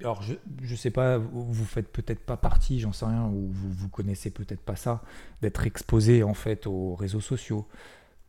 Alors, 0.00 0.22
je 0.22 0.36
ne 0.62 0.76
sais 0.76 0.90
pas, 0.90 1.16
vous 1.16 1.64
faites 1.64 1.90
peut-être 1.90 2.20
pas 2.20 2.36
partie, 2.36 2.80
j'en 2.80 2.92
sais 2.92 3.06
rien, 3.06 3.24
ou 3.24 3.48
vous, 3.50 3.72
vous 3.72 3.88
connaissez 3.88 4.30
peut-être 4.30 4.60
pas 4.60 4.76
ça, 4.76 5.02
d'être 5.40 5.66
exposé 5.66 6.22
en 6.22 6.34
fait 6.34 6.66
aux 6.66 6.94
réseaux 6.94 7.22
sociaux. 7.22 7.66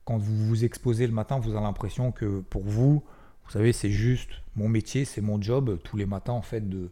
Quand 0.05 0.17
vous 0.17 0.37
vous 0.47 0.63
exposez 0.63 1.05
le 1.07 1.11
matin, 1.11 1.39
vous 1.39 1.51
avez 1.51 1.61
l'impression 1.61 2.13
que 2.13 2.39
pour 2.39 2.63
vous, 2.63 3.03
vous 3.43 3.51
savez, 3.51 3.73
c'est 3.73 3.89
juste 3.89 4.29
mon 4.55 4.69
métier, 4.69 5.03
c'est 5.03 5.19
mon 5.19 5.41
job 5.41 5.79
tous 5.83 5.97
les 5.97 6.05
matins 6.05 6.31
en 6.31 6.41
fait 6.41 6.69
de, 6.69 6.89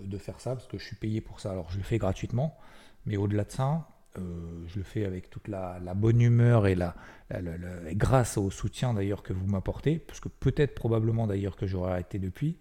de 0.00 0.18
faire 0.18 0.40
ça, 0.40 0.54
parce 0.54 0.66
que 0.66 0.78
je 0.78 0.84
suis 0.84 0.96
payé 0.96 1.20
pour 1.20 1.40
ça. 1.40 1.50
Alors, 1.52 1.70
je 1.70 1.78
le 1.78 1.82
fais 1.82 1.98
gratuitement. 1.98 2.56
Mais 3.06 3.16
au-delà 3.16 3.44
de 3.44 3.50
ça, 3.50 3.88
euh, 4.18 4.64
je 4.66 4.78
le 4.78 4.82
fais 4.82 5.04
avec 5.04 5.30
toute 5.30 5.48
la, 5.48 5.78
bonne 5.94 6.20
humeur 6.20 6.66
et 6.66 6.74
la, 6.74 6.94
grâce 7.92 8.36
au 8.36 8.50
soutien 8.50 8.94
d'ailleurs 8.94 9.22
que 9.22 9.32
vous 9.32 9.46
m'apportez, 9.46 9.98
parce 9.98 10.20
que 10.20 10.28
peut-être 10.28 10.74
probablement 10.74 11.26
d'ailleurs 11.26 11.56
que 11.56 11.66
j'aurais 11.66 11.92
arrêté 11.92 12.18
depuis, 12.18 12.56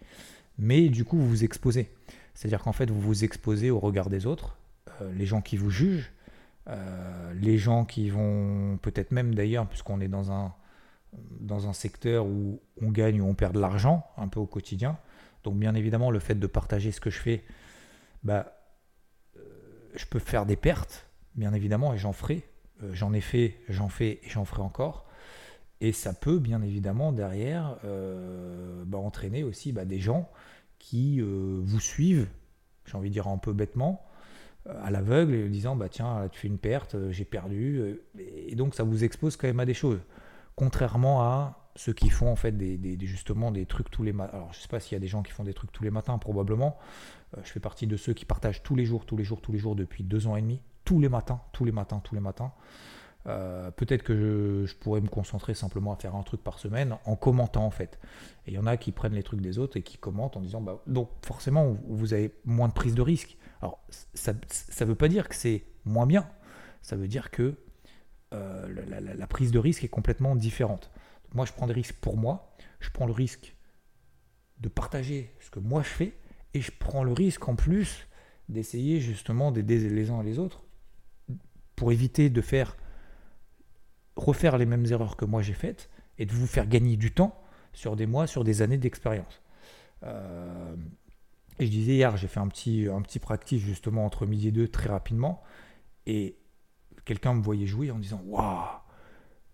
mais 0.57 0.89
du 0.89 1.05
coup 1.05 1.17
vous 1.17 1.27
vous 1.27 1.43
exposez. 1.43 1.91
C'est-à-dire 2.33 2.61
qu'en 2.61 2.73
fait 2.73 2.89
vous 2.89 2.99
vous 2.99 3.23
exposez 3.23 3.71
au 3.71 3.79
regard 3.79 4.09
des 4.09 4.25
autres, 4.25 4.57
euh, 5.01 5.11
les 5.13 5.25
gens 5.25 5.41
qui 5.41 5.57
vous 5.57 5.69
jugent, 5.69 6.11
euh, 6.67 7.33
les 7.33 7.57
gens 7.57 7.85
qui 7.85 8.09
vont 8.09 8.77
peut-être 8.81 9.11
même 9.11 9.33
d'ailleurs, 9.33 9.67
puisqu'on 9.67 10.01
est 10.01 10.09
dans 10.09 10.31
un, 10.31 10.53
dans 11.39 11.67
un 11.67 11.73
secteur 11.73 12.25
où 12.25 12.59
on 12.81 12.89
gagne 12.91 13.21
ou 13.21 13.25
on 13.25 13.33
perd 13.33 13.53
de 13.53 13.59
l'argent 13.59 14.05
un 14.17 14.27
peu 14.27 14.39
au 14.39 14.45
quotidien. 14.45 14.97
Donc 15.47 15.55
bien 15.55 15.75
évidemment 15.75 16.11
le 16.11 16.19
fait 16.19 16.35
de 16.35 16.45
partager 16.45 16.91
ce 16.91 16.99
que 16.99 17.09
je 17.09 17.19
fais, 17.19 17.45
bah, 18.21 18.51
je 19.95 20.05
peux 20.05 20.19
faire 20.19 20.45
des 20.45 20.57
pertes, 20.57 21.09
bien 21.35 21.53
évidemment, 21.53 21.93
et 21.93 21.97
j'en 21.97 22.11
ferai. 22.11 22.43
Euh, 22.83 22.89
j'en 22.91 23.13
ai 23.13 23.21
fait, 23.21 23.55
j'en 23.69 23.87
fais 23.87 24.19
et 24.23 24.27
j'en 24.27 24.43
ferai 24.43 24.61
encore. 24.61 25.05
Et 25.79 25.93
ça 25.93 26.11
peut, 26.11 26.37
bien 26.37 26.61
évidemment, 26.61 27.13
derrière, 27.13 27.77
euh, 27.85 28.83
bah, 28.85 28.97
entraîner 28.97 29.45
aussi 29.45 29.71
bah, 29.71 29.85
des 29.85 30.01
gens 30.01 30.29
qui 30.79 31.21
euh, 31.21 31.61
vous 31.63 31.79
suivent, 31.79 32.27
j'ai 32.85 32.97
envie 32.97 33.07
de 33.07 33.13
dire 33.13 33.29
un 33.29 33.37
peu 33.37 33.53
bêtement, 33.53 34.03
à 34.81 34.91
l'aveugle, 34.91 35.49
disant 35.49 35.77
bah 35.77 35.87
tiens, 35.87 36.27
tu 36.29 36.41
fais 36.41 36.49
une 36.49 36.57
perte, 36.57 36.97
j'ai 37.09 37.23
perdu. 37.23 38.01
et 38.19 38.53
donc 38.55 38.75
ça 38.75 38.83
vous 38.83 39.05
expose 39.05 39.37
quand 39.37 39.47
même 39.47 39.61
à 39.61 39.65
des 39.65 39.73
choses. 39.73 40.01
Contrairement 40.57 41.21
à 41.21 41.66
ceux 41.77 41.93
qui 41.93 42.09
font 42.09 42.29
en 42.29 42.35
fait 42.35 42.51
des, 42.51 42.97
justement 43.01 43.51
des 43.51 43.65
trucs 43.65 43.89
tous 43.89 44.03
les 44.03 44.11
matins. 44.11 44.35
Alors 44.35 44.53
je 44.53 44.59
sais 44.59 44.67
pas 44.67 44.79
s'il 44.79 44.93
y 44.93 44.97
a 44.97 44.99
des 44.99 45.07
gens 45.07 45.23
qui 45.23 45.31
font 45.31 45.43
des 45.43 45.53
trucs 45.53 45.71
tous 45.71 45.83
les 45.83 45.91
matins, 45.91 46.17
probablement. 46.17 46.77
Euh, 47.37 47.41
je 47.43 47.51
fais 47.51 47.59
partie 47.59 47.87
de 47.87 47.95
ceux 47.95 48.13
qui 48.13 48.25
partagent 48.25 48.63
tous 48.63 48.75
les 48.75 48.85
jours, 48.85 49.05
tous 49.05 49.15
les 49.15 49.23
jours, 49.23 49.41
tous 49.41 49.51
les 49.51 49.59
jours 49.59 49.75
depuis 49.75 50.03
deux 50.03 50.27
ans 50.27 50.35
et 50.35 50.41
demi, 50.41 50.59
tous 50.83 50.99
les 50.99 51.09
matins, 51.09 51.39
tous 51.53 51.65
les 51.65 51.71
matins, 51.71 52.01
tous 52.03 52.15
les 52.15 52.21
matins. 52.21 52.51
Euh, 53.27 53.71
peut-être 53.71 54.03
que 54.03 54.63
je, 54.65 54.75
pourrais 54.75 55.01
me 55.01 55.09
concentrer 55.09 55.53
simplement 55.53 55.91
à 55.91 55.97
faire 55.97 56.15
un 56.15 56.23
truc 56.23 56.41
par 56.41 56.59
semaine 56.59 56.97
en 57.05 57.15
commentant 57.15 57.65
en 57.65 57.71
fait. 57.71 57.99
Et 58.45 58.51
il 58.51 58.53
y 58.53 58.57
en 58.57 58.65
a 58.65 58.77
qui 58.77 58.91
prennent 58.91 59.13
les 59.13 59.23
trucs 59.23 59.41
des 59.41 59.59
autres 59.59 59.77
et 59.77 59.83
qui 59.83 59.97
commentent 59.97 60.37
en 60.37 60.41
disant 60.41 60.61
bah, 60.61 60.81
donc 60.87 61.09
forcément 61.25 61.77
vous 61.87 62.13
avez 62.13 62.33
moins 62.45 62.69
de 62.69 62.73
prise 62.73 62.95
de 62.95 63.01
risque. 63.01 63.37
Alors 63.61 63.79
ça 64.13 64.33
ne 64.33 64.85
veut 64.85 64.95
pas 64.95 65.09
dire 65.09 65.29
que 65.29 65.35
c'est 65.35 65.63
moins 65.85 66.07
bien, 66.07 66.27
ça 66.81 66.95
veut 66.95 67.07
dire 67.07 67.29
que 67.29 67.55
euh, 68.33 68.67
la, 69.17 69.27
prise 69.27 69.51
de 69.51 69.59
risque 69.59 69.83
est 69.83 69.89
complètement 69.89 70.35
différente. 70.35 70.91
Moi 71.33 71.45
je 71.45 71.53
prends 71.53 71.67
des 71.67 71.73
risques 71.73 71.97
pour 71.99 72.17
moi, 72.17 72.55
je 72.79 72.89
prends 72.89 73.05
le 73.05 73.13
risque 73.13 73.55
de 74.59 74.69
partager 74.69 75.33
ce 75.39 75.49
que 75.49 75.59
moi 75.59 75.83
je 75.83 75.89
fais. 75.89 76.17
Et 76.53 76.61
je 76.61 76.71
prends 76.77 77.03
le 77.03 77.11
risque 77.11 77.47
en 77.47 77.55
plus 77.55 78.07
d'essayer 78.49 78.99
justement 78.99 79.51
d'aider 79.51 79.89
les 79.89 80.09
uns 80.09 80.21
et 80.21 80.23
les 80.23 80.39
autres 80.39 80.63
pour 81.75 81.91
éviter 81.91 82.29
de 82.29 82.41
faire 82.41 82.77
refaire 84.15 84.57
les 84.57 84.65
mêmes 84.65 84.85
erreurs 84.85 85.17
que 85.17 85.25
moi 85.25 85.41
j'ai 85.41 85.53
faites 85.53 85.89
et 86.17 86.25
de 86.25 86.33
vous 86.33 86.47
faire 86.47 86.67
gagner 86.67 86.97
du 86.97 87.11
temps 87.11 87.39
sur 87.73 87.95
des 87.95 88.07
mois, 88.07 88.25
sur 88.25 88.43
des 88.43 88.63
années 88.63 88.77
d'expérience. 88.77 89.41
Euh, 90.03 90.75
et 91.59 91.65
je 91.65 91.71
disais 91.71 91.93
hier, 91.93 92.17
j'ai 92.17 92.27
fait 92.27 92.39
un 92.39 92.47
petit, 92.47 92.87
un 92.91 93.01
petit 93.01 93.19
practice 93.19 93.61
justement 93.61 94.05
entre 94.05 94.25
midi 94.25 94.47
et 94.47 94.51
deux 94.51 94.67
très 94.67 94.89
rapidement. 94.89 95.43
Et 96.05 96.37
quelqu'un 97.05 97.33
me 97.33 97.41
voyait 97.41 97.67
jouer 97.67 97.91
en 97.91 97.99
disant 97.99 98.21
Waouh, 98.25 98.79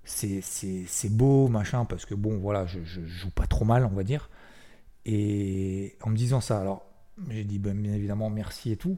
c'est 0.03 1.09
beau, 1.09 1.47
machin, 1.47 1.85
parce 1.85 2.05
que 2.05 2.15
bon, 2.15 2.37
voilà, 2.37 2.65
je, 2.65 2.79
joue 2.83 3.29
pas 3.29 3.47
trop 3.47 3.65
mal, 3.65 3.85
on 3.85 3.95
va 3.95 4.03
dire. 4.03 4.29
Et 5.05 5.97
en 6.01 6.09
me 6.09 6.15
disant 6.15 6.41
ça, 6.41 6.59
alors 6.59 6.85
j'ai 7.29 7.43
dit 7.43 7.59
ben, 7.59 7.79
bien 7.79 7.93
évidemment 7.93 8.29
merci 8.29 8.71
et 8.71 8.77
tout. 8.77 8.97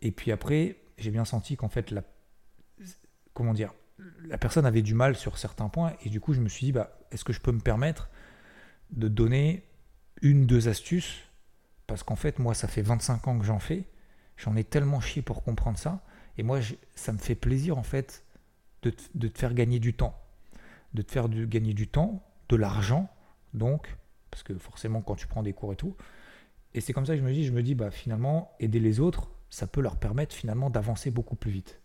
Et 0.00 0.10
puis 0.10 0.32
après, 0.32 0.76
j'ai 0.98 1.10
bien 1.10 1.24
senti 1.24 1.56
qu'en 1.56 1.68
fait, 1.68 1.90
la, 1.90 2.02
comment 3.34 3.54
dire, 3.54 3.72
la 4.24 4.38
personne 4.38 4.66
avait 4.66 4.82
du 4.82 4.94
mal 4.94 5.16
sur 5.16 5.38
certains 5.38 5.68
points. 5.68 5.94
Et 6.04 6.10
du 6.10 6.20
coup, 6.20 6.32
je 6.32 6.40
me 6.40 6.48
suis 6.48 6.66
dit, 6.66 6.72
bah, 6.72 6.98
est-ce 7.10 7.24
que 7.24 7.32
je 7.32 7.40
peux 7.40 7.52
me 7.52 7.60
permettre 7.60 8.10
de 8.90 9.08
donner 9.08 9.64
une, 10.22 10.46
deux 10.46 10.68
astuces? 10.68 11.22
Parce 11.86 12.02
qu'en 12.02 12.16
fait, 12.16 12.38
moi, 12.38 12.54
ça 12.54 12.68
fait 12.68 12.82
25 12.82 13.28
ans 13.28 13.38
que 13.38 13.44
j'en 13.44 13.58
fais. 13.58 13.84
J'en 14.36 14.56
ai 14.56 14.64
tellement 14.64 15.00
chié 15.00 15.22
pour 15.22 15.42
comprendre 15.42 15.78
ça. 15.78 16.04
Et 16.36 16.42
moi, 16.42 16.60
ça 16.94 17.12
me 17.12 17.18
fait 17.18 17.34
plaisir, 17.34 17.78
en 17.78 17.82
fait, 17.82 18.24
de, 18.90 19.28
te 19.28 19.38
faire 19.38 19.54
gagner 19.54 19.78
du 19.78 19.94
temps. 19.94 20.18
De 20.94 21.02
te 21.02 21.12
faire 21.12 21.28
gagner 21.28 21.74
du 21.74 21.88
temps, 21.88 22.22
de 22.48 22.56
l'argent, 22.56 23.08
donc, 23.54 23.96
parce 24.30 24.42
que 24.42 24.54
forcément, 24.56 25.02
quand 25.02 25.16
tu 25.16 25.26
prends 25.26 25.42
des 25.42 25.52
cours 25.52 25.72
et 25.72 25.76
tout, 25.76 25.96
et 26.74 26.80
c'est 26.80 26.92
comme 26.92 27.06
ça 27.06 27.14
que 27.14 27.20
je 27.20 27.24
me 27.24 27.32
dis, 27.32 27.44
je 27.44 27.52
me 27.52 27.62
dis, 27.62 27.74
bah 27.74 27.90
finalement, 27.90 28.52
aider 28.60 28.80
les 28.80 29.00
autres, 29.00 29.30
ça 29.50 29.66
peut 29.66 29.80
leur 29.80 29.96
permettre 29.96 30.34
finalement 30.34 30.70
d'avancer 30.70 31.10
beaucoup 31.10 31.36
plus 31.36 31.50
vite. 31.50 31.80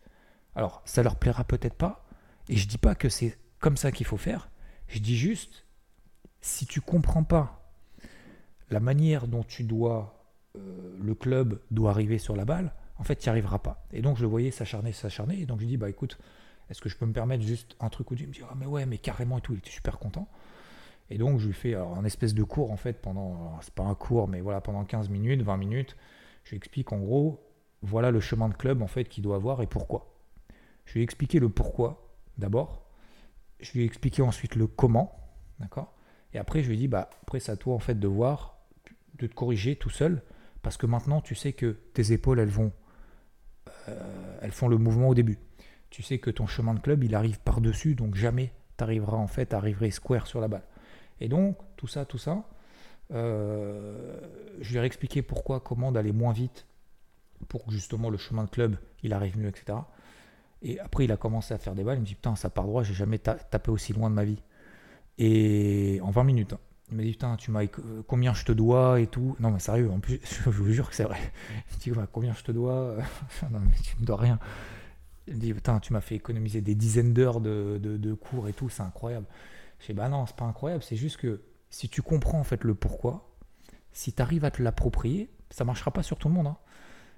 Alors, 0.56 0.82
ça 0.86 1.04
leur 1.04 1.16
plaira 1.16 1.44
peut-être 1.44 1.76
pas, 1.76 2.06
et 2.50 2.58
je 2.58 2.68
dis 2.68 2.78
pas 2.78 2.96
que 2.96 3.10
c'est 3.10 3.38
comme 3.60 3.78
ça 3.78 3.92
qu'il 3.92 4.06
faut 4.06 4.18
faire. 4.18 4.50
Je 4.88 5.00
dis 5.00 5.16
juste, 5.16 5.66
si 6.42 6.66
tu 6.66 6.82
comprends 6.82 7.24
pas 7.24 7.74
la 8.70 8.80
manière 8.80 9.28
dont 9.28 9.44
tu 9.44 9.64
dois, 9.64 10.26
euh, 10.58 10.98
le 11.02 11.16
club 11.16 11.62
doit 11.72 11.92
arriver 11.92 12.18
sur 12.18 12.36
la 12.36 12.46
balle, 12.46 12.74
en 12.98 13.04
fait, 13.04 13.16
tu 13.16 13.28
n'y 13.28 13.30
arriveras 13.30 13.60
pas. 13.60 13.86
Et 13.94 14.02
donc, 14.02 14.18
je 14.18 14.22
le 14.22 14.28
voyais 14.28 14.52
s'acharner, 14.52 14.92
s'acharner, 14.92 15.40
et 15.40 15.46
donc 15.46 15.62
je 15.62 15.66
dis, 15.66 15.78
bah 15.78 15.90
écoute, 15.90 16.18
est-ce 16.72 16.80
que 16.80 16.88
je 16.88 16.96
peux 16.96 17.06
me 17.06 17.12
permettre 17.12 17.44
juste 17.44 17.76
un 17.82 17.90
truc 17.90 18.12
où 18.12 18.16
tu 18.16 18.26
me 18.26 18.32
dis, 18.32 18.40
ah 18.50 18.54
mais 18.56 18.66
ouais, 18.66 18.86
mais 18.86 18.98
carrément 18.98 19.38
et 19.38 19.42
tout, 19.42 19.52
il 19.52 19.58
était 19.60 19.70
super 19.70 20.00
content. 20.00 20.30
Et 21.10 21.18
donc, 21.18 21.40
je 21.40 21.48
lui 21.48 21.54
fais 21.54 21.76
un 21.76 22.06
espèce 22.06 22.34
de 22.34 22.44
cours, 22.44 22.72
en 22.72 22.78
fait, 22.78 23.02
pendant, 23.02 23.60
c'est 23.62 23.74
pas 23.74 23.84
un 23.84 23.94
cours, 23.94 24.30
mais 24.30 24.40
voilà, 24.40 24.62
pendant 24.62 24.86
15 24.86 25.10
minutes, 25.10 25.42
20 25.42 25.58
minutes. 25.58 25.98
Je 26.46 26.52
lui 26.52 26.58
explique 26.58 26.94
en 26.94 27.00
gros, 27.00 27.46
voilà 27.82 28.10
le 28.10 28.22
chemin 28.22 28.48
de 28.48 28.54
club, 28.54 28.82
en 28.82 28.88
fait, 28.88 29.04
qu'il 29.04 29.22
doit 29.22 29.36
avoir 29.36 29.62
et 29.62 29.68
pourquoi. 29.68 30.16
Je 30.86 30.94
lui 30.94 31.02
ai 31.02 31.04
expliqué 31.04 31.40
le 31.40 31.50
pourquoi, 31.50 32.16
d'abord. 32.38 32.88
Je 33.60 33.74
lui 33.74 33.82
ai 33.82 33.86
expliqué 33.86 34.22
ensuite 34.22 34.56
le 34.56 34.68
comment, 34.68 35.20
d'accord 35.60 35.94
Et 36.34 36.38
après, 36.38 36.64
je 36.64 36.70
lui 36.70 36.76
ai 36.76 36.78
dit, 36.78 36.88
bah, 36.88 37.10
après, 37.24 37.42
c'est 37.42 37.52
à 37.52 37.58
toi, 37.58 37.76
en 37.76 37.80
fait, 37.80 38.00
de 38.00 38.08
voir, 38.08 38.62
de 39.20 39.28
te 39.28 39.34
corriger 39.36 39.76
tout 39.76 39.90
seul, 39.90 40.24
parce 40.62 40.78
que 40.78 40.86
maintenant, 40.86 41.20
tu 41.20 41.36
sais 41.36 41.52
que 41.52 41.78
tes 41.94 42.14
épaules, 42.14 42.40
elles 42.40 42.48
vont, 42.48 42.72
euh, 43.90 44.40
elles 44.42 44.54
font 44.54 44.70
le 44.70 44.78
mouvement 44.78 45.10
au 45.10 45.14
début. 45.14 45.38
Tu 45.92 46.02
sais 46.02 46.18
que 46.18 46.32
ton 46.32 46.48
chemin 46.48 46.74
de 46.74 46.80
club, 46.80 47.04
il 47.04 47.14
arrive 47.14 47.40
par-dessus, 47.42 47.96
donc 47.96 48.16
jamais 48.16 48.52
tu 48.78 48.84
arriveras, 48.84 49.18
en 49.18 49.28
fait, 49.28 49.54
à 49.54 49.58
arriver 49.58 49.92
square 49.92 50.26
sur 50.26 50.42
la 50.42 50.48
balle. 50.48 50.64
Et 51.20 51.28
donc, 51.28 51.58
tout 51.78 51.88
ça, 51.88 52.06
tout 52.06 52.18
ça, 52.18 52.44
euh, 53.14 54.16
je 54.62 54.72
lui 54.72 54.80
ai 54.80 54.86
expliqué 54.86 55.22
pourquoi, 55.22 55.60
comment 55.60 55.92
d'aller 55.92 56.14
moins 56.14 56.34
vite 56.34 56.66
pour 57.48 57.66
que 57.66 57.72
justement 57.72 58.10
le 58.10 58.18
chemin 58.18 58.46
de 58.46 58.50
club, 58.50 58.78
il 59.04 59.14
arrive 59.14 59.38
mieux, 59.38 59.50
etc. 59.50 59.78
Et 60.62 60.80
après, 60.80 61.06
il 61.06 61.12
a 61.12 61.18
commencé 61.18 61.54
à 61.54 61.58
faire 61.58 61.76
des 61.76 61.84
balles. 61.84 61.98
Il 61.98 62.02
me 62.02 62.06
dit 62.06 62.16
Putain, 62.16 62.36
ça 62.36 62.50
part 62.50 62.66
droit, 62.66 62.84
j'ai 62.84 62.94
jamais 62.94 63.18
tapé 63.18 63.72
aussi 63.72 63.94
loin 63.94 64.10
de 64.10 64.16
ma 64.16 64.24
vie. 64.24 64.42
Et 65.18 66.00
en 66.04 66.12
20 66.12 66.24
minutes. 66.24 66.54
Hein. 66.54 66.60
Il 66.92 66.98
m'a 66.98 67.04
dit 67.04 67.12
Putain, 67.12 67.36
tu 67.36 67.52
m'as 67.52 67.66
combien 68.08 68.34
je 68.34 68.46
te 68.46 68.52
dois 68.52 69.00
et 69.00 69.08
tout. 69.08 69.36
Non, 69.40 69.52
mais 69.52 69.60
sérieux, 69.60 69.92
en 69.92 70.00
plus, 70.00 70.20
je 70.46 70.50
vous 70.50 70.72
jure 70.72 70.90
que 70.90 70.96
c'est 70.96 71.04
vrai. 71.04 71.20
Il 71.84 71.92
me 71.92 71.96
dit 71.96 72.08
Combien 72.12 72.34
je 72.34 72.44
te 72.44 72.52
dois 72.52 72.96
Non, 73.52 73.60
mais 73.60 73.76
tu 73.84 74.00
me 74.00 74.06
dois 74.06 74.18
rien. 74.18 74.40
Putain, 75.40 75.80
tu 75.80 75.94
m'as 75.94 76.02
fait 76.02 76.16
économiser 76.16 76.62
des 76.62 76.76
dizaines 76.76 77.14
d'heures 77.14 77.42
de, 77.42 78.14
cours 78.14 78.48
et 78.48 78.54
tout, 78.54 78.70
c'est 78.70 78.84
incroyable. 78.84 79.26
Je 79.80 79.88
dis, 79.88 79.94
bah 79.94 80.10
non, 80.10 80.26
c'est 80.26 80.36
pas 80.36 80.46
incroyable, 80.46 80.84
c'est 80.84 80.96
juste 80.96 81.18
que 81.18 81.42
si 81.70 81.90
tu 81.90 82.02
comprends 82.02 82.40
en 82.40 82.44
fait 82.44 82.64
le 82.64 82.76
pourquoi, 82.76 83.36
si 83.94 84.14
tu 84.14 84.22
arrives 84.22 84.46
à 84.46 84.52
te 84.52 84.62
l'approprier, 84.62 85.30
ça 85.50 85.66
marchera 85.66 85.92
pas 85.92 86.04
sur 86.04 86.18
tout 86.18 86.28
le 86.28 86.34
monde. 86.34 86.48
Hein. 86.48 86.58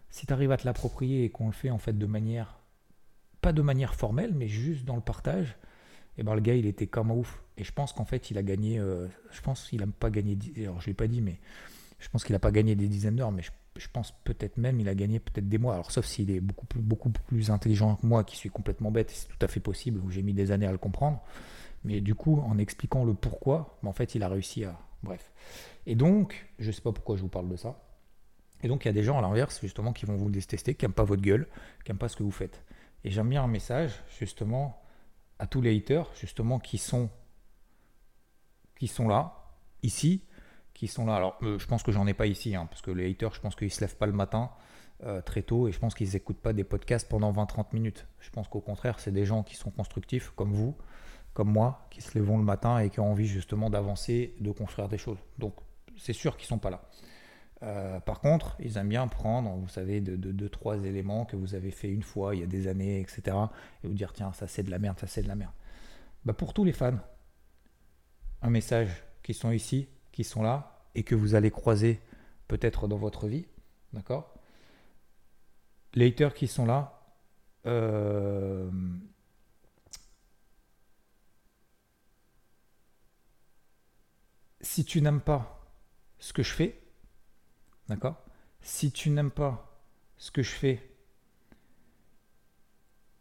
Si 0.09 0.25
tu 0.25 0.33
arrives 0.33 0.51
à 0.51 0.57
te 0.57 0.65
l'approprier 0.65 1.25
et 1.25 1.29
qu'on 1.29 1.47
le 1.47 1.53
fait 1.53 1.69
en 1.69 1.77
fait 1.77 1.97
de 1.97 2.05
manière, 2.05 2.59
pas 3.41 3.51
de 3.51 3.61
manière 3.61 3.95
formelle, 3.95 4.33
mais 4.33 4.47
juste 4.47 4.85
dans 4.85 4.95
le 4.95 5.01
partage, 5.01 5.57
et 6.17 6.23
ben 6.23 6.35
le 6.35 6.41
gars 6.41 6.55
il 6.55 6.65
était 6.65 6.87
comme 6.87 7.11
ouf. 7.11 7.41
Et 7.57 7.63
je 7.63 7.71
pense 7.71 7.93
qu'en 7.93 8.05
fait 8.05 8.31
il 8.31 8.37
a 8.37 8.43
gagné, 8.43 8.79
euh, 8.79 9.07
je 9.31 9.41
pense 9.41 9.67
qu'il 9.67 9.79
n'a 9.79 9.87
pas 9.87 10.09
gagné, 10.09 10.37
alors 10.57 10.79
je 10.81 10.87
l'ai 10.87 10.93
pas 10.93 11.07
dit, 11.07 11.21
mais 11.21 11.39
je 11.99 12.09
pense 12.09 12.23
qu'il 12.23 12.33
n'a 12.33 12.39
pas 12.39 12.51
gagné 12.51 12.75
des 12.75 12.87
dizaines 12.87 13.15
d'heures, 13.15 13.31
mais 13.31 13.41
je, 13.41 13.51
pense 13.91 14.13
peut-être 14.23 14.57
même 14.57 14.79
il 14.79 14.87
a 14.87 14.95
gagné 14.95 15.19
peut-être 15.19 15.49
des 15.49 15.57
mois. 15.57 15.73
Alors 15.73 15.91
sauf 15.91 16.05
s'il 16.05 16.31
est 16.31 16.39
beaucoup 16.39 16.65
plus, 16.65 16.81
beaucoup 16.81 17.09
plus 17.09 17.49
intelligent 17.51 17.95
que 17.95 18.05
moi, 18.05 18.23
qui 18.23 18.37
suis 18.37 18.49
complètement 18.49 18.91
bête, 18.91 19.11
c'est 19.11 19.27
tout 19.27 19.43
à 19.43 19.47
fait 19.47 19.59
possible, 19.59 19.99
où 19.99 20.09
j'ai 20.09 20.21
mis 20.21 20.33
des 20.33 20.51
années 20.51 20.67
à 20.67 20.71
le 20.71 20.77
comprendre. 20.77 21.21
Mais 21.83 22.01
du 22.01 22.15
coup, 22.15 22.39
en 22.39 22.57
expliquant 22.57 23.03
le 23.03 23.13
pourquoi, 23.13 23.77
ben, 23.83 23.89
en 23.89 23.93
fait 23.93 24.15
il 24.15 24.23
a 24.23 24.29
réussi 24.29 24.63
à. 24.63 24.79
Bref. 25.03 25.33
Et 25.85 25.95
donc, 25.95 26.47
je 26.59 26.71
sais 26.71 26.81
pas 26.81 26.93
pourquoi 26.93 27.17
je 27.17 27.21
vous 27.21 27.27
parle 27.27 27.49
de 27.49 27.57
ça. 27.57 27.77
Et 28.63 28.69
donc 28.69 28.85
il 28.85 28.87
y 28.87 28.89
a 28.89 28.93
des 28.93 29.03
gens 29.03 29.17
à 29.17 29.21
l'inverse, 29.21 29.59
justement, 29.61 29.91
qui 29.91 30.05
vont 30.05 30.15
vous 30.15 30.29
détester, 30.31 30.75
qui 30.75 30.85
n'aiment 30.85 30.93
pas 30.93 31.03
votre 31.03 31.21
gueule, 31.21 31.47
qui 31.83 31.91
n'aiment 31.91 31.97
pas 31.97 32.07
ce 32.07 32.15
que 32.15 32.23
vous 32.23 32.31
faites. 32.31 32.63
Et 33.03 33.11
j'aime 33.11 33.29
bien 33.29 33.43
un 33.43 33.47
message, 33.47 34.01
justement, 34.17 34.81
à 35.39 35.47
tous 35.47 35.59
les 35.59 35.75
haters, 35.75 36.09
justement, 36.15 36.59
qui 36.59 36.77
sont, 36.77 37.09
qui 38.79 38.87
sont 38.87 39.09
là, 39.09 39.51
ici, 39.83 40.23
qui 40.83 40.93
sont 40.93 41.05
là. 41.05 41.15
Alors, 41.15 41.37
euh, 41.43 41.57
je 41.59 41.65
pense 41.65 41.81
que 41.81 41.93
j'en 41.93 42.05
ai 42.07 42.13
pas 42.13 42.27
ici, 42.27 42.55
hein, 42.55 42.65
parce 42.69 42.81
que 42.81 42.91
les 42.91 43.09
haters, 43.09 43.33
je 43.33 43.39
pense 43.39 43.55
qu'ils 43.55 43.71
se 43.71 43.79
lèvent 43.79 43.95
pas 43.95 44.05
le 44.05 44.11
matin 44.11 44.51
euh, 45.05 45.21
très 45.21 45.41
tôt, 45.41 45.69
et 45.69 45.71
je 45.71 45.79
pense 45.79 45.95
qu'ils 45.95 46.11
n'écoutent 46.11 46.41
pas 46.41 46.51
des 46.51 46.65
podcasts 46.65 47.07
pendant 47.07 47.31
20-30 47.31 47.67
minutes. 47.71 48.05
Je 48.19 48.29
pense 48.31 48.49
qu'au 48.49 48.59
contraire, 48.59 48.99
c'est 48.99 49.13
des 49.13 49.25
gens 49.25 49.43
qui 49.43 49.55
sont 49.55 49.71
constructifs, 49.71 50.33
comme 50.35 50.51
vous, 50.51 50.75
comme 51.33 51.49
moi, 51.49 51.87
qui 51.89 52.01
se 52.01 52.17
lèvent 52.17 52.29
le 52.29 52.43
matin 52.43 52.79
et 52.79 52.89
qui 52.89 52.99
ont 52.99 53.09
envie 53.09 53.27
justement 53.27 53.69
d'avancer, 53.69 54.35
de 54.41 54.51
construire 54.51 54.89
des 54.89 54.97
choses. 54.97 55.19
Donc, 55.37 55.55
c'est 55.97 56.11
sûr 56.11 56.35
qu'ils 56.35 56.47
sont 56.47 56.59
pas 56.59 56.69
là. 56.69 56.81
Euh, 57.61 58.01
par 58.01 58.19
contre, 58.19 58.57
ils 58.59 58.77
aiment 58.77 58.89
bien 58.89 59.07
prendre, 59.07 59.51
vous 59.51 59.69
savez, 59.69 60.01
de 60.01 60.17
deux, 60.17 60.49
trois 60.49 60.83
éléments 60.83 61.23
que 61.23 61.37
vous 61.37 61.55
avez 61.55 61.71
fait 61.71 61.87
une 61.87 62.03
fois, 62.03 62.35
il 62.35 62.41
y 62.41 62.43
a 62.43 62.47
des 62.47 62.67
années, 62.67 62.99
etc. 62.99 63.37
Et 63.83 63.87
vous 63.87 63.93
dire, 63.93 64.11
tiens, 64.11 64.33
ça 64.33 64.47
c'est 64.47 64.63
de 64.63 64.71
la 64.71 64.79
merde, 64.79 64.99
ça 64.99 65.07
c'est 65.07 65.21
de 65.21 65.29
la 65.29 65.35
merde. 65.35 65.53
Bah, 66.25 66.33
pour 66.33 66.53
tous 66.53 66.65
les 66.65 66.73
fans, 66.73 66.99
un 68.41 68.49
message 68.49 69.05
qui 69.21 69.33
sont 69.33 69.51
ici, 69.51 69.87
qui 70.11 70.25
sont 70.25 70.43
là, 70.43 70.72
et 70.95 71.03
que 71.03 71.15
vous 71.15 71.35
allez 71.35 71.51
croiser 71.51 71.99
peut-être 72.47 72.87
dans 72.87 72.97
votre 72.97 73.27
vie, 73.27 73.45
d'accord? 73.93 74.33
Les 75.93 76.07
haters 76.07 76.33
qui 76.33 76.47
sont 76.47 76.65
là, 76.65 77.01
euh, 77.65 78.69
si 84.61 84.85
tu 84.85 85.01
n'aimes 85.01 85.21
pas 85.21 85.61
ce 86.19 86.33
que 86.33 86.43
je 86.43 86.51
fais, 86.53 86.83
D'accord? 87.89 88.23
Si 88.61 88.91
tu 88.91 89.09
n'aimes 89.09 89.31
pas 89.31 89.81
ce 90.17 90.31
que 90.31 90.41
je 90.41 90.51
fais, 90.51 90.89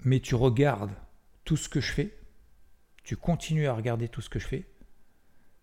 mais 0.00 0.20
tu 0.20 0.34
regardes 0.34 0.94
tout 1.44 1.56
ce 1.56 1.68
que 1.68 1.80
je 1.80 1.92
fais, 1.92 2.16
tu 3.02 3.16
continues 3.16 3.66
à 3.66 3.74
regarder 3.74 4.08
tout 4.08 4.20
ce 4.20 4.30
que 4.30 4.38
je 4.38 4.46
fais, 4.46 4.68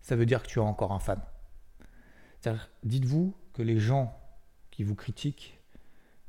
ça 0.02 0.16
veut 0.16 0.26
dire 0.26 0.42
que 0.42 0.48
tu 0.48 0.58
as 0.58 0.62
encore 0.62 0.92
un 0.92 0.98
fan. 0.98 1.20
Dites-vous 2.84 3.34
que 3.52 3.62
les 3.62 3.78
gens 3.78 4.16
qui 4.70 4.84
vous 4.84 4.94
critiquent, 4.94 5.58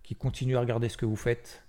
qui 0.04 0.16
continuent 0.16 0.58
à 0.58 0.60
regarder 0.60 0.90
ce 0.90 0.98
que 0.98 1.06
vous 1.06 1.16
faites 1.16 1.64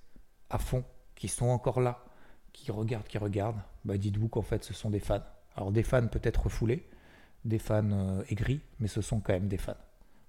à 0.50 0.58
fond, 0.58 0.84
qui 1.14 1.28
sont 1.28 1.46
encore 1.46 1.80
là, 1.80 2.04
qui 2.52 2.70
regardent, 2.70 3.06
qui 3.06 3.18
regardent, 3.18 3.62
bah 3.84 3.96
dites-vous 3.96 4.28
qu'en 4.28 4.42
fait 4.42 4.64
ce 4.64 4.74
sont 4.74 4.90
des 4.90 5.00
fans. 5.00 5.22
Alors 5.54 5.70
des 5.70 5.82
fans 5.82 6.06
peut-être 6.06 6.44
refoulés, 6.44 6.86
des 7.44 7.58
fans 7.58 7.90
euh, 7.90 8.22
aigris, 8.28 8.60
mais 8.80 8.88
ce 8.88 9.00
sont 9.00 9.20
quand 9.20 9.32
même 9.32 9.48
des 9.48 9.58
fans. 9.58 9.76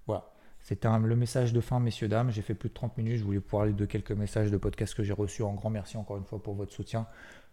Voilà. 0.06 0.30
C'était 0.60 0.88
le 0.88 1.16
message 1.16 1.52
de 1.52 1.60
fin, 1.60 1.78
messieurs, 1.78 2.08
dames. 2.08 2.30
J'ai 2.30 2.40
fait 2.40 2.54
plus 2.54 2.70
de 2.70 2.74
30 2.74 2.96
minutes. 2.96 3.18
Je 3.18 3.24
voulais 3.24 3.40
parler 3.40 3.74
de 3.74 3.84
quelques 3.84 4.12
messages 4.12 4.50
de 4.50 4.56
podcast 4.56 4.94
que 4.94 5.02
j'ai 5.02 5.12
reçus. 5.12 5.42
En 5.42 5.52
grand 5.52 5.68
merci 5.68 5.98
encore 5.98 6.16
une 6.16 6.24
fois 6.24 6.42
pour 6.42 6.54
votre 6.54 6.72
soutien. 6.72 7.06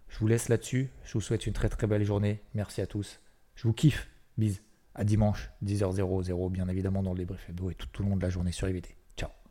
Je 0.08 0.18
vous 0.20 0.28
laisse 0.28 0.48
là-dessus. 0.48 0.90
Je 1.04 1.14
vous 1.14 1.22
souhaite 1.22 1.46
une 1.46 1.54
très 1.54 1.68
très 1.68 1.88
belle 1.88 2.06
journée. 2.06 2.40
Merci 2.54 2.80
à 2.80 2.88
tous. 2.88 3.20
Je 3.56 3.68
vous 3.68 3.74
kiffe. 3.74 4.08
Bise. 4.38 4.71
À 4.94 5.04
dimanche, 5.04 5.52
10h00, 5.64 6.52
bien 6.52 6.68
évidemment 6.68 7.02
dans 7.02 7.14
le 7.14 7.20
débrief 7.20 7.50
hebdo 7.50 7.70
et 7.70 7.76
tout, 7.76 7.88
tout 7.92 8.04
le 8.04 8.10
long 8.10 8.18
de 8.18 8.22
la 8.22 8.30
journée 8.30 8.52
sur 8.52 8.68
IVT. 8.68 8.98